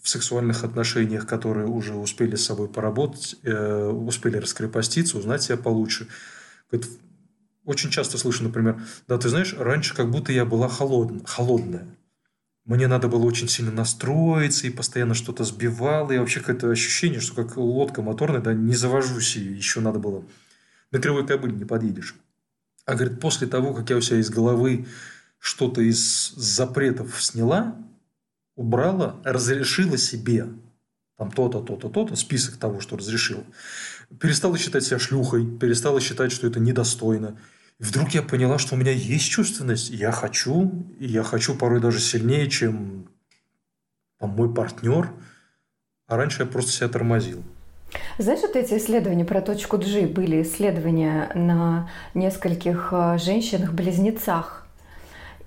в 0.00 0.08
сексуальных 0.08 0.64
отношениях, 0.64 1.26
которые 1.26 1.66
уже 1.66 1.94
успели 1.94 2.34
с 2.34 2.44
собой 2.44 2.68
поработать, 2.68 3.36
э, 3.42 3.88
успели 3.88 4.36
раскрепоститься, 4.38 5.18
узнать 5.18 5.42
себя 5.42 5.56
получше. 5.56 6.08
Очень 7.64 7.90
часто 7.90 8.18
слышу, 8.18 8.42
например, 8.42 8.82
да, 9.06 9.18
ты 9.18 9.28
знаешь, 9.28 9.54
раньше 9.56 9.94
как 9.94 10.10
будто 10.10 10.32
я 10.32 10.44
была 10.44 10.68
холодная. 10.68 11.22
холодная 11.24 11.86
мне 12.64 12.86
надо 12.86 13.08
было 13.08 13.24
очень 13.24 13.48
сильно 13.48 13.72
настроиться 13.72 14.66
и 14.66 14.70
постоянно 14.70 15.14
что-то 15.14 15.44
сбивало. 15.44 16.12
И 16.12 16.18
вообще 16.18 16.40
какое-то 16.40 16.70
ощущение, 16.70 17.20
что 17.20 17.34
как 17.34 17.56
лодка 17.56 18.02
моторная, 18.02 18.40
да, 18.40 18.54
не 18.54 18.74
завожусь, 18.74 19.36
и 19.36 19.40
еще 19.40 19.80
надо 19.80 19.98
было. 19.98 20.24
На 20.92 21.00
кривой 21.00 21.26
кобыле 21.26 21.54
не 21.54 21.64
подъедешь. 21.64 22.14
А 22.84 22.94
говорит, 22.94 23.20
после 23.20 23.46
того, 23.46 23.74
как 23.74 23.90
я 23.90 23.96
у 23.96 24.00
себя 24.00 24.18
из 24.18 24.30
головы 24.30 24.86
что-то 25.38 25.80
из 25.80 26.30
запретов 26.36 27.22
сняла, 27.22 27.76
убрала, 28.54 29.20
разрешила 29.24 29.98
себе 29.98 30.46
там 31.16 31.30
то-то, 31.30 31.60
то-то, 31.60 31.88
то-то, 31.88 32.16
список 32.16 32.56
того, 32.56 32.80
что 32.80 32.96
разрешила, 32.96 33.44
перестала 34.20 34.56
считать 34.56 34.84
себя 34.84 34.98
шлюхой, 34.98 35.46
перестала 35.46 36.00
считать, 36.00 36.32
что 36.32 36.46
это 36.46 36.60
недостойно 36.60 37.38
вдруг 37.82 38.10
я 38.10 38.22
поняла, 38.22 38.58
что 38.58 38.74
у 38.74 38.78
меня 38.78 38.92
есть 38.92 39.28
чувственность. 39.28 39.90
Я 39.90 40.12
хочу, 40.12 40.86
и 40.98 41.06
я 41.06 41.22
хочу 41.22 41.54
порой 41.54 41.80
даже 41.80 41.98
сильнее, 41.98 42.48
чем 42.48 43.08
мой 44.20 44.54
партнер. 44.54 45.10
А 46.06 46.16
раньше 46.16 46.42
я 46.42 46.48
просто 46.48 46.70
себя 46.70 46.88
тормозил. 46.88 47.42
Знаешь, 48.18 48.40
вот 48.40 48.56
эти 48.56 48.78
исследования 48.78 49.24
про 49.24 49.42
точку 49.42 49.78
G 49.78 50.06
были 50.06 50.42
исследования 50.42 51.30
на 51.34 51.90
нескольких 52.14 52.88
э, 52.92 53.18
женщинах-близнецах. 53.18 54.61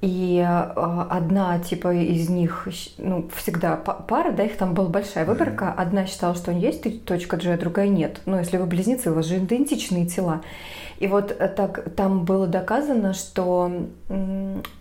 И 0.01 0.37
э, 0.37 1.05
одна 1.09 1.57
типа 1.59 1.93
из 1.93 2.29
них, 2.29 2.67
ну, 2.97 3.27
всегда 3.35 3.75
пара, 3.75 4.31
да, 4.31 4.43
их 4.43 4.57
там 4.57 4.73
была 4.73 4.89
большая 4.89 5.25
выборка. 5.25 5.71
Одна 5.71 6.05
считала, 6.05 6.35
что 6.35 6.51
у 6.51 6.53
нее 6.53 6.67
есть 6.69 7.05
точка 7.05 7.37
G, 7.37 7.53
а 7.53 7.57
другая 7.57 7.87
нет. 7.87 8.21
Но 8.25 8.37
если 8.37 8.57
вы 8.57 8.65
близнецы, 8.65 9.11
у 9.11 9.13
вас 9.13 9.25
же 9.25 9.37
идентичные 9.37 10.05
тела. 10.05 10.41
И 10.99 11.07
вот 11.07 11.35
э, 11.37 11.47
так 11.47 11.95
там 11.95 12.25
было 12.25 12.47
доказано, 12.47 13.13
что 13.13 13.71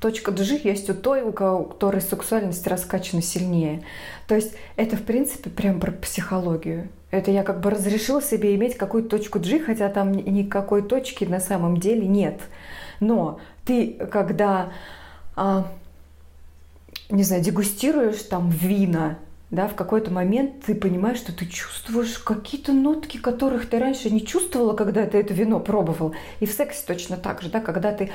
точка 0.00 0.32
G 0.32 0.60
есть 0.62 0.90
у 0.90 0.94
той, 0.94 1.22
у 1.22 1.32
которой 1.32 2.00
сексуальность 2.00 2.66
раскачана 2.66 3.22
сильнее. 3.22 3.82
То 4.26 4.34
есть 4.34 4.54
это, 4.76 4.96
в 4.96 5.02
принципе, 5.02 5.50
прям 5.50 5.80
про 5.80 5.92
психологию. 5.92 6.88
Это 7.10 7.30
я 7.30 7.44
как 7.44 7.60
бы 7.60 7.70
разрешила 7.70 8.20
себе 8.20 8.54
иметь 8.56 8.76
какую-то 8.76 9.10
точку 9.10 9.38
G, 9.38 9.60
хотя 9.60 9.88
там 9.88 10.12
никакой 10.12 10.82
точки 10.82 11.24
на 11.24 11.40
самом 11.40 11.78
деле 11.78 12.06
нет. 12.06 12.40
Но 13.00 13.38
ты, 13.64 13.92
когда, 14.10 14.72
а, 15.36 15.66
не 17.10 17.22
знаю, 17.22 17.42
дегустируешь 17.42 18.22
там 18.22 18.50
вина, 18.50 19.18
да, 19.50 19.68
в 19.68 19.74
какой-то 19.74 20.10
момент 20.10 20.64
ты 20.66 20.74
понимаешь, 20.74 21.18
что 21.18 21.32
ты 21.32 21.46
чувствуешь 21.46 22.18
какие-то 22.18 22.72
нотки, 22.72 23.18
которых 23.18 23.68
ты 23.68 23.78
раньше 23.78 24.10
не 24.10 24.26
чувствовала, 24.26 24.74
когда 24.74 25.06
ты 25.06 25.18
это 25.18 25.32
вино 25.32 25.60
пробовал. 25.60 26.14
И 26.40 26.46
в 26.46 26.52
сексе 26.52 26.84
точно 26.86 27.16
так 27.16 27.40
же, 27.42 27.50
да, 27.50 27.60
когда 27.60 27.92
ты 27.92 28.10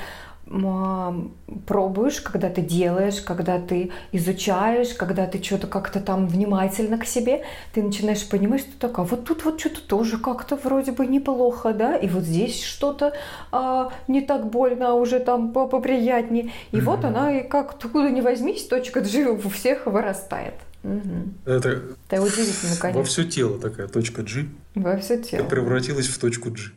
пробуешь, 1.66 2.20
когда 2.20 2.50
ты 2.50 2.60
делаешь, 2.60 3.20
когда 3.20 3.60
ты 3.60 3.92
изучаешь, 4.10 4.94
когда 4.94 5.26
ты 5.26 5.42
что-то 5.42 5.68
как-то 5.68 6.00
там 6.00 6.26
внимательно 6.26 6.98
к 6.98 7.04
себе, 7.04 7.44
ты 7.72 7.82
начинаешь 7.82 8.28
понимать, 8.28 8.62
что 8.62 8.72
так, 8.78 8.98
а 8.98 9.04
вот 9.04 9.24
тут 9.24 9.44
вот 9.44 9.60
что-то 9.60 9.80
тоже 9.80 10.18
как-то 10.18 10.56
вроде 10.56 10.90
бы 10.90 11.06
неплохо, 11.06 11.72
да, 11.72 11.96
и 11.96 12.08
вот 12.08 12.24
здесь 12.24 12.62
что-то 12.62 13.12
а, 13.52 13.92
не 14.08 14.22
так 14.22 14.50
больно, 14.50 14.90
а 14.90 14.94
уже 14.94 15.20
там 15.20 15.52
поприятнее. 15.52 16.50
И 16.72 16.76
mm-hmm. 16.76 16.80
вот 16.80 17.04
она, 17.04 17.38
и 17.38 17.48
как 17.48 17.74
откуда 17.74 18.10
ни 18.10 18.20
возьмись, 18.20 18.66
точка 18.66 19.02
G 19.02 19.26
у 19.26 19.48
всех 19.50 19.86
вырастает. 19.86 20.54
Угу. 20.82 21.34
Это, 21.44 21.82
это 22.08 22.22
удивительно, 22.22 22.76
конечно. 22.80 23.00
Во 23.00 23.04
все 23.04 23.24
тело 23.24 23.58
такая 23.58 23.86
точка 23.86 24.22
G. 24.22 24.46
Во 24.74 24.96
все 24.96 25.18
тело. 25.22 25.42
Это 25.42 25.50
превратилась 25.50 26.08
в 26.08 26.18
точку 26.18 26.50
G. 26.50 26.72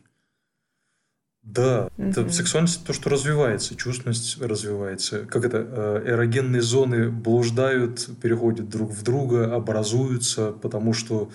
Да, 1.43 1.89
угу. 1.97 2.09
это 2.09 2.29
сексуальность 2.29 2.85
то, 2.85 2.93
что 2.93 3.09
развивается, 3.09 3.75
чувственность 3.75 4.41
развивается. 4.41 5.25
Как 5.25 5.45
это, 5.45 5.57
э, 5.67 6.03
эрогенные 6.07 6.61
зоны 6.61 7.09
блуждают, 7.09 8.09
переходят 8.21 8.69
друг 8.69 8.91
в 8.91 9.03
друга, 9.03 9.53
образуются, 9.53 10.51
потому 10.51 10.93
что 10.93 11.29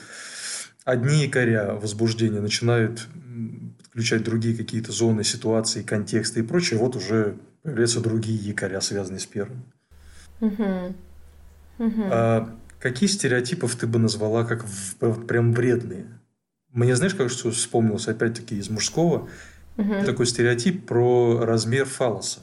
одни 0.85 1.25
якоря 1.25 1.75
возбуждения 1.75 2.41
начинают 2.41 3.07
подключать 3.83 4.25
другие 4.25 4.57
какие-то 4.57 4.93
зоны, 4.93 5.25
ситуации, 5.25 5.83
контексты 5.83 6.41
и 6.41 6.43
прочее, 6.43 6.81
вот 6.81 6.97
уже 6.97 7.37
появляются 7.63 8.01
другие 8.01 8.39
якоря, 8.39 8.81
связанные 8.81 9.21
с 9.21 9.27
первым. 9.27 9.63
Угу. 10.41 10.95
Угу. 11.79 12.03
А, 12.11 12.59
Какие 12.81 13.09
стереотипов 13.09 13.75
ты 13.75 13.87
бы 13.87 13.99
назвала 13.99 14.45
как 14.45 14.65
в, 14.65 15.27
прям 15.27 15.53
вредные? 15.53 16.07
Мне 16.73 16.95
знаешь, 16.95 17.15
как 17.15 17.29
что 17.31 17.51
вспомнилось 17.51 18.07
опять-таки 18.07 18.57
из 18.57 18.71
мужского? 18.71 19.29
Угу. 19.79 20.05
Такой 20.05 20.26
стереотип 20.26 20.87
про 20.87 21.41
размер 21.47 21.87
фалоса. 21.87 22.41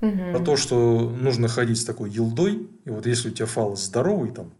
Угу. 0.00 0.30
Про 0.30 0.40
то, 0.40 0.56
что 0.56 1.10
нужно 1.10 1.48
ходить 1.48 1.80
с 1.80 1.84
такой 1.84 2.10
елдой, 2.10 2.68
и 2.84 2.90
вот 2.90 3.06
если 3.06 3.28
у 3.28 3.32
тебя 3.32 3.46
фалос 3.46 3.84
здоровый, 3.84 4.30
там 4.30 4.52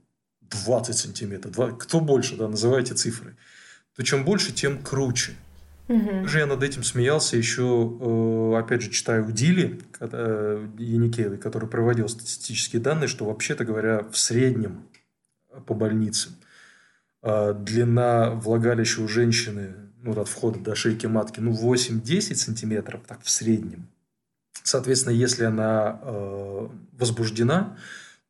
20 0.43 0.97
сантиметров, 0.97 1.53
20, 1.53 1.79
кто 1.79 2.01
больше, 2.01 2.37
да, 2.37 2.49
называйте 2.49 2.95
цифры, 2.95 3.37
то 3.95 4.03
чем 4.03 4.25
больше, 4.25 4.53
тем 4.53 4.83
круче. 4.83 5.33
Угу. 5.89 6.09
Также 6.09 6.41
я 6.41 6.47
над 6.47 6.63
этим 6.65 6.83
смеялся 6.83 7.37
еще, 7.37 7.97
э, 8.01 8.59
опять 8.59 8.83
же, 8.83 8.91
читаю 8.91 9.27
у 9.27 9.31
Дили 9.31 9.81
э, 10.01 10.69
Яникеевой, 10.79 11.39
который 11.39 11.69
проводил 11.69 12.09
статистические 12.09 12.83
данные, 12.83 13.09
что, 13.09 13.25
вообще-то 13.25 13.65
говоря, 13.65 14.05
в 14.11 14.19
среднем 14.19 14.83
по 15.67 15.75
больнице 15.75 16.31
э, 17.23 17.55
длина 17.55 18.31
влагалища 18.31 19.01
у 19.01 19.09
женщины 19.09 19.88
ну, 20.15 20.21
от 20.21 20.29
входа 20.29 20.59
до 20.59 20.75
шейки 20.75 21.07
матки, 21.07 21.41
ну, 21.41 21.53
8-10 21.53 22.35
сантиметров, 22.35 23.01
так, 23.07 23.23
в 23.23 23.31
среднем. 23.31 23.89
Соответственно, 24.63 25.15
если 25.15 25.45
она 25.45 26.01
возбуждена, 26.93 27.77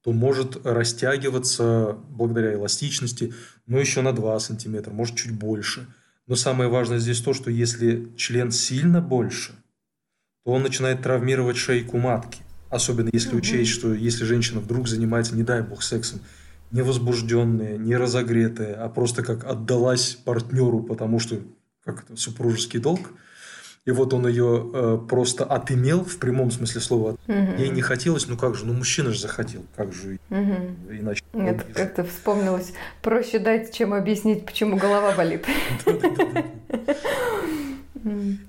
то 0.03 0.13
может 0.13 0.65
растягиваться 0.65 1.99
благодаря 2.11 2.55
эластичности, 2.55 3.35
ну, 3.67 3.79
еще 3.79 4.03
на 4.03 4.13
2 4.13 4.39
сантиметра, 4.41 4.91
может, 4.93 5.17
чуть 5.17 5.33
больше– 5.33 5.87
но 6.29 6.37
самое 6.37 6.69
важное 6.69 6.99
здесь 6.99 7.23
то, 7.23 7.33
что 7.33 7.51
если 7.51 8.13
член 8.17 8.53
сильно 8.53 9.01
больше, 9.01 9.53
то 10.45 10.53
он 10.53 10.63
начинает 10.63 11.03
травмировать 11.03 11.57
шейку 11.57 11.97
матки. 11.97 12.43
Особенно 12.69 13.09
если 13.13 13.31
угу. 13.31 13.39
учесть, 13.39 13.71
что 13.71 13.95
если 13.95 14.25
женщина 14.25 14.61
вдруг 14.61 14.89
занимается, 14.89 15.35
не 15.35 15.43
дай 15.43 15.63
бог, 15.63 15.83
сексом, 15.83 16.21
не 16.71 16.83
возбужденная, 16.83 17.79
не 17.79 17.97
разогретая, 17.97 18.75
а 18.75 18.91
просто 18.91 19.23
как 19.23 19.45
отдалась 19.45 20.19
партнеру, 20.23 20.83
потому 20.83 21.19
что 21.19 21.41
как 21.89 22.05
это, 22.05 22.17
супружеский 22.17 22.81
долг– 22.81 23.11
и 23.89 23.91
вот 23.91 24.13
он 24.13 24.29
ее 24.29 24.71
э, 24.71 24.99
просто 25.09 25.45
отымел 25.45 26.05
в 26.05 26.19
прямом 26.19 26.51
смысле 26.51 26.83
слова. 26.83 27.17
Угу. 27.27 27.55
Ей 27.57 27.71
не 27.71 27.81
хотелось, 27.81 28.29
ну 28.29 28.37
как 28.37 28.55
же, 28.55 28.67
ну 28.67 28.75
мужчина 28.75 29.13
же 29.13 29.19
захотел, 29.19 29.65
как 29.75 29.95
же 29.95 30.19
угу. 30.29 30.55
иначе. 30.91 31.25
Нет, 31.33 31.65
как-то 31.73 32.05
вспомнилось, 32.05 32.75
проще 33.01 33.39
дать, 33.39 33.73
чем 33.73 33.95
объяснить, 33.95 34.45
почему 34.45 34.77
голова 34.77 35.13
болит. 35.13 35.47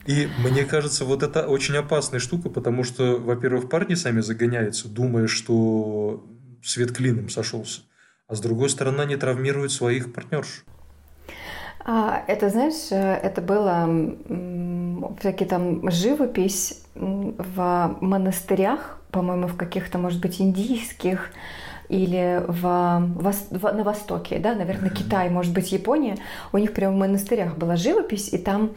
И 0.06 0.28
мне 0.40 0.66
кажется, 0.66 1.06
вот 1.06 1.24
это 1.24 1.48
очень 1.48 1.78
опасная 1.78 2.20
штука, 2.20 2.50
потому 2.50 2.84
что, 2.84 3.16
во-первых, 3.16 3.70
парни 3.70 3.94
сами 3.94 4.20
загоняются, 4.20 4.90
думая, 4.90 5.28
что 5.28 6.28
свет 6.62 6.92
клином 6.92 7.30
сошелся, 7.30 7.84
а 8.28 8.36
с 8.36 8.42
другой 8.42 8.70
стороны, 8.70 9.04
они 9.04 9.16
травмируют 9.16 9.72
своих 9.72 10.12
партнерш. 10.12 10.66
А, 11.86 12.24
это, 12.28 12.50
знаешь, 12.50 12.92
э, 12.92 13.14
это 13.24 13.42
было 13.42 13.90
всякие 15.20 15.48
там 15.48 15.90
живопись 15.90 16.84
в 16.96 17.98
монастырях, 18.02 19.00
по-моему, 19.12 19.48
в 19.48 19.56
каких-то, 19.56 19.98
может 19.98 20.22
быть, 20.22 20.42
индийских 20.42 21.32
или 21.88 22.44
в, 22.48 22.62
в, 22.62 23.74
на 23.74 23.84
Востоке, 23.84 24.38
да, 24.38 24.54
наверное, 24.54 24.92
Китай, 24.92 25.30
может 25.30 25.54
быть, 25.54 25.72
Япония. 25.72 26.18
У 26.54 26.58
них 26.58 26.74
прямо 26.74 26.96
в 26.96 27.00
монастырях 27.00 27.58
была 27.58 27.76
живопись, 27.76 28.32
и 28.32 28.38
там 28.38 28.72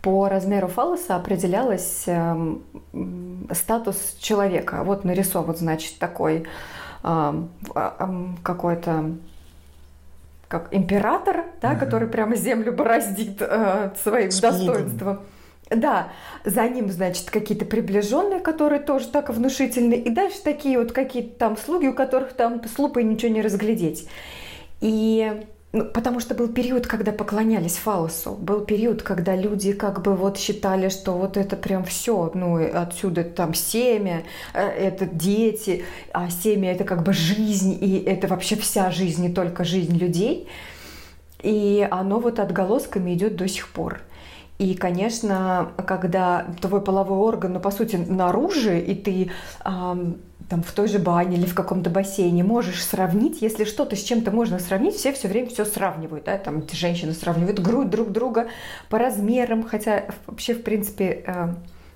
по 0.00 0.28
размеру 0.28 0.68
фалоса 0.68 1.16
определялось 1.16 2.04
э, 2.06 2.56
статус 3.52 4.16
человека. 4.20 4.82
Вот 4.84 5.04
нарисован, 5.04 5.56
значит, 5.56 5.98
такой 5.98 6.44
э, 7.02 7.44
э, 7.74 7.90
какой-то 8.42 9.16
как 10.52 10.68
император, 10.70 11.46
да, 11.62 11.72
mm-hmm. 11.72 11.78
который 11.78 12.08
прямо 12.08 12.36
землю 12.36 12.74
бороздит 12.74 13.40
э, 13.40 13.90
своим 14.02 14.30
С 14.30 14.38
достоинством. 14.38 15.20
Да, 15.70 16.08
за 16.44 16.68
ним, 16.68 16.90
значит, 16.90 17.30
какие-то 17.30 17.64
приближенные, 17.64 18.38
которые 18.38 18.82
тоже 18.82 19.08
так 19.08 19.30
внушительны, 19.30 19.94
и 19.94 20.10
дальше 20.10 20.42
такие 20.44 20.78
вот 20.78 20.92
какие-то 20.92 21.38
там 21.38 21.56
слуги, 21.56 21.86
у 21.86 21.94
которых 21.94 22.34
там 22.34 22.60
с 22.62 22.78
лупой 22.78 23.04
ничего 23.04 23.32
не 23.32 23.40
разглядеть. 23.40 24.06
И 24.82 25.42
ну, 25.72 25.86
потому 25.86 26.20
что 26.20 26.34
был 26.34 26.48
период, 26.48 26.86
когда 26.86 27.12
поклонялись 27.12 27.76
фалосу. 27.76 28.32
Был 28.32 28.60
период, 28.60 29.02
когда 29.02 29.34
люди 29.34 29.72
как 29.72 30.02
бы 30.02 30.14
вот 30.14 30.36
считали, 30.36 30.90
что 30.90 31.12
вот 31.12 31.38
это 31.38 31.56
прям 31.56 31.84
все, 31.84 32.30
ну, 32.34 32.62
отсюда 32.62 33.24
там 33.24 33.54
семя, 33.54 34.24
э, 34.52 34.60
это 34.60 35.06
дети, 35.06 35.84
а 36.12 36.28
семя 36.28 36.72
это 36.72 36.84
как 36.84 37.02
бы 37.02 37.14
жизнь, 37.14 37.78
и 37.80 37.98
это 38.04 38.28
вообще 38.28 38.56
вся 38.56 38.90
жизнь, 38.90 39.22
не 39.22 39.32
только 39.32 39.64
жизнь 39.64 39.96
людей. 39.96 40.46
И 41.42 41.86
оно 41.90 42.20
вот 42.20 42.38
отголосками 42.38 43.14
идет 43.14 43.36
до 43.36 43.48
сих 43.48 43.68
пор. 43.68 44.00
И, 44.58 44.74
конечно, 44.74 45.72
когда 45.86 46.46
твой 46.60 46.82
половой 46.82 47.18
орган, 47.18 47.54
ну, 47.54 47.60
по 47.60 47.70
сути, 47.70 47.96
наружу, 47.96 48.72
и 48.72 48.94
ты 48.94 49.30
эм, 49.64 50.18
там 50.48 50.62
в 50.62 50.72
той 50.72 50.88
же 50.88 50.98
бане 50.98 51.36
или 51.36 51.46
в 51.46 51.54
каком-то 51.54 51.90
бассейне 51.90 52.42
можешь 52.42 52.84
сравнить, 52.84 53.42
если 53.42 53.64
что-то 53.64 53.96
с 53.96 54.02
чем-то 54.02 54.30
можно 54.30 54.58
сравнить, 54.58 54.94
все 54.94 55.12
все 55.12 55.28
время 55.28 55.48
все 55.48 55.64
сравнивают, 55.64 56.24
да, 56.24 56.38
там 56.38 56.64
женщины 56.72 57.12
сравнивают 57.12 57.58
грудь 57.60 57.90
друг 57.90 58.10
друга 58.10 58.48
по 58.88 58.98
размерам, 58.98 59.62
хотя 59.62 60.04
вообще, 60.26 60.54
в 60.54 60.62
принципе, 60.62 61.24
э, 61.26 61.48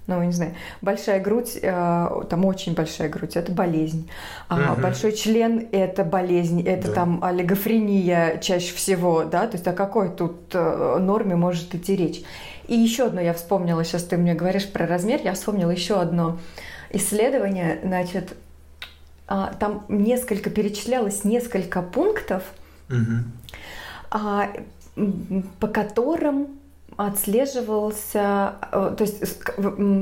ну, 0.07 0.23
не 0.23 0.33
знаю, 0.33 0.55
большая 0.83 1.21
грудь, 1.21 1.59
э, 1.61 2.23
там 2.31 2.45
очень 2.45 2.75
большая 2.75 3.09
грудь, 3.09 3.37
это 3.37 3.53
болезнь. 3.53 4.09
А 4.49 4.73
угу. 4.73 4.83
большой 4.83 5.13
член– 5.13 5.67
это 5.73 6.05
болезнь, 6.05 6.63
это 6.63 6.89
да. 6.89 6.95
там 6.95 7.25
олигофрения 7.25 8.39
чаще 8.39 8.75
всего, 8.75 9.25
да, 9.25 9.47
то 9.47 9.57
есть 9.57 9.67
о 9.67 9.73
какой 9.73 10.11
тут 10.11 10.55
э, 10.55 10.99
норме 11.01 11.37
может 11.37 11.75
идти 11.75 11.97
речь. 11.97 12.23
И 12.69 12.75
еще 12.75 13.07
одно 13.07 13.21
я 13.21 13.33
вспомнила, 13.33 13.85
сейчас 13.85 14.05
ты 14.05 14.17
мне 14.17 14.35
говоришь 14.35 14.69
про 14.69 14.87
размер, 14.87 15.21
я 15.23 15.35
вспомнила 15.35 15.71
еще 15.71 16.01
одно 16.01 16.39
исследование, 16.91 17.81
значит, 17.83 18.37
а, 19.29 19.53
там 19.59 19.85
несколько 19.89 20.51
перечислялось 20.51 21.25
несколько 21.25 21.83
пунктов, 21.83 22.43
угу. 22.89 24.21
по 25.61 25.69
которым 25.69 26.59
отслеживался, 26.97 28.55
э, 28.73 28.95
то 28.97 29.05
есть 29.05 29.21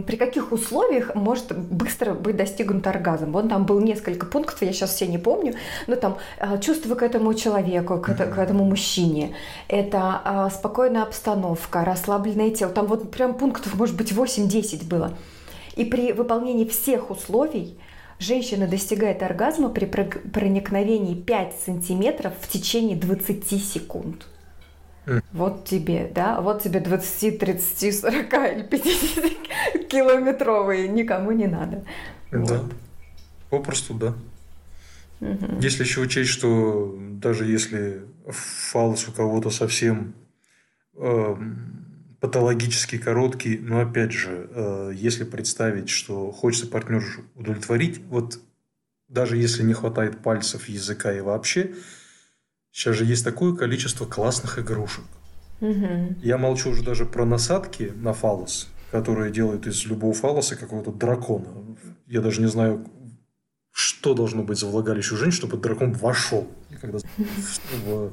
при 0.07 0.17
каких 0.17 0.53
условиях 0.53 1.15
может 1.15 1.57
быстро 1.57 2.15
быть 2.15 2.37
достигнут 2.37 2.87
оргазм. 2.87 3.33
Вот 3.33 3.49
там 3.49 3.67
был 3.67 3.81
несколько 3.81 4.27
пунктов, 4.27 4.63
я 4.63 4.73
сейчас 4.73 4.91
все 4.95 5.09
не 5.09 5.19
помню, 5.19 5.55
но 5.89 5.97
там 5.97 6.19
э, 6.39 6.61
чувство 6.61 6.95
к 6.95 7.03
этому 7.03 7.35
человеку, 7.35 7.99
к, 7.99 8.15
к 8.15 8.39
этому 8.39 8.65
мужчине, 8.65 9.35
это 9.67 10.21
а, 10.25 10.51
спокойная 10.51 11.03
обстановка, 11.03 11.85
расслабленное 11.85 12.51
тело, 12.51 12.73
там 12.73 12.87
вот 12.87 13.11
прям 13.11 13.35
пунктов 13.35 13.75
может 13.75 13.97
быть 13.97 14.13
8-10 14.13 14.87
было. 14.87 15.15
И 15.77 15.85
при 15.85 16.13
выполнении 16.13 16.67
всех 16.67 17.11
условий 17.11 17.79
женщина 18.19 18.67
достигает 18.67 19.23
оргазма 19.23 19.69
при 19.69 19.87
проникновении 19.87 21.15
5 21.15 21.55
сантиметров 21.65 22.35
в 22.41 22.49
течение 22.49 22.97
20 22.97 23.63
секунд. 23.63 24.27
Вот 25.33 25.67
тебе, 25.67 26.11
да, 26.15 26.41
вот 26.41 26.63
тебе 26.63 26.81
20, 26.81 27.39
30, 27.39 28.01
40 28.01 28.15
или 28.15 28.63
50 28.63 29.89
километровые, 29.89 30.89
никому 30.89 31.33
не 31.33 31.47
надо. 31.47 31.85
Да, 32.31 32.39
вот. 32.39 32.73
попросту 33.51 33.95
да. 33.95 34.15
Угу. 35.21 35.61
Если 35.61 35.85
еще 35.85 36.01
учесть, 36.01 36.31
что 36.31 36.97
даже 36.99 37.45
если 37.45 38.03
фалос 38.27 39.07
у 39.09 39.13
кого-то 39.13 39.51
совсем 39.51 40.15
э, 40.97 41.37
патологически 42.25 42.97
короткий, 42.97 43.59
но 43.59 43.81
опять 43.81 44.13
же, 44.13 44.49
э, 44.51 44.93
если 44.95 45.25
представить, 45.25 45.91
что 45.91 46.31
хочется 46.33 46.67
партнеру 46.67 47.05
удовлетворить, 47.35 47.99
вот 48.09 48.39
даже 49.09 49.37
если 49.37 49.63
не 49.63 49.75
хватает 49.75 50.23
пальцев, 50.23 50.69
языка 50.69 51.13
и 51.13 51.21
вообще, 51.21 51.75
Сейчас 52.75 52.97
же 52.97 53.05
есть 53.05 53.25
такое 53.25 53.55
количество 53.55 54.05
классных 54.05 54.59
игрушек. 54.59 55.05
Угу. 55.61 56.17
Я 56.23 56.39
молчу 56.39 56.71
уже 56.71 56.83
даже 56.83 57.07
про 57.07 57.25
насадки 57.25 57.93
на 57.95 58.13
фалос, 58.13 58.67
которые 58.91 59.31
делают 59.31 59.69
из 59.69 59.85
любого 59.85 60.13
фалоса 60.13 60.57
какого-то 60.57 60.91
дракона. 60.91 61.47
Я 62.09 62.21
даже 62.21 62.41
не 62.41 62.49
знаю, 62.49 62.85
что 63.71 64.15
должно 64.15 64.43
быть 64.43 64.59
за 64.59 64.67
влагалище 64.67 65.15
у 65.15 65.17
женщин, 65.17 65.37
чтобы 65.39 65.57
дракон 65.57 65.93
вошел. 65.93 66.49
Когда 66.81 66.99
в, 66.99 67.05
в 67.87 68.13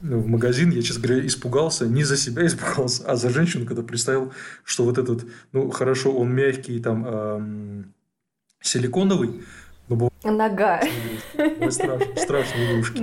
магазин, 0.00 0.70
я, 0.70 0.82
честно 0.82 1.02
говоря, 1.02 1.26
испугался, 1.26 1.86
не 1.86 2.04
за 2.04 2.16
себя 2.16 2.46
испугался, 2.46 3.04
а 3.06 3.16
за 3.16 3.30
женщину, 3.30 3.66
когда 3.66 3.82
представил, 3.82 4.32
что 4.64 4.84
вот 4.84 4.98
этот, 4.98 5.24
ну, 5.52 5.70
хорошо, 5.70 6.14
он 6.16 6.32
мягкий, 6.32 6.80
там, 6.80 7.06
эм, 7.06 7.94
силиконовый, 8.60 9.42
Ну, 9.88 10.10
Нога. 10.24 10.80
Страшные, 11.70 12.16
страшные 12.16 12.72
игрушки. 12.72 12.98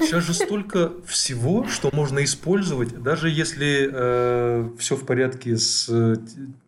Сейчас 0.00 0.24
же 0.24 0.34
столько 0.34 0.92
всего, 1.06 1.66
что 1.66 1.90
можно 1.92 2.22
использовать, 2.22 3.02
даже 3.02 3.28
если 3.28 3.90
э, 3.90 4.70
все 4.78 4.94
в 4.94 5.04
порядке 5.04 5.56
с 5.56 5.88
э, 5.88 6.16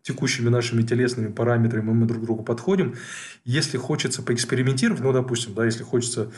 текущими 0.03 0.49
нашими 0.49 0.83
телесными 0.83 1.29
параметрами, 1.29 1.91
мы 1.91 2.07
друг 2.07 2.23
к 2.23 2.25
другу 2.25 2.43
подходим. 2.43 2.97
Если 3.45 3.79
хочется 3.79 4.23
поэкспериментировать, 4.23 5.01
ну, 5.01 5.13
допустим, 5.13 5.55
да, 5.55 5.65
если 5.65 5.85
хочется 5.85 6.33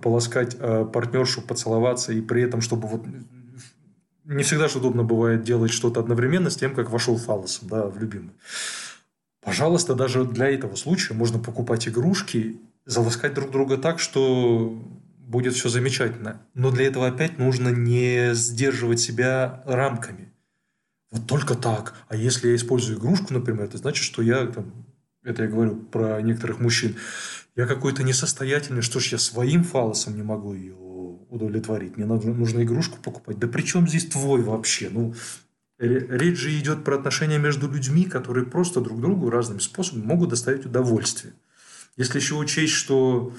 полоскать 0.00 0.56
э, 0.58 0.86
партнершу, 0.90 1.42
поцеловаться, 1.42 2.14
и 2.14 2.22
при 2.22 2.42
этом, 2.42 2.62
чтобы 2.62 2.88
вот 2.88 3.04
не 4.24 4.42
всегда 4.44 4.68
же 4.68 4.78
удобно 4.78 5.02
бывает 5.02 5.42
делать 5.42 5.72
что-то 5.72 6.00
одновременно 6.00 6.48
с 6.48 6.56
тем, 6.56 6.74
как 6.74 6.90
вошел 6.90 7.18
фалосом, 7.18 7.68
да, 7.68 7.86
в 7.86 7.98
любимый. 7.98 8.30
Пожалуйста, 9.42 9.94
даже 9.94 10.24
для 10.24 10.50
этого 10.50 10.76
случая 10.76 11.14
можно 11.14 11.38
покупать 11.38 11.88
игрушки, 11.88 12.60
заласкать 12.84 13.34
друг 13.34 13.50
друга 13.50 13.78
так, 13.78 13.98
что 13.98 14.82
будет 15.18 15.54
все 15.54 15.68
замечательно. 15.68 16.40
Но 16.54 16.70
для 16.70 16.86
этого 16.86 17.06
опять 17.06 17.38
нужно 17.38 17.68
не 17.68 18.34
сдерживать 18.34 19.00
себя 19.00 19.62
рамками. 19.64 20.32
Вот 21.10 21.26
только 21.26 21.54
так. 21.54 21.94
А 22.08 22.16
если 22.16 22.48
я 22.48 22.56
использую 22.56 22.98
игрушку, 22.98 23.32
например, 23.32 23.64
это 23.64 23.78
значит, 23.78 24.04
что 24.04 24.22
я, 24.22 24.46
там, 24.46 24.72
это 25.24 25.44
я 25.44 25.48
говорю 25.48 25.76
про 25.76 26.20
некоторых 26.20 26.60
мужчин, 26.60 26.96
я 27.56 27.66
какой-то 27.66 28.02
несостоятельный, 28.02 28.82
что 28.82 29.00
ж 29.00 29.12
я 29.12 29.18
своим 29.18 29.64
фалосом 29.64 30.16
не 30.16 30.22
могу 30.22 30.54
ее 30.54 30.74
удовлетворить. 30.74 31.96
Мне 31.96 32.06
нужно, 32.06 32.34
нужно 32.34 32.62
игрушку 32.62 32.98
покупать. 33.02 33.38
Да 33.38 33.48
при 33.48 33.62
чем 33.62 33.88
здесь 33.88 34.06
твой 34.06 34.42
вообще? 34.42 34.88
Ну, 34.90 35.14
Речь 35.80 36.38
же 36.38 36.58
идет 36.58 36.84
про 36.84 36.96
отношения 36.96 37.38
между 37.38 37.66
людьми, 37.70 38.04
которые 38.04 38.44
просто 38.44 38.80
друг 38.80 39.00
другу 39.00 39.30
разными 39.30 39.60
способами 39.60 40.04
могут 40.04 40.28
доставить 40.28 40.66
удовольствие. 40.66 41.32
Если 41.96 42.18
еще 42.18 42.34
учесть, 42.34 42.74
что 42.74 43.32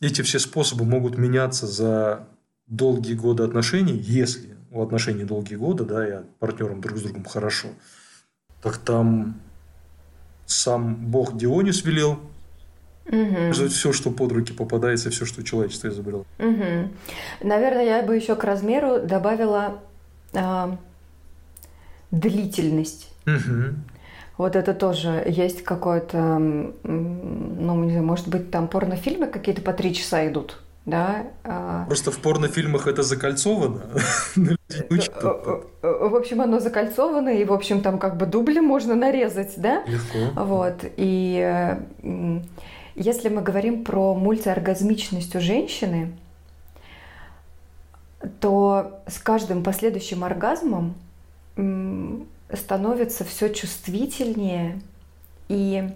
эти 0.00 0.20
все 0.20 0.38
способы 0.38 0.84
могут 0.84 1.16
меняться 1.16 1.66
за 1.66 2.28
долгие 2.66 3.14
годы 3.14 3.44
отношений, 3.44 3.96
если 3.96 4.56
у 4.70 4.82
отношений 4.82 5.24
долгие 5.24 5.56
годы, 5.56 5.84
да, 5.84 6.06
и 6.06 6.22
партнерам 6.38 6.82
друг 6.82 6.98
с 6.98 7.02
другом 7.02 7.24
хорошо, 7.24 7.68
так 8.62 8.76
там 8.76 9.40
сам 10.44 10.94
бог 10.94 11.36
Дионис 11.36 11.84
велел 11.84 12.20
Угу. 13.06 13.68
Все, 13.68 13.92
что 13.92 14.10
под 14.12 14.30
руки 14.30 14.52
попадается, 14.52 15.10
все, 15.10 15.24
что 15.24 15.42
человечество 15.42 15.88
изобрело. 15.88 16.24
Угу. 16.38 16.90
Наверное, 17.42 17.84
я 17.84 18.02
бы 18.02 18.14
еще 18.14 18.36
к 18.36 18.44
размеру 18.44 19.00
добавила 19.00 19.80
а, 20.32 20.78
длительность. 22.10 23.08
Угу. 23.26 23.74
Вот 24.38 24.56
это 24.56 24.72
тоже 24.72 25.22
есть 25.26 25.62
какое-то, 25.64 26.38
ну, 26.38 27.84
не 27.84 27.90
знаю, 27.90 28.04
может 28.04 28.28
быть, 28.28 28.50
там 28.50 28.68
порнофильмы 28.68 29.26
какие-то 29.26 29.60
по 29.60 29.74
три 29.74 29.94
часа 29.94 30.26
идут, 30.26 30.62
да? 30.86 31.26
А 31.44 31.84
Просто 31.84 32.10
в 32.10 32.18
порнофильмах 32.20 32.86
это 32.86 33.02
закольцовано. 33.02 33.82
Э, 34.72 34.96
э, 34.96 35.62
э, 35.82 36.08
в 36.08 36.14
общем, 36.14 36.40
оно 36.40 36.60
закольцовано, 36.60 37.30
и, 37.30 37.44
в 37.44 37.52
общем, 37.52 37.82
там 37.82 37.98
как 37.98 38.16
бы 38.16 38.24
дубли 38.24 38.60
можно 38.60 38.94
нарезать, 38.94 39.54
да? 39.56 39.82
Легко. 39.84 40.42
Вот, 40.44 40.84
и 40.96 41.76
если 42.94 43.28
мы 43.28 43.42
говорим 43.42 43.84
про 43.84 44.14
мультиоргазмичность 44.14 45.34
у 45.34 45.40
женщины, 45.40 46.12
то 48.40 49.02
с 49.06 49.18
каждым 49.18 49.62
последующим 49.62 50.22
оргазмом 50.22 50.94
становится 52.52 53.24
все 53.24 53.48
чувствительнее 53.48 54.80
и 55.48 55.88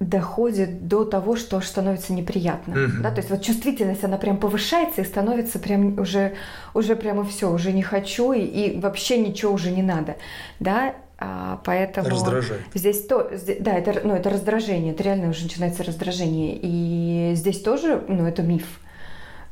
доходит 0.00 0.88
до 0.88 1.04
того, 1.04 1.36
что 1.36 1.60
становится 1.60 2.12
неприятно. 2.12 2.74
Mm-hmm. 2.74 3.00
Да? 3.02 3.10
То 3.10 3.18
есть 3.18 3.30
вот 3.30 3.42
чувствительность, 3.42 4.04
она 4.04 4.18
прям 4.18 4.38
повышается 4.38 5.02
и 5.02 5.04
становится 5.04 5.58
прям 5.58 5.98
уже, 5.98 6.34
уже 6.74 6.96
прямо 6.96 7.24
все, 7.24 7.50
уже 7.50 7.72
не 7.72 7.82
хочу 7.82 8.32
и, 8.32 8.40
и 8.40 8.80
вообще 8.80 9.18
ничего 9.18 9.52
уже 9.52 9.70
не 9.70 9.82
надо. 9.82 10.16
Да? 10.60 10.94
А, 11.18 11.60
поэтому 11.64 12.08
Раздражает. 12.08 12.62
здесь 12.74 13.06
то, 13.06 13.30
здесь, 13.32 13.58
да, 13.60 13.72
это, 13.78 14.00
ну, 14.04 14.14
это 14.14 14.30
раздражение, 14.30 14.92
это 14.92 15.04
реально 15.04 15.30
уже 15.30 15.44
начинается 15.44 15.84
раздражение. 15.84 16.58
И 16.60 17.34
здесь 17.34 17.60
тоже, 17.62 18.02
ну, 18.08 18.26
это 18.26 18.42
миф. 18.42 18.80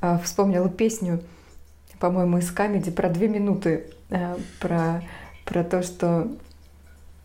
А, 0.01 0.19
вспомнила 0.19 0.69
песню, 0.69 1.23
по-моему, 2.01 2.39
из 2.39 2.51
Камеди 2.51 2.91
про 2.91 3.09
две 3.09 3.29
минуты 3.29 3.87
про, 4.61 5.03
про 5.45 5.65
то, 5.65 5.83
что 5.83 6.29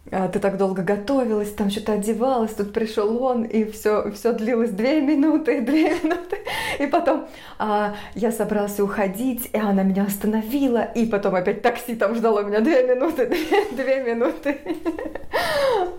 а 0.10 0.30
ты 0.30 0.40
так 0.40 0.58
долго 0.58 0.84
готовилась, 0.84 1.54
там 1.54 1.70
что-то 1.70 1.94
одевалась, 1.94 2.54
тут 2.54 2.72
пришел 2.72 3.22
он, 3.22 3.44
и 3.44 3.70
все, 3.70 4.10
все 4.12 4.32
длилось 4.32 4.70
две 4.70 5.02
минуты, 5.02 5.60
две 5.66 5.96
минуты. 5.96 6.38
И 6.80 6.88
потом 6.88 7.28
а, 7.60 7.96
я 8.16 8.32
собрался 8.32 8.84
уходить, 8.84 9.50
и 9.52 9.58
она 9.58 9.84
меня 9.84 10.04
остановила, 10.04 10.84
и 10.84 11.06
потом 11.06 11.36
опять 11.36 11.62
такси 11.62 11.96
там 11.96 12.16
ждало 12.16 12.42
меня 12.42 12.62
две 12.62 12.84
минуты, 12.84 13.26
две, 13.72 13.72
две 13.72 14.04
минуты. 14.04 14.58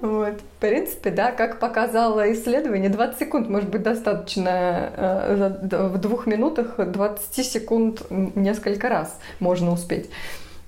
Вот. 0.01 0.35
В 0.35 0.61
принципе, 0.61 1.11
да, 1.11 1.33
как 1.33 1.59
показало 1.59 2.33
исследование, 2.33 2.89
20 2.89 3.19
секунд 3.19 3.49
может 3.49 3.69
быть 3.69 3.83
достаточно, 3.83 4.91
э, 4.97 5.89
в 5.89 5.99
двух 5.99 6.27
минутах 6.27 6.77
20 6.79 7.47
секунд 7.47 8.03
несколько 8.11 8.89
раз 8.89 9.19
можно 9.41 9.73
успеть. 9.73 10.09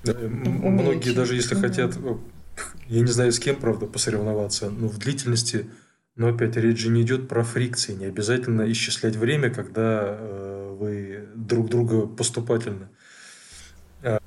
Многие 0.03 1.13
даже 1.13 1.35
если 1.35 1.55
хотят, 1.55 1.97
я 2.87 3.01
не 3.01 3.11
знаю 3.11 3.31
с 3.31 3.39
кем, 3.39 3.55
правда, 3.55 3.85
посоревноваться, 3.85 4.69
но 4.69 4.87
в 4.87 4.97
длительности, 4.97 5.69
но 6.15 6.27
опять 6.27 6.57
речь 6.57 6.79
же 6.79 6.89
не 6.89 7.03
идет 7.03 7.27
про 7.27 7.43
фрикции, 7.43 7.93
не 7.93 8.05
обязательно 8.05 8.69
исчислять 8.71 9.15
время, 9.15 9.49
когда 9.49 10.01
э, 10.03 10.75
вы 10.77 11.27
друг 11.35 11.69
друга 11.69 12.07
поступательно 12.07 12.89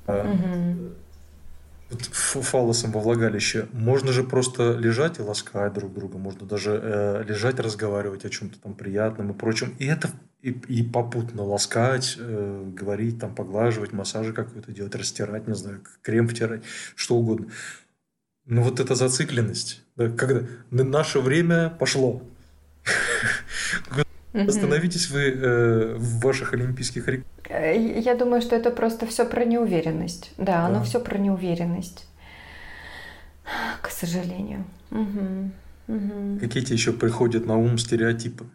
угу. 0.07 0.93
фалосом 1.91 2.91
во 2.91 3.01
влагалище. 3.01 3.67
Можно 3.73 4.11
же 4.11 4.23
просто 4.23 4.73
лежать 4.73 5.19
и 5.19 5.21
ласкать 5.21 5.73
друг 5.73 5.93
друга, 5.93 6.17
можно 6.17 6.45
даже 6.45 6.79
э, 6.81 7.23
лежать, 7.27 7.59
разговаривать 7.59 8.25
о 8.25 8.29
чем-то 8.29 8.59
там 8.59 8.73
приятном 8.73 9.31
и 9.31 9.33
прочем. 9.33 9.75
И 9.79 9.85
это 9.85 10.09
и, 10.45 10.51
и 10.51 10.83
попутно 10.83 11.43
ласкать, 11.43 12.17
э, 12.19 12.71
говорить, 12.75 13.19
там, 13.19 13.33
поглаживать, 13.33 13.93
массажи 13.93 14.31
какой-то 14.31 14.71
делать, 14.71 14.93
растирать, 14.93 15.47
не 15.47 15.55
знаю, 15.55 15.81
крем 16.03 16.27
втирать, 16.27 16.61
что 16.95 17.15
угодно. 17.15 17.47
Но 18.45 18.61
вот 18.61 18.79
эта 18.79 18.93
зацикленность, 18.93 19.81
да, 19.95 20.09
когда 20.09 20.41
наше 20.69 21.19
время 21.19 21.71
пошло. 21.71 22.21
Остановитесь 24.33 25.09
вы 25.09 25.21
э, 25.21 25.95
в 25.95 26.19
ваших 26.19 26.53
олимпийских 26.53 27.07
рекордах. 27.07 27.49
Э, 27.49 27.99
я 27.99 28.15
думаю, 28.15 28.41
что 28.41 28.55
это 28.55 28.69
просто 28.69 29.07
все 29.07 29.25
про 29.25 29.45
неуверенность. 29.45 30.31
Да, 30.37 30.67
оно 30.67 30.83
все 30.83 30.99
про 30.99 31.17
неуверенность. 31.17 32.07
К 33.81 33.89
сожалению. 33.89 34.65
Угу. 34.91 35.51
Угу. 35.87 36.39
Какие 36.39 36.63
тебе 36.63 36.75
еще 36.75 36.93
приходят 36.93 37.47
на 37.47 37.57
ум 37.57 37.79
стереотипы? 37.79 38.45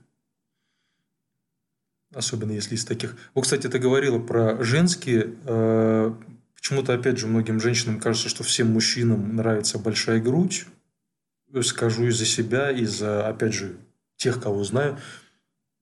Особенно 2.14 2.52
если 2.52 2.74
из 2.74 2.84
таких. 2.84 3.16
Вот, 3.34 3.42
кстати, 3.42 3.66
ты 3.68 3.78
говорила 3.78 4.18
про 4.18 4.62
женские. 4.62 5.34
Э, 5.44 6.12
почему-то, 6.54 6.94
опять 6.94 7.18
же, 7.18 7.26
многим 7.26 7.60
женщинам 7.60 8.00
кажется, 8.00 8.28
что 8.28 8.44
всем 8.44 8.72
мужчинам 8.72 9.36
нравится 9.36 9.78
большая 9.78 10.20
грудь. 10.20 10.66
Скажу 11.62 12.06
и 12.06 12.10
за 12.10 12.24
себя, 12.24 12.70
и 12.70 12.84
за, 12.84 13.26
опять 13.26 13.54
же, 13.54 13.76
тех, 14.16 14.40
кого 14.40 14.62
знаю. 14.64 14.98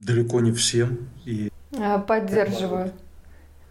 Далеко 0.01 0.41
не 0.41 0.53
всем. 0.53 1.11
И... 1.25 1.51
А, 1.77 1.99
поддерживаю. 1.99 2.93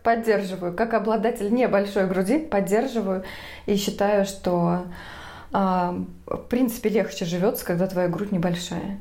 Поддерживаю. 0.03 0.73
Как 0.73 0.93
обладатель 0.93 1.51
небольшой 1.51 2.07
груди, 2.07 2.39
поддерживаю. 2.39 3.23
И 3.65 3.75
считаю, 3.77 4.25
что 4.25 4.85
а, 5.51 5.95
в 6.25 6.43
принципе 6.49 6.89
легче 6.89 7.25
живется, 7.25 7.65
когда 7.65 7.87
твоя 7.87 8.07
грудь 8.07 8.31
небольшая. 8.31 8.99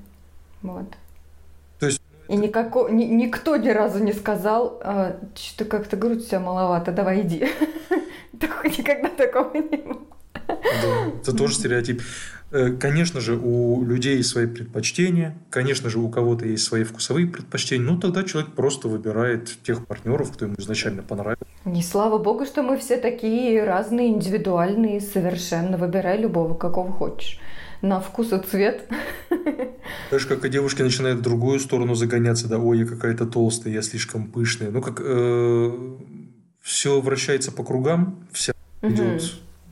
Вот. 0.62 0.94
И 2.29 2.37
никако, 2.37 2.89
ни, 2.89 3.05
никто 3.05 3.57
ни 3.57 3.68
разу 3.68 4.03
не 4.03 4.12
сказал, 4.12 4.81
а, 4.83 5.16
что 5.35 5.64
как-то 5.64 5.97
грудь 5.97 6.18
у 6.18 6.27
тебя 6.27 6.41
маловато, 6.41 6.93
давай 6.93 7.22
иди. 7.22 7.49
Никогда 8.33 9.09
такого 9.09 9.55
не 9.55 9.77
было. 9.77 10.01
Да, 10.47 11.07
это 11.22 11.37
тоже 11.37 11.55
стереотип. 11.55 12.03
Э, 12.53 12.70
конечно 12.70 13.20
же, 13.20 13.37
у 13.37 13.85
людей 13.85 14.18
есть 14.18 14.29
свои 14.29 14.47
предпочтения, 14.47 15.37
конечно 15.51 15.91
же, 15.91 15.99
у 15.99 16.09
кого-то 16.09 16.47
есть 16.47 16.64
свои 16.64 16.85
вкусовые 16.85 17.27
предпочтения, 17.27 17.85
ну 17.85 17.99
тогда 17.99 18.22
человек 18.22 18.53
просто 18.53 18.89
выбирает 18.89 19.51
тех 19.62 19.85
партнеров, 19.87 20.33
кто 20.33 20.45
ему 20.45 20.55
изначально 20.59 21.03
понравится. 21.03 21.45
Не 21.64 21.83
слава 21.83 22.18
богу, 22.18 22.45
что 22.45 22.62
мы 22.62 22.79
все 22.79 22.97
такие 22.99 23.64
разные, 23.64 24.09
индивидуальные, 24.09 25.01
совершенно. 25.01 25.77
Выбирай 25.77 26.18
любого, 26.18 26.55
какого 26.55 26.93
хочешь 26.93 27.41
на 27.89 28.01
вкус 28.01 28.32
и 28.32 28.39
цвет. 28.39 28.89
Знаешь, 30.09 30.26
как 30.26 30.45
и 30.45 30.49
девушки 30.49 30.82
начинают 30.82 31.20
в 31.20 31.22
другую 31.22 31.59
сторону 31.61 31.95
загоняться, 31.95 32.49
да, 32.49 32.59
ой, 32.59 32.80
я 32.80 32.87
какая-то 32.87 33.26
толстая, 33.26 33.72
я 33.72 33.82
слишком 33.82 34.26
пышная. 34.26 34.70
Ну, 34.70 34.82
как 34.82 35.01
э, 35.03 35.97
все 36.62 37.01
вращается 37.01 37.53
по 37.53 37.64
кругам, 37.64 38.26
вся 38.32 38.53
угу. 38.82 38.93
идет, 38.93 39.22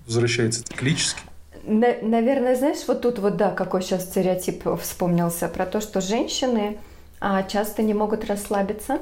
возвращается 0.06 0.64
циклически. 0.64 1.22
наверное, 1.64 2.56
знаешь, 2.56 2.84
вот 2.86 3.02
тут 3.02 3.18
вот, 3.18 3.36
да, 3.36 3.50
какой 3.50 3.82
сейчас 3.82 4.04
стереотип 4.04 4.64
вспомнился 4.80 5.48
про 5.48 5.66
то, 5.66 5.80
что 5.80 6.00
женщины 6.00 6.78
а, 7.20 7.42
часто 7.42 7.82
не 7.82 7.94
могут 7.94 8.26
расслабиться 8.26 8.98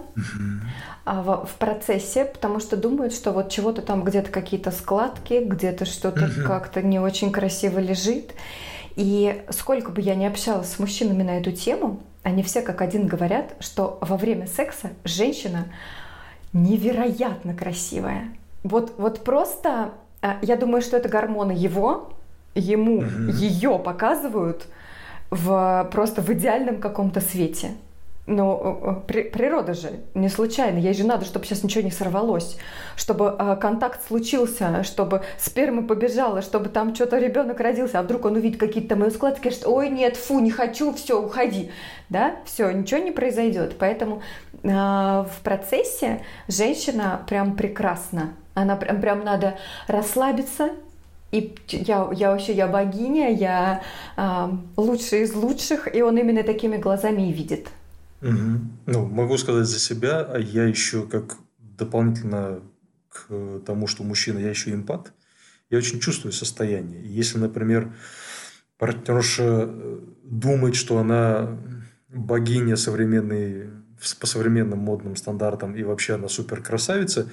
а, 1.05 1.23
в, 1.23 1.47
в 1.47 1.55
процессе, 1.57 2.25
потому 2.25 2.61
что 2.61 2.77
думают, 2.77 3.13
что 3.13 3.33
вот 3.33 3.51
чего-то 3.51 3.83
там 3.83 4.05
где-то 4.05 4.31
какие-то 4.31 4.71
складки, 4.71 5.43
где-то 5.45 5.85
что-то 5.85 6.31
как-то 6.47 6.83
не 6.83 7.01
очень 7.01 7.33
красиво 7.33 7.81
лежит. 7.81 8.33
И 8.97 9.43
сколько 9.51 9.91
бы 9.91 10.01
я 10.01 10.15
ни 10.15 10.25
общалась 10.25 10.73
с 10.73 10.79
мужчинами 10.79 11.23
на 11.23 11.39
эту 11.39 11.53
тему, 11.53 12.01
они 12.23 12.43
все 12.43 12.63
как 12.63 12.81
один 12.81 13.07
говорят, 13.07 13.55
что 13.61 13.99
во 14.01 14.17
время 14.17 14.47
секса 14.47 14.91
женщина 15.05 15.67
невероятно 16.53 17.55
красивая. 17.55 18.29
Вот, 18.63 18.95
вот 18.99 19.25
просто, 19.25 19.93
а, 20.21 20.39
я 20.43 20.57
думаю, 20.57 20.83
что 20.83 20.97
это 20.97 21.09
гормоны 21.09 21.53
его, 21.53 22.13
ему, 22.55 22.99
угу. 22.99 23.33
ее 23.33 23.79
показывают 23.79 24.67
в, 25.31 25.89
просто 25.91 26.21
в 26.21 26.31
идеальном 26.31 26.79
каком-то 26.79 27.21
свете. 27.21 27.73
Но 28.27 28.81
э, 28.85 28.91
э, 28.91 29.07
при, 29.07 29.23
природа 29.23 29.75
же 29.75 30.01
не 30.15 30.29
случайно. 30.29 30.79
Ей 30.79 30.95
же 30.95 31.05
надо, 31.05 31.25
чтобы 31.25 31.45
сейчас 31.45 31.65
ничего 31.65 31.83
не 31.83 31.91
сорвалось, 31.91 32.57
чтобы 32.97 33.35
э, 33.37 33.57
контакт 33.61 34.07
случился, 34.07 34.85
чтобы 34.85 35.23
сперма 35.39 35.83
побежала, 35.87 36.41
чтобы 36.41 36.69
там 36.69 36.95
что-то 36.95 37.19
ребенок 37.19 37.59
родился, 37.59 37.99
а 37.99 38.03
вдруг 38.03 38.25
он 38.25 38.37
увидит 38.37 38.61
какие-то 38.61 38.95
мои 38.95 39.11
складки, 39.11 39.41
скажет, 39.41 39.67
ой, 39.67 39.91
нет, 39.91 40.17
фу, 40.17 40.39
не 40.39 40.51
хочу, 40.51 40.95
все, 40.95 41.21
уходи. 41.21 41.73
Да, 42.11 42.37
все, 42.45 42.71
ничего 42.71 43.01
не 43.01 43.11
произойдет. 43.11 43.75
Поэтому 43.79 44.23
э, 44.63 44.69
в 44.69 45.41
процессе 45.43 46.23
женщина 46.47 47.25
прям 47.27 47.57
прекрасна. 47.57 48.35
Она 48.55 48.77
прям, 48.77 49.01
прям 49.01 49.25
надо 49.25 49.57
расслабиться, 49.89 50.71
и 51.33 51.57
я, 51.71 52.09
я 52.13 52.31
вообще, 52.31 52.53
я 52.53 52.69
богиня, 52.69 53.33
я 53.33 53.83
э, 54.17 54.49
лучшая 54.77 55.23
из 55.23 55.35
лучших, 55.35 55.93
и 55.93 56.03
он 56.03 56.19
именно 56.19 56.45
такими 56.45 56.77
глазами 56.77 57.29
и 57.29 57.33
видит. 57.33 57.69
Угу. 58.23 58.61
Ну, 58.87 59.07
могу 59.07 59.37
сказать 59.37 59.67
за 59.67 59.79
себя, 59.79 60.21
а 60.21 60.39
я 60.39 60.65
еще 60.65 61.07
как 61.07 61.37
дополнительно 61.59 62.61
к 63.09 63.61
тому, 63.67 63.87
что 63.87 64.05
мужчина, 64.05 64.39
я 64.39 64.51
еще 64.51 64.73
эмпат, 64.73 65.13
я 65.71 65.79
очень 65.79 66.01
чувствую 66.01 66.33
состояние. 66.33 67.03
Если, 67.05 67.39
например, 67.39 67.93
партнерша 68.79 69.67
э, 69.67 70.01
думает, 70.23 70.77
что 70.77 70.99
она 70.99 71.59
богиня 72.09 72.77
современной, 72.77 73.71
по 74.21 74.27
современным 74.27 74.79
модным 74.79 75.17
стандартам, 75.17 75.75
и 75.75 75.83
вообще 75.83 76.15
она 76.15 76.29
супер 76.29 76.63
красавица, 76.63 77.29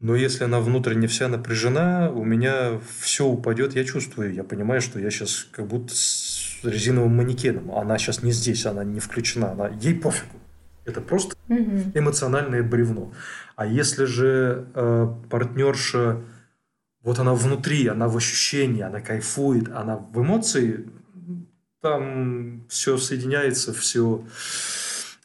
но 0.00 0.16
если 0.16 0.44
она 0.44 0.60
внутренне 0.60 1.06
вся 1.06 1.28
напряжена, 1.28 2.10
у 2.10 2.24
меня 2.24 2.80
все 3.00 3.24
упадет, 3.24 3.76
я 3.76 3.84
чувствую, 3.84 4.34
я 4.34 4.42
понимаю, 4.42 4.80
что 4.80 4.98
я 4.98 5.10
сейчас 5.10 5.46
как 5.52 5.66
будто 5.68 5.94
резиновым 6.64 7.16
манекеном. 7.16 7.72
Она 7.72 7.98
сейчас 7.98 8.22
не 8.22 8.32
здесь, 8.32 8.66
она 8.66 8.84
не 8.84 9.00
включена, 9.00 9.52
она, 9.52 9.68
ей 9.68 9.94
пофигу. 9.94 10.38
Это 10.84 11.00
просто 11.00 11.36
угу. 11.48 11.92
эмоциональное 11.94 12.62
бревно. 12.62 13.12
А 13.56 13.66
если 13.66 14.04
же 14.04 14.66
э, 14.74 15.14
партнерша, 15.30 16.22
вот 17.02 17.18
она 17.18 17.34
внутри, 17.34 17.86
она 17.86 18.08
в 18.08 18.16
ощущении, 18.16 18.82
она 18.82 19.00
кайфует, 19.00 19.70
она 19.70 19.96
в 19.96 20.20
эмоции, 20.20 20.88
там 21.80 22.64
все 22.68 22.96
соединяется, 22.96 23.72
все 23.72 24.24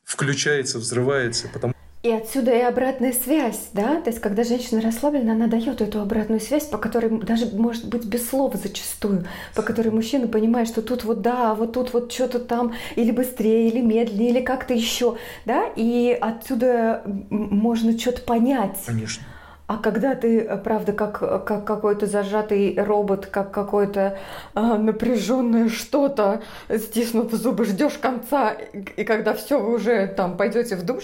включается, 0.03 0.79
взрывается, 0.79 1.47
потому 1.53 1.73
и 2.07 2.11
отсюда 2.11 2.51
и 2.51 2.61
обратная 2.61 3.11
связь, 3.11 3.69
да, 3.73 4.01
то 4.01 4.09
есть 4.09 4.21
когда 4.21 4.43
женщина 4.43 4.81
расслаблена, 4.81 5.33
она 5.33 5.47
дает 5.47 5.81
эту 5.81 6.01
обратную 6.01 6.39
связь, 6.39 6.65
по 6.65 6.77
которой 6.77 7.09
даже 7.21 7.47
может 7.47 7.87
быть 7.87 8.05
без 8.05 8.29
слов 8.29 8.55
зачастую, 8.55 9.25
по 9.55 9.61
которой 9.61 9.89
мужчина 9.89 10.27
понимает, 10.27 10.69
что 10.69 10.81
тут 10.81 11.03
вот 11.03 11.21
да, 11.21 11.53
вот 11.53 11.73
тут 11.73 11.93
вот 11.93 12.11
что-то 12.11 12.39
там 12.39 12.73
или 12.95 13.11
быстрее, 13.11 13.67
или 13.67 13.81
медленнее, 13.81 14.29
или 14.29 14.41
как-то 14.41 14.73
еще, 14.73 15.17
да, 15.45 15.65
и 15.75 16.17
отсюда 16.19 17.03
можно 17.29 17.97
что-то 17.97 18.21
понять. 18.21 18.77
Конечно. 18.85 19.23
А 19.67 19.77
когда 19.77 20.15
ты, 20.15 20.43
правда, 20.63 20.93
как, 20.93 21.19
как 21.45 21.65
какой-то 21.65 22.05
зажатый 22.05 22.73
робот, 22.81 23.25
как 23.25 23.51
какое-то 23.51 24.17
а, 24.53 24.77
напряженное 24.77 25.67
что-то, 25.67 26.41
стиснув 26.73 27.33
зубы, 27.33 27.65
ждешь 27.65 27.97
конца, 27.97 28.53
и 28.53 29.03
когда 29.03 29.33
все, 29.33 29.59
вы 29.59 29.75
уже 29.75 30.07
там 30.07 30.37
пойдете 30.37 30.77
в 30.77 30.83
душ, 30.83 31.03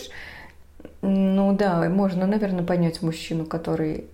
ну 1.03 1.55
да, 1.55 1.89
можно, 1.89 2.25
наверное, 2.25 2.63
понять 2.63 3.01
мужчину, 3.01 3.45
который 3.45 4.05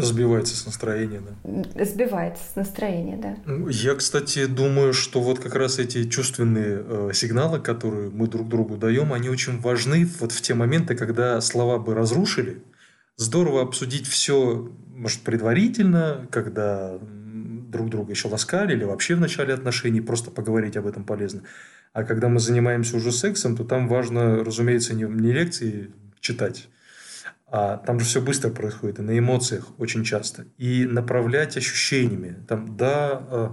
Сбивается 0.00 0.56
с 0.56 0.64
настроения, 0.64 1.20
да. 1.20 1.84
Сбивается 1.84 2.44
с 2.52 2.54
настроения, 2.54 3.16
да. 3.16 3.36
Ну, 3.46 3.68
я, 3.68 3.96
кстати, 3.96 4.46
думаю, 4.46 4.92
что 4.92 5.20
вот 5.20 5.40
как 5.40 5.56
раз 5.56 5.80
эти 5.80 6.08
чувственные 6.08 6.84
э, 6.86 7.10
сигналы, 7.14 7.58
которые 7.58 8.08
мы 8.08 8.28
друг 8.28 8.48
другу 8.48 8.76
даем, 8.76 9.12
они 9.12 9.28
очень 9.28 9.60
важны 9.60 10.08
вот 10.20 10.30
в 10.30 10.40
те 10.40 10.54
моменты, 10.54 10.94
когда 10.94 11.40
слова 11.40 11.78
бы 11.78 11.94
разрушили. 11.94 12.62
Здорово 13.16 13.62
обсудить 13.62 14.06
все, 14.06 14.70
может, 14.94 15.22
предварительно, 15.22 16.28
когда 16.30 17.00
друг 17.70 17.90
друга 17.90 18.12
еще 18.12 18.28
ласкали 18.28 18.74
или 18.74 18.84
вообще 18.84 19.14
в 19.14 19.20
начале 19.20 19.54
отношений, 19.54 20.00
просто 20.00 20.30
поговорить 20.30 20.76
об 20.76 20.86
этом 20.86 21.04
полезно. 21.04 21.42
А 21.92 22.04
когда 22.04 22.28
мы 22.28 22.40
занимаемся 22.40 22.96
уже 22.96 23.12
сексом, 23.12 23.56
то 23.56 23.64
там 23.64 23.88
важно, 23.88 24.44
разумеется, 24.44 24.94
не, 24.94 25.04
не 25.04 25.32
лекции 25.32 25.90
читать, 26.20 26.68
а 27.46 27.78
там 27.78 27.98
же 27.98 28.06
все 28.06 28.20
быстро 28.20 28.50
происходит, 28.50 28.98
и 28.98 29.02
на 29.02 29.18
эмоциях 29.18 29.68
очень 29.78 30.04
часто. 30.04 30.46
И 30.58 30.84
направлять 30.84 31.56
ощущениями. 31.56 32.36
Там, 32.46 32.76
да, 32.76 33.22
э, 33.30 33.48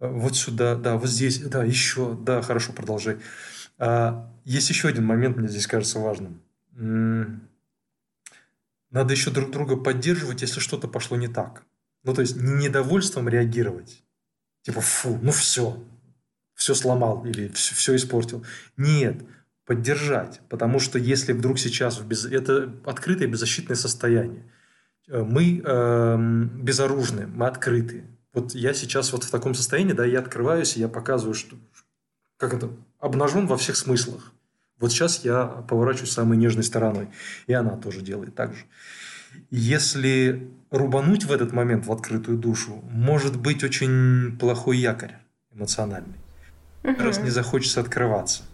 вот 0.00 0.36
сюда, 0.36 0.74
да, 0.74 0.96
вот 0.96 1.08
здесь, 1.08 1.38
да, 1.38 1.62
еще, 1.62 2.18
да, 2.20 2.42
хорошо, 2.42 2.72
продолжай. 2.72 3.18
А, 3.78 4.30
есть 4.44 4.68
еще 4.68 4.88
один 4.88 5.04
момент, 5.04 5.36
мне 5.36 5.48
здесь 5.48 5.66
кажется 5.66 6.00
важным. 6.00 6.42
Надо 8.90 9.12
еще 9.12 9.30
друг 9.30 9.52
друга 9.52 9.76
поддерживать, 9.76 10.42
если 10.42 10.58
что-то 10.58 10.88
пошло 10.88 11.16
не 11.16 11.28
так. 11.28 11.64
Ну, 12.02 12.14
то 12.14 12.22
есть, 12.22 12.36
не 12.36 12.66
недовольством 12.66 13.28
реагировать. 13.28 14.02
Типа, 14.62 14.80
фу, 14.80 15.18
ну 15.22 15.32
все, 15.32 15.82
все 16.54 16.74
сломал 16.74 17.24
или 17.24 17.48
все, 17.48 17.74
все 17.74 17.96
испортил. 17.96 18.44
Нет, 18.76 19.22
поддержать. 19.66 20.40
Потому 20.48 20.78
что 20.78 20.98
если 20.98 21.32
вдруг 21.32 21.58
сейчас 21.58 21.98
в 21.98 22.06
без... 22.06 22.24
это 22.24 22.74
открытое 22.84 23.26
беззащитное 23.28 23.76
состояние. 23.76 24.50
Э, 25.08 25.22
мы 25.22 25.62
э, 25.64 26.16
безоружны, 26.62 27.26
мы 27.26 27.46
открыты. 27.46 28.04
Вот 28.32 28.54
я 28.54 28.74
сейчас 28.74 29.12
вот 29.12 29.24
в 29.24 29.30
таком 29.30 29.54
состоянии, 29.54 29.92
да, 29.92 30.04
я 30.04 30.20
открываюсь, 30.20 30.76
и 30.76 30.80
я 30.80 30.88
показываю, 30.88 31.34
что 31.34 31.56
как 32.36 32.54
это, 32.54 32.70
обнажен 32.98 33.46
во 33.46 33.58
всех 33.58 33.76
смыслах. 33.76 34.32
Вот 34.78 34.92
сейчас 34.92 35.24
я 35.24 35.44
поворачиваюсь 35.44 36.10
самой 36.10 36.38
нежной 36.38 36.64
стороной. 36.64 37.10
И 37.46 37.52
она 37.52 37.76
тоже 37.76 38.00
делает 38.00 38.34
так 38.34 38.54
же. 38.54 38.64
Если 39.50 40.48
рубануть 40.70 41.24
в 41.24 41.32
этот 41.32 41.52
момент 41.52 41.86
в 41.86 41.92
открытую 41.92 42.38
душу, 42.38 42.82
может 42.90 43.38
быть 43.38 43.64
очень 43.64 44.36
плохой 44.38 44.78
якорь 44.78 45.16
эмоциональный 45.52 46.16
угу. 46.82 47.02
раз 47.02 47.20
не 47.20 47.30
захочется 47.30 47.80
открываться. 47.80 48.44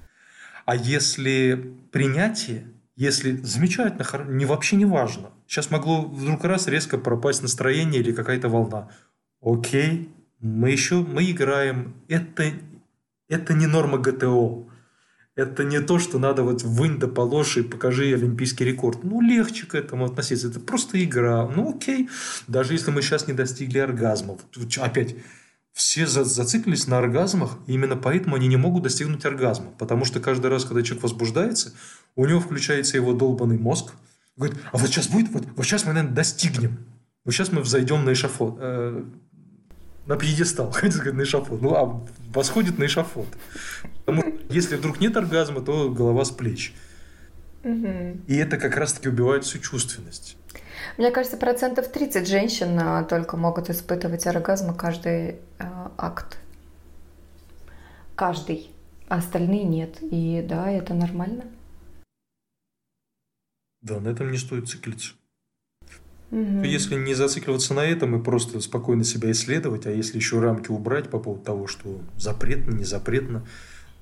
А 0.64 0.74
если 0.74 1.74
принятие, 1.92 2.66
если 2.96 3.36
замечательно, 3.36 4.04
не 4.28 4.44
вообще 4.46 4.76
не 4.76 4.84
важно. 4.84 5.30
Сейчас 5.46 5.70
могло 5.70 6.02
вдруг 6.02 6.44
раз 6.44 6.66
резко 6.66 6.98
пропасть 6.98 7.42
настроение 7.42 8.00
или 8.00 8.12
какая-то 8.12 8.48
волна. 8.48 8.88
Окей, 9.40 10.10
мы 10.40 10.70
еще, 10.70 10.96
мы 10.96 11.30
играем. 11.30 11.94
Это, 12.08 12.52
это 13.28 13.54
не 13.54 13.66
норма 13.66 13.98
ГТО. 13.98 14.66
Это 15.36 15.64
не 15.64 15.80
то, 15.80 15.98
что 15.98 16.18
надо 16.18 16.42
вот 16.42 16.62
вынь 16.62 16.98
да 16.98 17.08
положь 17.08 17.58
и 17.58 17.62
покажи 17.62 18.14
олимпийский 18.14 18.64
рекорд. 18.64 19.04
Ну, 19.04 19.20
легче 19.20 19.66
к 19.66 19.74
этому 19.74 20.06
относиться. 20.06 20.48
Это 20.48 20.60
просто 20.60 21.02
игра. 21.04 21.46
Ну, 21.46 21.76
окей. 21.76 22.08
Даже 22.48 22.72
если 22.72 22.90
мы 22.90 23.02
сейчас 23.02 23.26
не 23.26 23.34
достигли 23.34 23.78
оргазмов. 23.78 24.40
Опять, 24.80 25.16
все 25.74 26.06
зациклились 26.06 26.86
на 26.86 26.98
оргазмах, 26.98 27.58
и 27.66 27.74
именно 27.74 27.96
поэтому 27.96 28.36
они 28.36 28.48
не 28.48 28.56
могут 28.56 28.84
достигнуть 28.84 29.26
оргазма. 29.26 29.72
Потому 29.78 30.06
что 30.06 30.20
каждый 30.20 30.50
раз, 30.50 30.64
когда 30.64 30.82
человек 30.82 31.02
возбуждается, 31.02 31.74
у 32.14 32.24
него 32.24 32.40
включается 32.40 32.96
его 32.96 33.12
долбанный 33.12 33.58
мозг. 33.58 33.92
Говорит, 34.38 34.56
а 34.72 34.78
вот 34.78 34.88
сейчас 34.88 35.08
будет, 35.08 35.30
вот, 35.32 35.44
вот 35.54 35.66
сейчас 35.66 35.84
мы, 35.84 35.92
наверное, 35.92 36.16
достигнем. 36.16 36.78
Вот 37.26 37.34
сейчас 37.34 37.52
мы 37.52 37.60
взойдем 37.60 38.06
на 38.06 38.14
эшафот. 38.14 38.58
На 40.06 40.16
пьедестал, 40.16 40.70
хотите 40.72 40.98
сказать, 40.98 41.14
на 41.14 41.22
эшафот. 41.22 41.60
Ну, 41.60 41.74
а 41.74 42.02
восходит 42.32 42.78
на 42.78 42.86
эшафот. 42.86 43.28
Потому 44.04 44.22
что 44.22 44.32
если 44.54 44.76
вдруг 44.76 45.00
нет 45.00 45.16
оргазма, 45.16 45.60
то 45.60 45.90
голова 45.90 46.24
с 46.24 46.30
плеч. 46.30 46.74
И 47.64 48.36
это 48.36 48.58
как 48.58 48.76
раз-таки 48.76 49.08
убивает 49.08 49.44
всю 49.44 49.58
чувственность. 49.58 50.36
Мне 50.98 51.10
кажется, 51.10 51.36
процентов 51.36 51.88
30 51.88 52.28
женщин 52.28 52.78
а, 52.78 53.02
только 53.02 53.36
могут 53.36 53.68
испытывать 53.70 54.26
оргазм 54.26 54.74
каждый 54.74 55.30
э, 55.30 55.36
акт. 55.98 56.38
Каждый. 58.14 58.70
А 59.08 59.16
остальные 59.16 59.64
нет. 59.64 59.98
И 60.00 60.44
да, 60.48 60.70
это 60.70 60.94
нормально. 60.94 61.44
Да, 63.82 64.00
на 64.00 64.08
этом 64.08 64.30
не 64.30 64.38
стоит 64.38 64.68
циклиться. 64.68 65.14
Угу. 66.30 66.64
Если 66.64 66.96
не 66.96 67.14
зацикливаться 67.14 67.74
на 67.74 67.84
этом 67.84 68.18
и 68.18 68.22
просто 68.22 68.60
спокойно 68.60 69.04
себя 69.04 69.30
исследовать, 69.30 69.86
а 69.86 69.90
если 69.90 70.16
еще 70.16 70.40
рамки 70.40 70.70
убрать 70.70 71.08
по 71.08 71.18
поводу 71.18 71.44
того, 71.44 71.66
что 71.66 72.00
запретно, 72.16 72.72
не 72.72 72.84
запретно, 72.84 73.46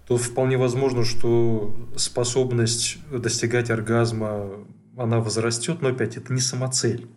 то 0.06 0.16
вполне 0.16 0.56
возможно, 0.56 1.04
что 1.04 1.74
способность 1.96 2.98
достигать 3.10 3.70
оргазма, 3.70 4.50
она 4.96 5.20
возрастет, 5.20 5.82
но 5.82 5.88
опять 5.88 6.16
это 6.16 6.32
не 6.32 6.40
самоцель. 6.40 7.08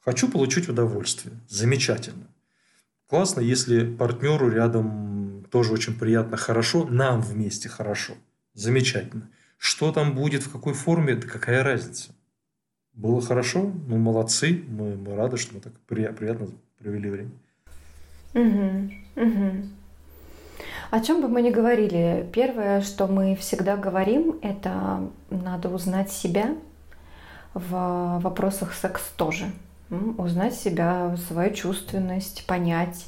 Хочу 0.00 0.28
получить 0.28 0.68
удовольствие. 0.68 1.34
Замечательно. 1.48 2.28
Классно, 3.06 3.40
если 3.40 3.86
партнеру 3.86 4.50
рядом 4.50 5.46
тоже 5.50 5.72
очень 5.72 5.98
приятно, 5.98 6.36
хорошо, 6.36 6.86
нам 6.86 7.20
вместе 7.20 7.68
хорошо. 7.68 8.14
Замечательно. 8.54 9.30
Что 9.56 9.92
там 9.92 10.14
будет, 10.14 10.42
в 10.42 10.50
какой 10.50 10.74
форме, 10.74 11.14
да 11.14 11.26
какая 11.26 11.62
разница. 11.62 12.13
Было 12.94 13.20
хорошо, 13.20 13.72
ну 13.88 13.98
молодцы, 13.98 14.64
мы, 14.68 14.96
мы 14.96 15.16
рады, 15.16 15.36
что 15.36 15.54
мы 15.54 15.60
так 15.60 15.72
приятно 15.88 16.46
провели 16.78 17.10
время. 17.10 17.30
Угу, 18.34 18.90
угу. 19.16 19.68
О 20.90 21.00
чем 21.00 21.20
бы 21.20 21.28
мы 21.28 21.42
ни 21.42 21.50
говорили, 21.50 22.28
первое, 22.32 22.80
что 22.82 23.08
мы 23.08 23.34
всегда 23.34 23.76
говорим, 23.76 24.38
это 24.42 25.08
надо 25.28 25.68
узнать 25.68 26.12
себя 26.12 26.54
в 27.52 28.20
вопросах 28.22 28.74
секс 28.74 29.02
тоже. 29.16 29.46
Узнать 30.18 30.54
себя, 30.54 31.16
свою 31.28 31.52
чувственность, 31.52 32.46
понять 32.46 33.06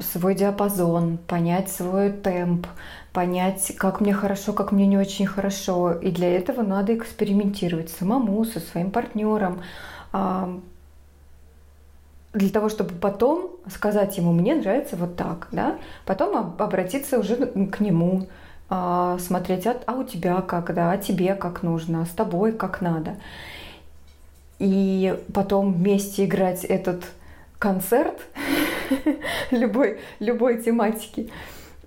свой 0.00 0.34
диапазон, 0.34 1.18
понять 1.18 1.70
свой 1.70 2.10
темп, 2.12 2.66
понять, 3.12 3.74
как 3.76 4.00
мне 4.00 4.12
хорошо, 4.12 4.52
как 4.52 4.72
мне 4.72 4.86
не 4.86 4.98
очень 4.98 5.26
хорошо. 5.26 5.92
И 5.92 6.10
для 6.10 6.34
этого 6.36 6.62
надо 6.62 6.94
экспериментировать 6.94 7.90
самому, 7.90 8.44
со 8.44 8.60
своим 8.60 8.90
партнером, 8.90 9.62
для 12.38 12.50
того, 12.50 12.68
чтобы 12.68 12.94
потом 12.94 13.50
сказать 13.68 14.16
ему, 14.18 14.32
мне 14.32 14.54
нравится 14.54 14.96
вот 14.96 15.16
так, 15.16 15.48
да, 15.50 15.78
потом 16.04 16.54
обратиться 16.58 17.18
уже 17.18 17.36
к 17.36 17.80
нему, 17.80 18.28
а, 18.70 19.18
смотреть, 19.18 19.66
а, 19.66 19.76
а 19.86 19.94
у 19.94 20.04
тебя 20.04 20.40
как, 20.42 20.74
да, 20.74 20.92
а 20.92 20.98
тебе 20.98 21.34
как 21.34 21.62
нужно, 21.62 22.04
с 22.04 22.10
тобой 22.10 22.52
как 22.52 22.80
надо. 22.80 23.16
И 24.58 25.18
потом 25.32 25.72
вместе 25.72 26.26
играть 26.26 26.64
этот 26.64 27.04
концерт 27.58 28.20
любой, 29.50 29.98
любой 30.20 30.62
тематики. 30.62 31.30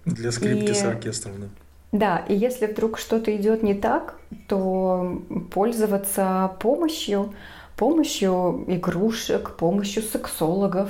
Для 0.05 0.31
скрипки 0.31 0.71
и... 0.71 0.73
с 0.73 0.83
оркестром, 0.83 1.33
да. 1.39 1.47
Да, 1.91 2.19
и 2.19 2.33
если 2.35 2.67
вдруг 2.67 2.97
что-то 2.97 3.35
идет 3.35 3.63
не 3.63 3.73
так, 3.73 4.15
то 4.47 5.21
пользоваться 5.53 6.51
помощью, 6.61 7.33
помощью 7.75 8.63
игрушек, 8.67 9.57
помощью 9.57 10.01
сексологов, 10.03 10.89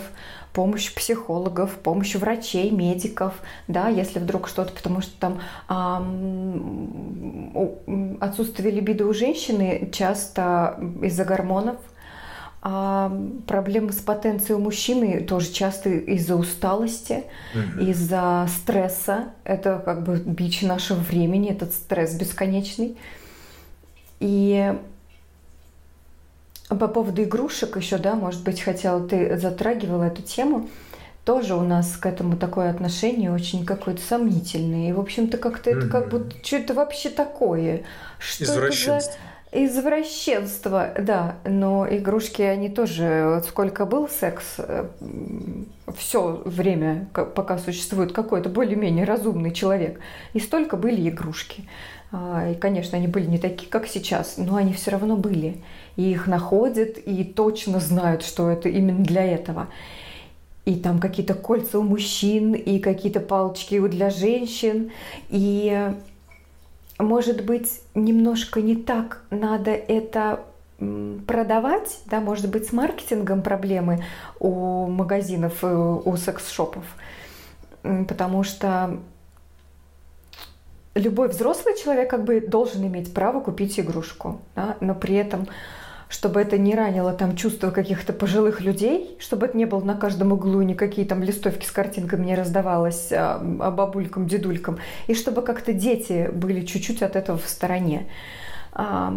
помощью 0.53 0.93
психологов, 0.93 1.76
помощью 1.78 2.22
врачей, 2.22 2.70
медиков, 2.70 3.34
да, 3.68 3.88
если 3.88 4.20
вдруг 4.20 4.47
что-то, 4.47 4.74
потому 4.74 5.01
что 5.01 5.12
там 5.20 5.39
эм, 7.55 7.57
отсутствие 8.22 8.70
либидо 8.72 9.07
у 9.07 9.14
женщины 9.14 9.89
часто 9.91 10.78
из-за 11.01 11.26
гормонов, 11.26 11.78
а 12.64 13.12
проблемы 13.47 13.91
с 13.91 13.97
потенцией 13.97 14.55
у 14.55 14.59
мужчины 14.59 15.22
тоже 15.22 15.51
часто 15.51 15.89
из-за 15.89 16.36
усталости, 16.36 17.24
угу. 17.55 17.86
из-за 17.86 18.47
стресса. 18.55 19.30
Это 19.43 19.82
как 19.84 20.03
бы 20.03 20.18
бич 20.18 20.62
нашего 20.62 20.99
времени, 20.99 21.49
этот 21.49 21.74
стресс 21.74 22.14
бесконечный. 22.14 22.97
И 24.20 24.74
по 26.70 26.88
поводу 26.88 27.24
игрушек 27.24 27.78
еще, 27.78 27.97
да, 27.97 28.14
может 28.14 28.43
быть, 28.43 28.62
хотела, 28.62 29.05
ты 29.07 29.38
затрагивала 29.38 30.03
эту 30.03 30.22
тему. 30.22 30.70
Тоже 31.26 31.55
у 31.55 31.62
нас 31.62 31.97
к 31.97 32.05
этому 32.05 32.38
такое 32.38 32.70
отношение 32.70 33.32
очень 33.32 33.66
какое-то 33.66 34.01
сомнительное. 34.01 34.89
И, 34.89 34.93
в 34.93 34.99
общем-то, 34.99 35.38
как-то 35.38 35.72
mm-hmm. 35.72 35.78
это 35.78 35.88
как 35.88 36.09
будто, 36.09 36.36
что 36.43 36.57
это 36.57 36.74
вообще 36.76 37.09
такое? 37.09 37.84
Что 38.20 38.43
это 38.43 38.72
за 38.72 39.01
Извращенство, 39.53 40.93
да, 40.97 41.35
но 41.43 41.85
игрушки, 41.85 42.41
они 42.41 42.69
тоже, 42.69 43.33
вот 43.35 43.45
сколько 43.45 43.85
был 43.85 44.07
секс, 44.07 44.45
э, 44.59 44.87
все 45.97 46.41
время, 46.45 47.09
пока 47.13 47.57
существует 47.57 48.13
какой-то 48.13 48.47
более-менее 48.47 49.03
разумный 49.03 49.51
человек, 49.51 49.99
и 50.33 50.39
столько 50.39 50.77
были 50.77 51.09
игрушки. 51.09 51.65
А, 52.13 52.49
и, 52.49 52.55
конечно, 52.55 52.97
они 52.97 53.07
были 53.07 53.25
не 53.25 53.37
такие, 53.39 53.69
как 53.69 53.87
сейчас, 53.87 54.35
но 54.37 54.55
они 54.55 54.71
все 54.71 54.91
равно 54.91 55.17
были. 55.17 55.57
И 55.97 56.11
их 56.11 56.27
находят, 56.27 56.97
и 56.97 57.25
точно 57.25 57.81
знают, 57.81 58.23
что 58.23 58.49
это 58.49 58.69
именно 58.69 59.03
для 59.03 59.25
этого. 59.25 59.67
И 60.63 60.75
там 60.75 60.99
какие-то 60.99 61.33
кольца 61.33 61.79
у 61.79 61.83
мужчин, 61.83 62.53
и 62.53 62.79
какие-то 62.79 63.19
палочки 63.19 63.79
для 63.87 64.09
женщин, 64.09 64.91
и 65.29 65.93
может 67.01 67.43
быть, 67.45 67.81
немножко 67.95 68.61
не 68.61 68.75
так 68.75 69.23
надо 69.29 69.71
это 69.71 70.43
продавать, 71.27 71.99
да, 72.05 72.19
может 72.19 72.49
быть, 72.49 72.67
с 72.67 72.73
маркетингом 72.73 73.41
проблемы 73.43 74.03
у 74.39 74.87
магазинов, 74.87 75.63
у 75.63 76.15
секс-шопов, 76.17 76.83
потому 77.83 78.43
что 78.43 78.99
любой 80.95 81.29
взрослый 81.29 81.77
человек 81.77 82.09
как 82.09 82.23
бы 82.23 82.41
должен 82.41 82.85
иметь 82.87 83.13
право 83.13 83.41
купить 83.41 83.79
игрушку, 83.79 84.41
да, 84.55 84.77
но 84.79 84.95
при 84.95 85.15
этом 85.15 85.47
чтобы 86.12 86.41
это 86.41 86.57
не 86.57 86.76
ранило 86.76 87.14
там 87.14 87.38
чувства 87.38 87.72
каких-то 87.72 88.12
пожилых 88.12 88.59
людей, 88.59 89.16
чтобы 89.18 89.45
это 89.45 89.57
не 89.57 89.66
было 89.66 89.82
на 89.82 89.95
каждом 89.95 90.34
углу, 90.34 90.62
никакие 90.62 91.07
там 91.07 91.24
листовки 91.24 91.66
с 91.66 91.72
картинками 91.72 92.26
не 92.26 92.36
раздавалось 92.36 93.14
а, 93.14 93.41
а 93.59 93.72
бабулькам, 93.72 94.28
дедулькам, 94.28 94.78
и 95.07 95.16
чтобы 95.16 95.41
как-то 95.41 95.72
дети 95.72 96.30
были 96.34 96.66
чуть-чуть 96.66 97.01
от 97.01 97.16
этого 97.16 97.38
в 97.38 97.47
стороне. 97.47 98.07
А, 98.74 99.14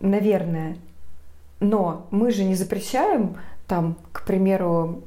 наверное. 0.00 0.76
Но 1.58 2.06
мы 2.10 2.30
же 2.32 2.44
не 2.44 2.54
запрещаем 2.54 3.36
там, 3.66 3.96
к 4.12 4.24
примеру, 4.26 5.02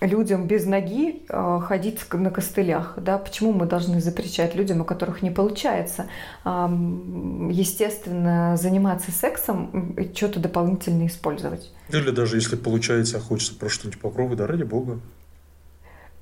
людям 0.00 0.46
без 0.46 0.66
ноги 0.66 1.22
э, 1.28 1.60
ходить 1.62 2.00
на 2.12 2.30
костылях, 2.30 2.94
да, 2.96 3.18
почему 3.18 3.52
мы 3.52 3.66
должны 3.66 4.00
запрещать 4.00 4.54
людям, 4.54 4.80
у 4.80 4.84
которых 4.84 5.22
не 5.22 5.30
получается, 5.30 6.06
естественно, 6.44 8.56
заниматься 8.56 9.12
сексом 9.12 9.92
и 9.92 10.12
что-то 10.14 10.40
дополнительно 10.40 11.06
использовать. 11.06 11.70
Или 11.90 12.10
даже 12.10 12.36
если 12.36 12.56
получается, 12.56 13.18
а 13.18 13.20
хочется 13.20 13.54
просто 13.54 13.80
что-нибудь 13.80 14.00
попробовать, 14.00 14.38
да 14.38 14.46
ради 14.46 14.62
бога. 14.62 15.00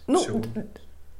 Ну, 0.07 0.21
Всего. 0.21 0.43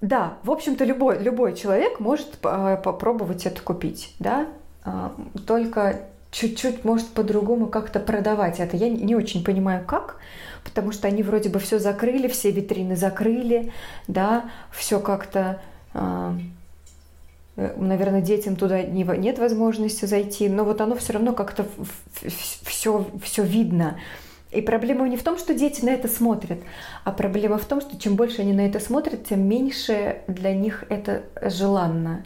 да, 0.01 0.39
в 0.43 0.51
общем-то, 0.51 0.85
любой, 0.85 1.23
любой 1.23 1.55
человек 1.55 2.01
может 2.01 2.39
попробовать 2.39 3.47
это 3.47 3.63
купить, 3.63 4.15
да, 4.19 4.49
а, 4.83 5.15
только 5.47 6.09
чуть-чуть, 6.31 6.85
может, 6.85 7.09
по-другому 7.09 7.67
как-то 7.67 8.01
продавать 8.01 8.61
это. 8.61 8.77
Я 8.77 8.89
не 8.89 9.15
очень 9.15 9.45
понимаю, 9.45 9.85
как, 9.85 10.17
потому 10.69 10.93
что 10.93 11.09
они 11.09 11.23
вроде 11.23 11.49
бы 11.49 11.59
все 11.59 11.79
закрыли, 11.79 12.29
все 12.29 12.51
витрины 12.51 12.95
закрыли, 12.95 13.73
да, 14.07 14.51
все 14.71 15.01
как-то, 15.01 15.61
э, 15.95 16.39
наверное, 17.57 18.21
детям 18.21 18.55
туда 18.55 18.83
не, 18.83 19.03
нет 19.03 19.39
возможности 19.39 20.05
зайти, 20.05 20.49
но 20.49 20.65
вот 20.65 20.81
оно 20.81 20.95
все 20.97 21.15
равно 21.15 21.33
как-то 21.33 21.67
все, 22.65 23.07
все 23.23 23.43
видно. 23.43 23.99
И 24.51 24.63
проблема 24.63 25.09
не 25.09 25.17
в 25.17 25.23
том, 25.23 25.39
что 25.39 25.55
дети 25.55 25.85
на 25.85 25.91
это 25.91 26.09
смотрят, 26.09 26.59
а 27.05 27.13
проблема 27.13 27.59
в 27.59 27.65
том, 27.65 27.81
что 27.81 27.99
чем 27.99 28.17
больше 28.17 28.43
они 28.43 28.53
на 28.53 28.67
это 28.67 28.81
смотрят, 28.81 29.27
тем 29.27 29.47
меньше 29.47 30.23
для 30.27 30.55
них 30.55 30.85
это 30.89 31.23
желанно. 31.43 32.25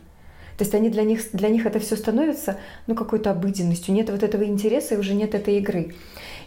То 0.57 0.65
есть 0.65 0.75
они 0.75 0.91
для 0.91 1.03
них, 1.03 1.23
для 1.33 1.49
них 1.49 1.67
это 1.67 1.81
все 1.81 1.97
становится 1.97 2.59
ну, 2.87 2.95
какой-то 2.95 3.31
обыденностью. 3.31 3.95
Нет 3.95 4.11
вот 4.11 4.23
этого 4.23 4.45
интереса 4.45 4.95
и 4.95 4.99
уже 4.99 5.15
нет 5.15 5.35
этой 5.35 5.59
игры. 5.59 5.95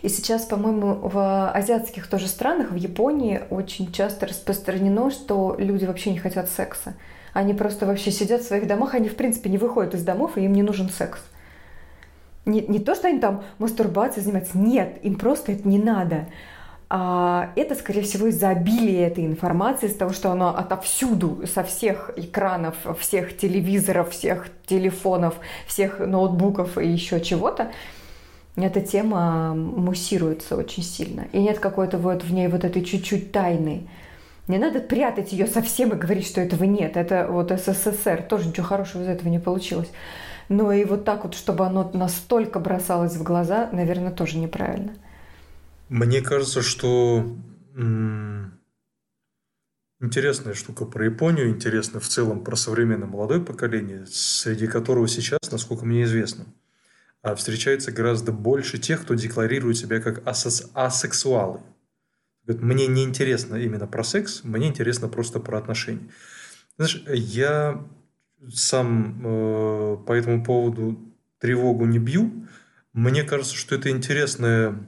И 0.02 0.10
сейчас, 0.10 0.44
по-моему, 0.44 0.96
в 0.96 1.52
азиатских 1.52 2.08
тоже 2.08 2.28
странах, 2.28 2.72
в 2.72 2.76
Японии 2.76 3.42
очень 3.50 3.92
часто 3.92 4.28
распространено, 4.28 5.12
что 5.12 5.56
люди 5.58 5.86
вообще 5.86 6.12
не 6.12 6.20
хотят 6.20 6.50
секса. 6.50 6.94
Они 7.34 7.54
просто 7.54 7.86
вообще 7.86 8.12
сидят 8.12 8.42
в 8.42 8.48
своих 8.48 8.68
домах, 8.68 8.94
они 8.94 9.10
в 9.10 9.16
принципе 9.16 9.50
не 9.50 9.58
выходят 9.58 9.94
из 9.94 10.04
домов, 10.04 10.38
и 10.38 10.46
им 10.46 10.54
не 10.54 10.64
нужен 10.64 10.90
секс. 10.90 11.20
Не, 12.46 12.62
не 12.62 12.80
то, 12.80 12.96
что 12.96 13.08
они 13.08 13.20
там 13.20 13.44
мастурбацией 13.58 14.24
занимаются, 14.24 14.58
нет, 14.58 15.00
им 15.04 15.16
просто 15.16 15.52
это 15.52 15.68
не 15.68 15.80
надо. 15.80 16.28
А 16.88 17.50
это, 17.56 17.74
скорее 17.74 18.04
всего, 18.04 18.28
из-за 18.28 18.50
обилия 18.50 19.08
этой 19.08 19.26
информации, 19.26 19.88
из-за 19.88 19.98
того, 19.98 20.14
что 20.14 20.32
она 20.32 20.52
отовсюду, 20.52 21.42
со 21.52 21.64
всех 21.64 22.12
экранов, 22.16 22.76
всех 23.00 23.36
телевизоров, 23.36 24.12
всех 24.12 24.48
телефонов, 24.68 25.36
всех 25.66 26.00
ноутбуков 26.00 26.78
и 26.78 26.88
еще 26.88 27.20
чего-то 27.20 27.72
эта 28.56 28.82
тема 28.82 29.54
муссируется 29.54 30.56
очень 30.56 30.84
сильно. 30.84 31.28
И 31.34 31.40
нет 31.40 31.60
какой-то 31.60 31.98
вот 31.98 32.24
в 32.24 32.32
ней 32.32 32.48
вот 32.48 32.64
этой 32.64 32.84
чуть-чуть 32.84 33.32
тайны. 33.32 33.90
Не 34.48 34.58
надо 34.58 34.80
прятать 34.80 35.32
ее 35.32 35.48
совсем 35.48 35.92
и 35.92 35.96
говорить, 35.96 36.28
что 36.28 36.40
этого 36.40 36.64
нет. 36.64 36.98
Это 36.98 37.28
вот 37.30 37.52
СССР, 37.52 38.24
тоже 38.30 38.48
ничего 38.48 38.66
хорошего 38.66 39.02
из 39.02 39.08
этого 39.08 39.30
не 39.30 39.40
получилось. 39.40 39.90
но 40.50 40.72
и 40.72 40.86
вот 40.86 41.06
так 41.06 41.24
вот, 41.24 41.36
чтобы 41.36 41.66
оно 41.66 41.90
настолько 41.94 42.60
бросалось 42.60 43.16
в 43.16 43.24
глаза, 43.24 43.70
наверное, 43.72 44.12
тоже 44.12 44.38
неправильно. 44.38 44.94
Мне 45.90 46.22
кажется, 46.22 46.62
что 46.62 47.26
интересная 50.02 50.54
штука 50.54 50.86
про 50.86 51.06
Японию, 51.06 51.50
интересно 51.50 52.00
в 52.00 52.08
целом 52.08 52.44
про 52.44 52.56
современное 52.56 53.08
молодое 53.08 53.42
поколение, 53.42 54.06
среди 54.08 54.68
которого 54.68 55.08
сейчас, 55.08 55.40
насколько 55.52 55.86
мне 55.86 56.04
известно, 56.04 56.46
встречается 57.34 57.92
гораздо 57.92 58.32
больше 58.32 58.78
тех, 58.78 59.02
кто 59.02 59.16
декларирует 59.16 59.78
себя 59.78 60.00
как 60.00 60.20
асос- 60.28 60.70
асексуалы. 60.76 61.62
Мне 62.46 62.86
не 62.86 63.04
интересно 63.04 63.56
именно 63.56 63.88
про 63.88 64.04
секс, 64.04 64.44
мне 64.44 64.68
интересно 64.68 65.08
просто 65.08 65.40
про 65.40 65.58
отношения. 65.58 66.12
Знаешь, 66.78 67.04
я 67.08 67.84
сам 68.54 69.22
э, 69.26 69.98
по 70.06 70.14
этому 70.14 70.44
поводу 70.44 71.00
тревогу 71.40 71.86
не 71.86 71.98
бью. 71.98 72.48
Мне 72.94 73.24
кажется, 73.24 73.56
что 73.56 73.76
это 73.76 73.90
интересная 73.90 74.88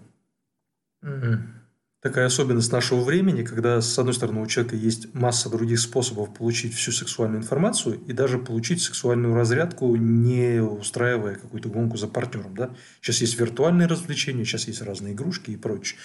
такая 2.01 2.27
особенность 2.27 2.71
нашего 2.71 3.03
времени, 3.03 3.43
когда, 3.43 3.81
с 3.81 3.97
одной 3.97 4.13
стороны, 4.13 4.41
у 4.41 4.47
человека 4.47 4.75
есть 4.75 5.13
масса 5.13 5.49
других 5.49 5.79
способов 5.79 6.33
получить 6.33 6.73
всю 6.73 6.91
сексуальную 6.91 7.41
информацию 7.41 7.99
и 8.07 8.13
даже 8.13 8.37
получить 8.37 8.81
сексуальную 8.81 9.33
разрядку, 9.33 9.95
не 9.95 10.61
устраивая 10.61 11.35
какую-то 11.35 11.69
гонку 11.69 11.97
за 11.97 12.07
партнером. 12.07 12.55
Да? 12.55 12.69
Сейчас 13.01 13.21
есть 13.21 13.39
виртуальные 13.39 13.87
развлечения, 13.87 14.45
сейчас 14.45 14.67
есть 14.67 14.81
разные 14.81 15.13
игрушки 15.13 15.51
и 15.51 15.57
прочее. 15.57 15.99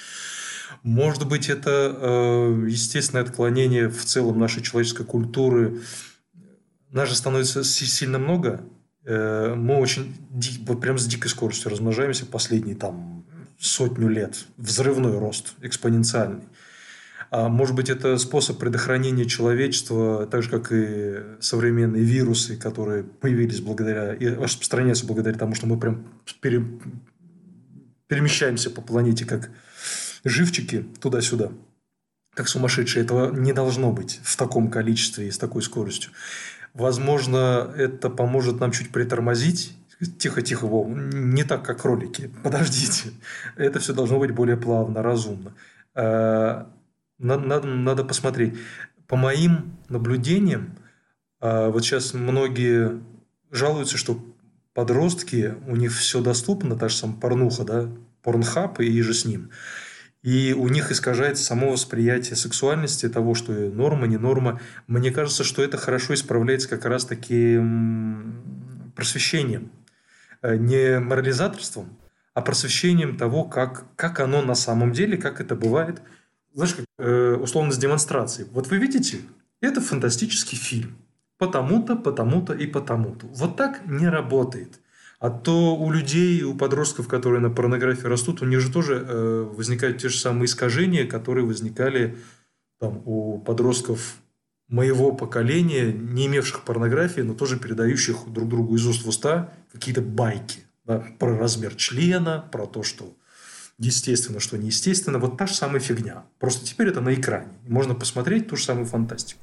Может 0.83 1.29
быть, 1.29 1.49
это 1.49 1.95
э, 1.95 2.67
естественное 2.69 3.23
отклонение 3.23 3.89
в 3.89 4.05
целом 4.05 4.39
нашей 4.39 4.63
человеческой 4.63 5.05
культуры. 5.05 5.81
Нас 6.91 7.09
же 7.09 7.15
становится 7.15 7.63
сильно 7.63 8.19
много. 8.19 8.65
Э, 9.05 9.55
мы 9.55 9.77
очень 9.77 10.17
вот 10.67 10.81
прям 10.81 10.99
с 10.99 11.07
дикой 11.07 11.29
скоростью 11.29 11.71
размножаемся 11.71 12.25
последние 12.25 12.75
там 12.75 13.22
сотню 13.63 14.09
лет. 14.09 14.45
Взрывной 14.57 15.19
рост, 15.19 15.55
экспоненциальный. 15.63 16.43
А 17.31 17.49
может 17.49 17.75
быть, 17.75 17.89
это 17.89 18.19
способ 18.19 18.59
предохранения 18.59 19.25
человечества, 19.25 20.27
так 20.27 20.43
же, 20.43 20.51
как 20.51 20.71
и 20.71 21.15
современные 21.41 22.03
вирусы, 22.03 22.57
которые 22.57 23.05
появились 23.05 23.61
благодаря 23.61 24.13
и 24.15 24.27
распространяются 24.27 25.07
благодаря 25.07 25.39
тому, 25.39 25.55
что 25.55 25.67
мы 25.67 25.79
прям 25.79 26.05
пере, 26.43 26.63
перемещаемся 28.09 28.69
по 28.69 28.83
планете 28.83 29.25
как 29.25 29.51
живчики 30.25 30.85
туда-сюда. 31.01 31.53
Как 32.35 32.49
сумасшедшие. 32.49 33.05
Этого 33.05 33.33
не 33.35 33.53
должно 33.53 33.93
быть 33.93 34.21
в 34.23 34.37
таком 34.37 34.71
количестве 34.71 35.29
и 35.29 35.31
с 35.31 35.39
такой 35.39 35.63
скоростью. 35.63 36.13
Возможно, 36.75 37.73
это 37.77 38.11
поможет 38.11 38.59
нам 38.61 38.73
чуть 38.73 38.91
притормозить 38.91 39.75
Тихо, 40.19 40.43
тихо, 40.43 40.67
Вов, 40.67 40.89
не 40.89 41.45
так, 41.45 41.65
как 41.65 41.83
кролики. 41.83 42.31
Подождите. 42.43 43.11
Это 43.57 43.79
все 43.79 43.93
должно 43.93 44.19
быть 44.19 44.33
более 44.33 44.57
плавно, 44.57 45.03
разумно. 45.03 45.55
Надо, 45.95 46.67
надо, 47.19 47.67
надо 47.67 48.05
посмотреть. 48.05 48.55
По 49.07 49.17
моим 49.17 49.77
наблюдениям, 49.89 50.77
а, 51.41 51.71
вот 51.71 51.85
сейчас 51.85 52.15
многие 52.15 53.01
жалуются, 53.51 53.97
что 53.97 54.19
подростки, 54.75 55.55
у 55.67 55.77
них 55.77 55.93
все 55.93 56.21
доступно, 56.21 56.77
та 56.77 56.89
же 56.89 56.97
самая 56.97 57.19
порнуха, 57.19 57.65
да, 57.65 57.89
порнхаб 58.23 58.81
и 58.81 59.03
же 59.03 59.15
с 59.15 59.25
ним. 59.25 59.51
И 60.23 60.53
у 60.53 60.69
них 60.69 60.91
искажается 60.91 61.45
само 61.45 61.71
восприятие 61.73 62.37
сексуальности, 62.37 63.09
того, 63.09 63.35
что 63.35 63.53
норма, 63.53 64.07
не 64.07 64.17
норма. 64.17 64.61
Мне 64.87 65.11
кажется, 65.11 65.45
что 65.45 65.63
это 65.63 65.77
хорошо 65.77 66.15
исправляется 66.15 66.69
как 66.69 66.85
раз-таки 66.85 67.61
просвещением. 68.95 69.71
Э, 70.43 70.57
не 70.57 70.99
морализаторством, 70.99 71.97
а 72.35 72.43
просвещением 72.43 73.17
того, 73.17 73.45
как, 73.45 73.85
как 73.95 74.19
оно 74.19 74.43
на 74.43 74.57
самом 74.57 74.93
деле, 74.93 75.17
как 75.17 75.41
это 75.41 75.55
бывает. 75.55 76.03
Знаешь, 76.53 76.75
как, 76.75 76.85
э, 76.99 77.35
условно 77.35 77.71
с 77.71 77.79
демонстрацией. 77.79 78.49
Вот 78.51 78.67
вы 78.67 78.79
видите, 78.79 79.21
это 79.61 79.81
фантастический 79.81 80.59
фильм. 80.59 80.97
Потому-то, 81.39 81.95
потому-то 81.95 82.55
и 82.55 82.67
потому-то. 82.67 83.27
Вот 83.29 83.57
так 83.57 83.87
не 83.87 84.09
работает. 84.09 84.81
А 85.21 85.31
то 85.31 85.77
у 85.77 85.93
людей, 85.93 86.43
у 86.43 86.57
подростков, 86.57 87.07
которые 87.07 87.41
на 87.41 87.51
порнографии 87.51 88.09
растут, 88.09 88.43
у 88.43 88.45
них 88.45 88.59
же 88.59 88.73
тоже 88.73 88.95
э, 88.95 89.43
возникают 89.43 89.99
те 89.99 90.09
же 90.09 90.19
самые 90.19 90.47
искажения, 90.47 91.07
которые 91.07 91.47
возникали 91.47 92.19
там, 92.81 93.01
у 93.05 93.39
подростков 93.39 94.17
моего 94.69 95.13
поколения, 95.13 95.93
не 95.93 96.27
имевших 96.27 96.65
порнографии, 96.65 97.21
но 97.21 97.35
тоже 97.35 97.59
передающих 97.59 98.29
друг 98.29 98.49
другу 98.49 98.77
из 98.77 98.87
уст 98.87 99.05
в 99.05 99.09
уста 99.09 99.53
какие-то 99.73 100.01
байки 100.01 100.61
да, 100.85 101.05
про 101.19 101.39
размер 101.39 101.75
члена, 101.75 102.45
про 102.51 102.67
то, 102.67 102.83
что 102.83 103.15
естественно, 103.79 104.41
что 104.41 104.59
неестественно. 104.59 105.19
Вот 105.19 105.37
та 105.37 105.47
же 105.47 105.55
самая 105.55 105.81
фигня. 105.81 106.25
Просто 106.39 106.65
теперь 106.65 106.89
это 106.89 107.01
на 107.01 107.15
экране. 107.15 107.53
Можно 107.67 107.95
посмотреть 107.95 108.49
ту 108.49 108.57
же 108.57 108.65
самую 108.65 108.87
фантастику. 108.87 109.41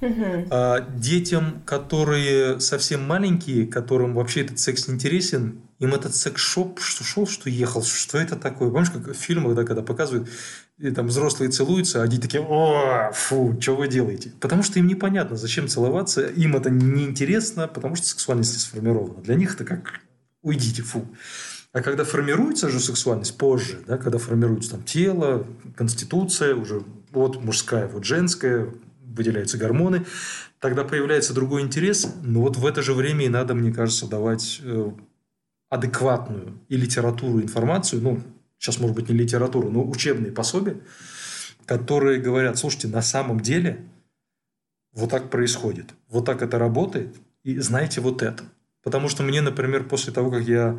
Угу. 0.00 0.46
А 0.50 0.80
детям, 0.80 1.62
которые 1.66 2.58
совсем 2.60 3.06
маленькие, 3.06 3.66
которым 3.66 4.14
вообще 4.14 4.42
этот 4.42 4.58
секс 4.58 4.88
не 4.88 4.94
интересен, 4.94 5.60
им 5.78 5.94
этот 5.94 6.14
секс-шоп, 6.14 6.80
что 6.80 7.04
шел, 7.04 7.26
что 7.26 7.50
ехал, 7.50 7.82
что 7.82 8.18
это 8.18 8.36
такое. 8.36 8.70
Помнишь, 8.70 8.90
как 8.90 9.06
в 9.06 9.14
фильмах, 9.14 9.54
да, 9.54 9.64
когда 9.64 9.82
показывают 9.82 10.28
и 10.80 10.90
там 10.90 11.08
взрослые 11.08 11.50
целуются, 11.50 12.00
а 12.00 12.04
они 12.04 12.18
такие, 12.18 12.42
о, 12.42 13.10
фу, 13.12 13.56
что 13.60 13.76
вы 13.76 13.86
делаете? 13.86 14.32
Потому 14.40 14.62
что 14.62 14.78
им 14.78 14.86
непонятно, 14.86 15.36
зачем 15.36 15.68
целоваться, 15.68 16.22
им 16.22 16.56
это 16.56 16.70
неинтересно, 16.70 17.68
потому 17.68 17.96
что 17.96 18.06
сексуальность 18.06 18.54
не 18.54 18.58
сформирована. 18.58 19.22
Для 19.22 19.34
них 19.34 19.54
это 19.54 19.64
как, 19.64 20.00
уйдите, 20.42 20.82
фу. 20.82 21.06
А 21.72 21.82
когда 21.82 22.04
формируется 22.04 22.70
же 22.70 22.80
сексуальность 22.80 23.36
позже, 23.36 23.78
да, 23.86 23.98
когда 23.98 24.18
формируется 24.18 24.72
там 24.72 24.82
тело, 24.82 25.46
конституция, 25.76 26.54
уже 26.54 26.82
вот 27.12 27.44
мужская, 27.44 27.86
вот 27.86 28.04
женская, 28.04 28.72
выделяются 29.04 29.58
гормоны, 29.58 30.06
тогда 30.60 30.84
появляется 30.84 31.34
другой 31.34 31.62
интерес, 31.62 32.08
но 32.22 32.40
вот 32.40 32.56
в 32.56 32.64
это 32.64 32.80
же 32.82 32.94
время 32.94 33.26
и 33.26 33.28
надо, 33.28 33.54
мне 33.54 33.72
кажется, 33.72 34.06
давать 34.06 34.60
э, 34.62 34.90
адекватную 35.68 36.58
и 36.68 36.76
литературу, 36.76 37.40
информацию, 37.40 38.00
ну, 38.02 38.20
сейчас, 38.60 38.78
может 38.78 38.94
быть, 38.94 39.08
не 39.08 39.16
литературу, 39.16 39.70
но 39.70 39.82
учебные 39.82 40.30
пособия, 40.30 40.76
которые 41.64 42.20
говорят, 42.20 42.58
слушайте, 42.58 42.88
на 42.88 43.00
самом 43.00 43.40
деле 43.40 43.84
вот 44.92 45.10
так 45.10 45.30
происходит, 45.30 45.94
вот 46.08 46.26
так 46.26 46.42
это 46.42 46.58
работает, 46.58 47.16
и 47.42 47.58
знаете 47.58 48.00
вот 48.00 48.22
это. 48.22 48.44
Потому 48.82 49.08
что 49.08 49.22
мне, 49.22 49.40
например, 49.40 49.88
после 49.88 50.12
того, 50.12 50.30
как 50.30 50.44
я 50.46 50.78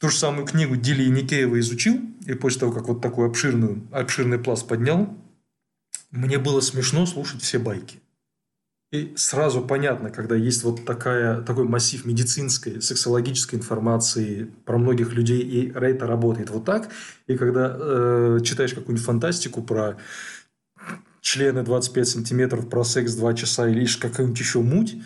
ту 0.00 0.08
же 0.08 0.16
самую 0.16 0.46
книгу 0.46 0.76
Дили 0.76 1.08
Никеева 1.08 1.60
изучил, 1.60 2.00
и 2.26 2.34
после 2.34 2.60
того, 2.60 2.72
как 2.72 2.88
вот 2.88 3.02
такой 3.02 3.26
обширную, 3.28 3.86
обширный 3.92 4.38
пласт 4.38 4.66
поднял, 4.66 5.14
мне 6.10 6.38
было 6.38 6.60
смешно 6.60 7.04
слушать 7.04 7.42
все 7.42 7.58
байки. 7.58 8.00
И 8.96 9.12
сразу 9.16 9.60
понятно, 9.60 10.10
когда 10.10 10.34
есть 10.36 10.64
вот 10.64 10.86
такая, 10.86 11.42
такой 11.42 11.64
массив 11.64 12.04
медицинской, 12.06 12.80
сексологической 12.80 13.58
информации 13.58 14.50
про 14.64 14.78
многих 14.78 15.12
людей, 15.12 15.40
и 15.40 15.70
это 15.70 16.06
работает 16.06 16.48
вот 16.48 16.64
так, 16.64 16.88
и 17.26 17.36
когда 17.36 17.76
э, 17.78 18.38
читаешь 18.42 18.72
какую-нибудь 18.72 19.04
фантастику 19.04 19.62
про 19.62 19.98
члены 21.20 21.62
25 21.62 22.08
сантиметров, 22.08 22.70
про 22.70 22.84
секс 22.84 23.14
2 23.14 23.34
часа 23.34 23.68
или 23.68 23.86
какую-нибудь 23.86 24.40
еще 24.40 24.60
муть, 24.60 24.96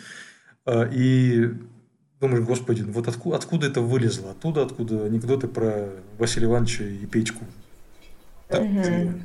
э, 0.65 0.89
и 0.93 1.49
думаешь, 2.21 2.45
господи, 2.45 2.83
вот 2.83 3.09
откуда, 3.09 3.35
откуда 3.35 3.67
это 3.67 3.81
вылезло? 3.81 4.31
Оттуда, 4.31 4.63
откуда 4.63 5.05
анекдоты 5.05 5.49
про 5.49 5.89
Василия 6.17 6.47
Ивановича 6.47 6.85
и 6.85 7.05
Печку. 7.07 7.43
Угу. 8.49 9.21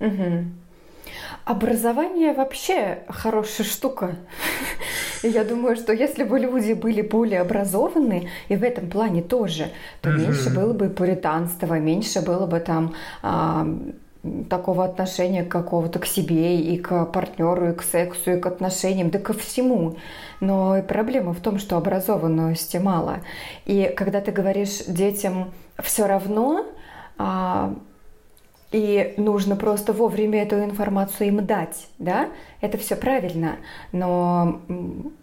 Угу. 0.00 0.44
Образование 1.48 2.34
вообще 2.34 2.98
хорошая 3.08 3.66
штука. 3.66 4.16
Я 5.22 5.44
думаю, 5.44 5.76
что 5.76 5.94
если 5.94 6.22
бы 6.22 6.38
люди 6.38 6.74
были 6.74 7.00
более 7.00 7.40
образованы, 7.40 8.28
и 8.48 8.56
в 8.56 8.62
этом 8.62 8.90
плане 8.90 9.22
тоже, 9.22 9.70
то 10.02 10.10
меньше 10.10 10.50
было 10.50 10.74
бы 10.74 10.90
пуританства, 10.90 11.78
меньше 11.78 12.20
было 12.20 12.44
бы 12.44 12.60
там 12.60 12.92
а, 13.22 13.66
такого 14.50 14.84
отношения 14.84 15.42
какого-то 15.42 16.00
к 16.00 16.04
себе 16.04 16.60
и 16.60 16.76
к 16.76 17.06
партнеру, 17.06 17.70
и 17.70 17.74
к 17.74 17.82
сексу, 17.82 18.32
и 18.32 18.38
к 18.38 18.44
отношениям, 18.44 19.08
да 19.08 19.18
ко 19.18 19.32
всему. 19.32 19.96
Но 20.40 20.82
проблема 20.86 21.32
в 21.32 21.40
том, 21.40 21.58
что 21.58 21.78
образованности 21.78 22.76
мало. 22.76 23.20
И 23.64 23.90
когда 23.96 24.20
ты 24.20 24.32
говоришь 24.32 24.84
детям 24.86 25.50
все 25.78 26.06
равно, 26.06 26.66
а, 27.16 27.74
и 28.70 29.14
нужно 29.16 29.56
просто 29.56 29.92
вовремя 29.92 30.42
эту 30.42 30.62
информацию 30.62 31.28
им 31.28 31.46
дать, 31.46 31.88
да, 31.98 32.28
это 32.60 32.76
все 32.78 32.96
правильно, 32.96 33.56
но 33.92 34.60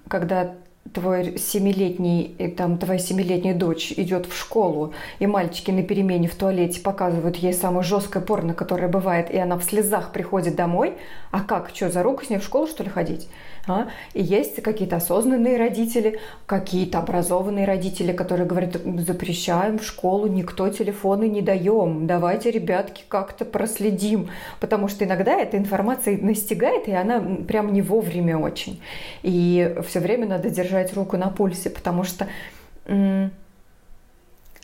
когда 0.07 0.55
твой 0.93 1.38
семилетний, 1.38 2.36
э, 2.38 2.49
там, 2.49 2.77
твоя 2.77 2.99
семилетняя 2.99 3.55
дочь 3.55 3.91
идет 3.91 4.27
в 4.27 4.38
школу, 4.38 4.93
и 5.19 5.27
мальчики 5.27 5.71
на 5.71 5.83
перемене 5.83 6.27
в 6.27 6.36
туалете 6.36 6.79
показывают 6.81 7.38
ей 7.38 7.53
самое 7.53 7.83
жесткое 7.83 8.23
порно, 8.23 8.53
которое 8.53 8.88
бывает, 8.88 9.31
и 9.31 9.38
она 9.38 9.57
в 9.57 9.63
слезах 9.63 10.11
приходит 10.11 10.55
домой, 10.55 10.93
а 11.31 11.41
как, 11.41 11.71
что, 11.73 11.89
за 11.89 12.03
руку 12.03 12.23
с 12.23 12.29
ней 12.29 12.38
в 12.38 12.43
школу, 12.43 12.67
что 12.67 12.83
ли, 12.83 12.89
ходить? 12.89 13.27
А? 13.67 13.88
И 14.13 14.21
есть 14.21 14.61
какие-то 14.61 14.97
осознанные 14.97 15.57
родители, 15.57 16.19
какие-то 16.45 16.99
образованные 16.99 17.65
родители, 17.65 18.13
которые 18.13 18.47
говорят, 18.47 18.77
запрещаем 18.99 19.79
в 19.79 19.83
школу, 19.83 20.27
никто 20.27 20.69
телефоны 20.69 21.27
не 21.27 21.41
даем, 21.41 22.05
давайте, 22.05 22.51
ребятки, 22.51 23.03
как-то 23.07 23.43
проследим. 23.43 24.29
Потому 24.59 24.88
что 24.88 25.03
иногда 25.03 25.36
эта 25.39 25.57
информация 25.57 26.17
настигает, 26.17 26.88
и 26.88 26.91
она 26.91 27.19
прям 27.47 27.73
не 27.73 27.81
вовремя 27.81 28.38
очень. 28.38 28.79
И 29.23 29.75
все 29.88 29.99
время 29.99 30.27
надо 30.27 30.49
держать 30.49 30.74
руку 30.93 31.17
на 31.17 31.30
пульсе, 31.30 31.69
потому 31.69 32.03
что 32.03 32.28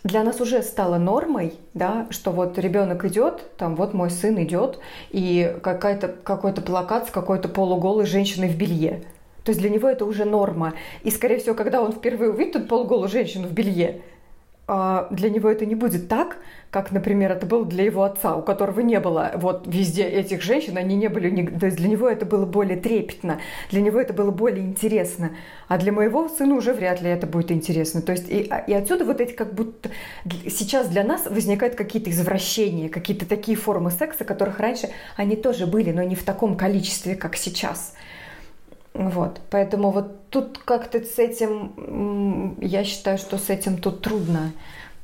для 0.03 0.23
нас 0.23 0.41
уже 0.41 0.63
стало 0.63 0.97
нормой, 0.97 1.53
да, 1.73 2.07
что 2.09 2.31
вот 2.31 2.57
ребенок 2.57 3.05
идет, 3.05 3.55
там 3.57 3.75
вот 3.75 3.93
мой 3.93 4.09
сын 4.09 4.41
идет, 4.43 4.79
и 5.11 5.55
какая-то, 5.61 6.07
какой-то 6.07 6.61
плакат 6.61 7.07
с 7.07 7.11
какой-то 7.11 7.49
полуголой 7.49 8.05
женщиной 8.05 8.49
в 8.49 8.57
белье. 8.57 9.03
То 9.43 9.51
есть 9.51 9.59
для 9.59 9.69
него 9.69 9.87
это 9.89 10.05
уже 10.05 10.25
норма. 10.25 10.73
И, 11.03 11.11
скорее 11.11 11.37
всего, 11.37 11.55
когда 11.55 11.81
он 11.81 11.91
впервые 11.91 12.31
увидит 12.31 12.67
полуголую 12.67 13.09
женщину 13.09 13.47
в 13.47 13.51
белье, 13.51 14.01
для 15.11 15.29
него 15.29 15.49
это 15.49 15.65
не 15.65 15.75
будет 15.75 16.07
так, 16.07 16.37
как, 16.69 16.91
например, 16.91 17.33
это 17.33 17.45
было 17.45 17.65
для 17.65 17.83
его 17.83 18.03
отца, 18.03 18.35
у 18.35 18.41
которого 18.41 18.79
не 18.79 18.99
было 19.01 19.31
вот 19.35 19.67
везде 19.67 20.03
этих 20.03 20.41
женщин, 20.41 20.77
они 20.77 20.95
не 20.95 21.09
были, 21.09 21.45
то 21.45 21.65
есть 21.65 21.77
для 21.77 21.89
него 21.89 22.07
это 22.07 22.25
было 22.25 22.45
более 22.45 22.77
трепетно, 22.77 23.41
для 23.69 23.81
него 23.81 23.99
это 23.99 24.13
было 24.13 24.31
более 24.31 24.65
интересно, 24.65 25.31
а 25.67 25.77
для 25.77 25.91
моего 25.91 26.29
сына 26.29 26.55
уже 26.55 26.73
вряд 26.73 27.01
ли 27.01 27.09
это 27.09 27.27
будет 27.27 27.51
интересно. 27.51 28.01
То 28.01 28.13
есть 28.13 28.29
и, 28.29 28.47
а, 28.49 28.59
и 28.59 28.73
отсюда 28.73 29.03
вот 29.03 29.19
эти 29.19 29.33
как 29.33 29.53
будто 29.53 29.89
сейчас 30.47 30.87
для 30.87 31.03
нас 31.03 31.25
возникают 31.25 31.75
какие-то 31.75 32.09
извращения, 32.09 32.87
какие-то 32.87 33.25
такие 33.25 33.57
формы 33.57 33.91
секса, 33.91 34.23
которых 34.23 34.59
раньше 34.59 34.89
они 35.17 35.35
тоже 35.35 35.67
были, 35.67 35.91
но 35.91 36.03
не 36.03 36.15
в 36.15 36.23
таком 36.23 36.55
количестве, 36.55 37.15
как 37.15 37.35
сейчас. 37.35 37.93
Вот, 38.93 39.39
поэтому 39.49 39.91
вот 39.91 40.29
тут 40.29 40.57
как-то 40.57 40.99
с 41.03 41.17
этим, 41.17 42.57
я 42.59 42.83
считаю, 42.83 43.17
что 43.17 43.37
с 43.37 43.49
этим 43.49 43.77
тут 43.77 44.01
трудно. 44.01 44.51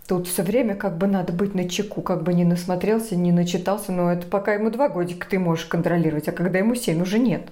Тут 0.08 0.28
все 0.28 0.44
время 0.44 0.76
как 0.76 0.98
бы 0.98 1.08
надо 1.08 1.34
быть 1.34 1.54
на 1.54 1.68
чеку, 1.68 2.02
как 2.02 2.24
бы 2.24 2.34
не 2.34 2.46
насмотрелся, 2.46 3.16
не 3.16 3.32
начитался, 3.32 3.92
но 3.92 4.12
это 4.12 4.26
пока 4.28 4.54
ему 4.54 4.70
два 4.70 4.88
годика 4.90 5.28
ты 5.30 5.40
можешь 5.40 5.66
контролировать, 5.66 6.28
а 6.28 6.32
когда 6.32 6.60
ему 6.60 6.76
семь, 6.76 7.02
уже 7.02 7.20
нет. 7.20 7.50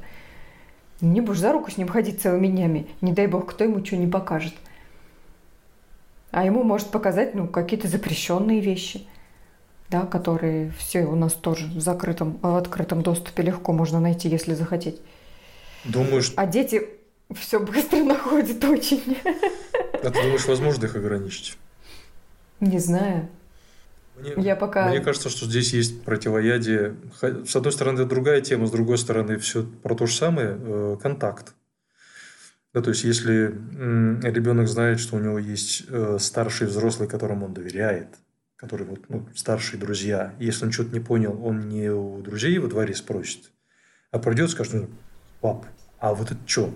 Не 1.02 1.20
будешь 1.20 1.40
за 1.40 1.52
руку 1.52 1.70
с 1.70 1.78
ним 1.78 1.88
ходить 1.90 2.22
целыми 2.22 2.48
днями, 2.48 2.88
не 3.02 3.12
дай 3.12 3.28
бог, 3.28 3.46
кто 3.46 3.66
ему 3.66 3.86
что 3.86 3.98
не 3.98 4.08
покажет. 4.08 4.54
А 6.32 6.46
ему 6.46 6.64
может 6.64 6.88
показать, 6.90 7.36
ну, 7.36 7.48
какие-то 7.48 7.88
запрещенные 7.88 8.60
вещи, 8.60 9.06
да, 9.90 10.02
которые 10.06 10.72
все 10.72 11.06
у 11.06 11.16
нас 11.16 11.34
тоже 11.34 11.68
в 11.68 11.80
закрытом, 11.80 12.38
в 12.42 12.56
открытом 12.56 13.02
доступе 13.02 13.44
легко 13.44 13.74
можно 13.74 14.00
найти, 14.00 14.30
если 14.30 14.54
захотеть. 14.54 15.02
Думаешь... 15.86 16.34
А 16.36 16.46
дети 16.46 16.90
все 17.34 17.60
быстро 17.60 18.04
находят 18.04 18.64
очень. 18.64 19.18
А 20.04 20.10
ты 20.10 20.22
думаешь, 20.22 20.46
возможно 20.46 20.86
их 20.86 20.96
ограничить? 20.96 21.58
Не 22.60 22.80
знаю. 22.80 23.30
Мне, 24.18 24.34
я 24.38 24.56
пока... 24.56 24.90
Мне 24.90 25.02
кажется, 25.02 25.30
что 25.30 25.46
здесь 25.46 25.74
есть 25.74 26.04
противоядие. 26.04 26.96
С 27.22 27.56
одной 27.56 27.72
стороны, 27.72 28.00
это 28.00 28.06
другая 28.10 28.42
тема, 28.42 28.68
с 28.68 28.72
другой 28.72 28.98
стороны, 28.98 29.38
все 29.38 29.64
про 29.64 29.96
то 29.96 30.06
же 30.06 30.16
самое. 30.16 30.58
Э, 30.60 30.98
контакт. 31.02 31.54
Да, 32.74 32.82
то 32.82 32.90
есть, 32.90 33.04
если 33.04 33.46
ребенок 34.28 34.68
знает, 34.68 35.00
что 35.00 35.16
у 35.16 35.20
него 35.20 35.40
есть 35.40 35.84
э, 35.88 36.18
старший 36.20 36.68
взрослый, 36.68 37.08
которому 37.08 37.46
он 37.46 37.54
доверяет, 37.54 38.10
который 38.58 38.86
вот, 38.86 39.00
ну, 39.10 39.28
старшие 39.34 39.80
друзья, 39.80 40.34
если 40.40 40.66
он 40.66 40.72
что-то 40.72 40.92
не 40.92 41.00
понял, 41.00 41.40
он 41.44 41.70
не 41.70 41.90
у 41.90 42.22
друзей 42.22 42.58
во 42.60 42.68
дворе 42.68 42.94
спросит, 42.94 43.52
а 44.12 44.20
придет 44.20 44.50
и 44.50 44.52
скажет, 44.52 44.74
ну, 44.74 44.90
пап, 45.40 45.66
а 46.00 46.14
вот 46.14 46.32
это 46.32 46.40
что? 46.46 46.74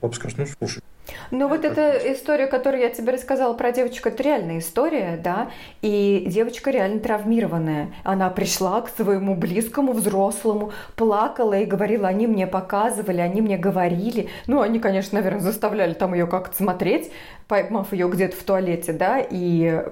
Папа 0.00 0.14
скажет, 0.14 0.38
ну, 0.38 0.46
слушай, 0.46 0.82
ну 1.30 1.48
вот 1.48 1.64
эта 1.64 2.12
история, 2.12 2.46
которую 2.46 2.82
я 2.82 2.90
тебе 2.90 3.12
рассказала 3.12 3.54
про 3.54 3.72
девочку, 3.72 4.08
это 4.08 4.22
реальная 4.22 4.58
история, 4.58 5.18
да, 5.22 5.50
и 5.82 6.24
девочка 6.26 6.70
реально 6.70 7.00
травмированная. 7.00 7.92
Она 8.04 8.30
пришла 8.30 8.80
к 8.80 8.88
своему 8.88 9.34
близкому 9.34 9.92
взрослому, 9.92 10.72
плакала 10.96 11.54
и 11.54 11.64
говорила, 11.64 12.08
они 12.08 12.26
мне 12.26 12.46
показывали, 12.46 13.20
они 13.20 13.40
мне 13.40 13.58
говорили. 13.58 14.28
Ну, 14.46 14.60
они, 14.60 14.78
конечно, 14.78 15.18
наверное, 15.18 15.40
заставляли 15.40 15.94
там 15.94 16.14
ее 16.14 16.26
как-то 16.26 16.56
смотреть, 16.56 17.10
поймав 17.48 17.92
ее 17.92 18.08
где-то 18.08 18.36
в 18.36 18.42
туалете, 18.42 18.92
да, 18.92 19.20
и, 19.20 19.84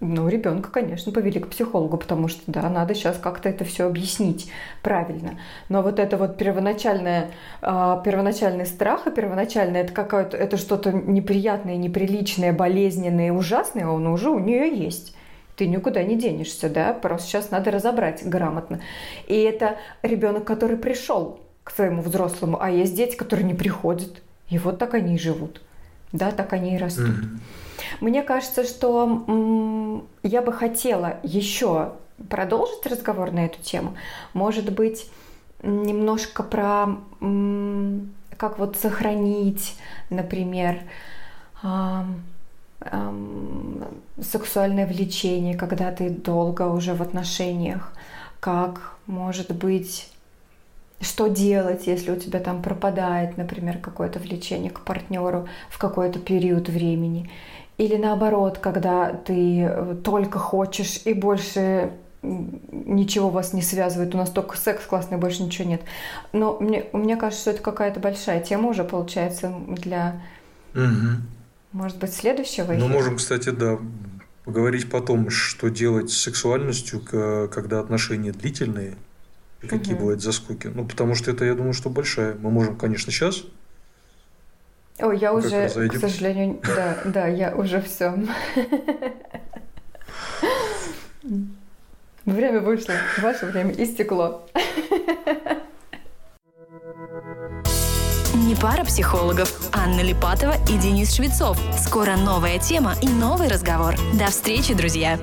ну, 0.00 0.28
ребенка, 0.28 0.70
конечно, 0.70 1.12
повели 1.12 1.38
к 1.38 1.48
психологу, 1.48 1.98
потому 1.98 2.28
что, 2.28 2.40
да, 2.46 2.70
надо 2.70 2.94
сейчас 2.94 3.18
как-то 3.18 3.50
это 3.50 3.64
все 3.64 3.86
объяснить 3.86 4.50
правильно. 4.82 5.38
Но 5.68 5.82
вот 5.82 5.98
это 5.98 6.16
вот 6.16 6.38
первоначальное, 6.38 7.30
а, 7.60 8.00
первоначальный 8.02 8.64
страх 8.64 9.06
и 9.06 9.10
первоначальное, 9.10 9.82
это 9.82 9.92
какое-то, 9.92 10.33
это 10.34 10.56
что-то 10.56 10.92
неприятное, 10.92 11.76
неприличное, 11.76 12.52
болезненное, 12.52 13.32
ужасное, 13.32 13.86
он 13.86 14.06
уже 14.06 14.30
у 14.30 14.38
нее 14.38 14.68
есть 14.68 15.16
ты 15.56 15.68
никуда 15.68 16.02
не 16.02 16.16
денешься, 16.16 16.68
да, 16.68 16.92
просто 16.92 17.28
сейчас 17.28 17.52
надо 17.52 17.70
разобрать 17.70 18.26
грамотно. 18.26 18.80
И 19.28 19.36
это 19.36 19.76
ребенок, 20.02 20.44
который 20.44 20.76
пришел 20.76 21.38
к 21.62 21.70
своему 21.70 22.02
взрослому, 22.02 22.60
а 22.60 22.70
есть 22.70 22.96
дети, 22.96 23.14
которые 23.14 23.46
не 23.46 23.54
приходят, 23.54 24.20
и 24.48 24.58
вот 24.58 24.80
так 24.80 24.94
они 24.94 25.14
и 25.14 25.18
живут 25.18 25.60
да, 26.14 26.30
так 26.30 26.52
они 26.52 26.76
и 26.76 26.78
растут. 26.78 27.08
Mm-hmm. 27.08 27.38
Мне 28.00 28.22
кажется, 28.22 28.64
что 28.64 29.24
м- 29.26 30.06
я 30.22 30.42
бы 30.42 30.52
хотела 30.52 31.18
еще 31.24 31.92
продолжить 32.30 32.86
разговор 32.86 33.32
на 33.32 33.46
эту 33.46 33.60
тему. 33.60 33.96
Может 34.32 34.72
быть, 34.72 35.10
немножко 35.62 36.44
про 36.44 36.96
м- 37.20 38.13
как 38.36 38.58
вот 38.58 38.76
сохранить, 38.76 39.76
например, 40.10 40.80
сексуальное 44.20 44.86
влечение, 44.86 45.56
когда 45.56 45.90
ты 45.90 46.10
долго 46.10 46.62
уже 46.68 46.94
в 46.94 47.02
отношениях, 47.02 47.92
как 48.40 48.96
может 49.06 49.54
быть 49.54 50.10
что 51.00 51.28
делать, 51.28 51.86
если 51.86 52.12
у 52.12 52.16
тебя 52.16 52.40
там 52.40 52.62
пропадает, 52.62 53.36
например, 53.36 53.78
какое-то 53.78 54.18
влечение 54.18 54.70
к 54.70 54.80
партнеру 54.80 55.48
в 55.68 55.78
какой-то 55.78 56.18
период 56.18 56.68
времени. 56.68 57.30
Или 57.76 57.96
наоборот, 57.96 58.58
когда 58.58 59.12
ты 59.12 59.62
э, 59.62 59.96
только 60.04 60.38
хочешь 60.38 61.00
и 61.04 61.12
больше 61.12 61.90
ничего 62.24 63.30
вас 63.30 63.52
не 63.52 63.62
связывает, 63.62 64.14
у 64.14 64.18
нас 64.18 64.30
только 64.30 64.56
секс 64.56 64.84
классный, 64.86 65.18
больше 65.18 65.42
ничего 65.42 65.68
нет. 65.68 65.82
Но 66.32 66.58
мне, 66.58 66.86
мне 66.92 67.16
кажется, 67.16 67.42
что 67.42 67.50
это 67.52 67.62
какая-то 67.62 68.00
большая 68.00 68.42
тема 68.42 68.70
уже 68.70 68.84
получается 68.84 69.54
для, 69.68 70.22
угу. 70.74 71.22
может 71.72 71.98
быть, 71.98 72.14
следующего. 72.14 72.72
Ну, 72.72 72.88
можем, 72.88 73.16
кстати, 73.16 73.50
да, 73.50 73.78
поговорить 74.44 74.90
потом, 74.90 75.30
что 75.30 75.68
делать 75.68 76.10
с 76.10 76.16
сексуальностью, 76.16 77.00
когда 77.00 77.80
отношения 77.80 78.32
длительные, 78.32 78.96
какие 79.60 79.94
угу. 79.94 80.00
бывают 80.00 80.22
заскоки. 80.22 80.68
Ну, 80.68 80.84
потому 80.84 81.14
что 81.14 81.30
это, 81.30 81.44
я 81.44 81.54
думаю, 81.54 81.74
что 81.74 81.90
большая. 81.90 82.34
Мы 82.34 82.50
можем, 82.50 82.76
конечно, 82.76 83.12
сейчас. 83.12 83.44
Ой, 85.00 85.18
я 85.18 85.34
уже, 85.34 85.68
к 85.68 85.98
сожалению, 85.98 86.60
да, 86.62 86.98
да, 87.04 87.26
я 87.26 87.54
уже 87.54 87.82
все. 87.82 88.14
Время 92.26 92.60
вышло, 92.60 92.94
ваше 93.18 93.46
время 93.46 93.72
истекло. 93.76 94.46
Не 98.34 98.54
пара 98.56 98.84
психологов. 98.84 99.70
Анна 99.72 100.00
Липатова 100.00 100.54
и 100.68 100.78
Денис 100.78 101.14
Швецов. 101.14 101.58
Скоро 101.78 102.16
новая 102.16 102.58
тема 102.58 102.94
и 103.02 103.08
новый 103.08 103.48
разговор. 103.48 103.94
До 104.18 104.26
встречи, 104.26 104.74
друзья! 104.74 105.18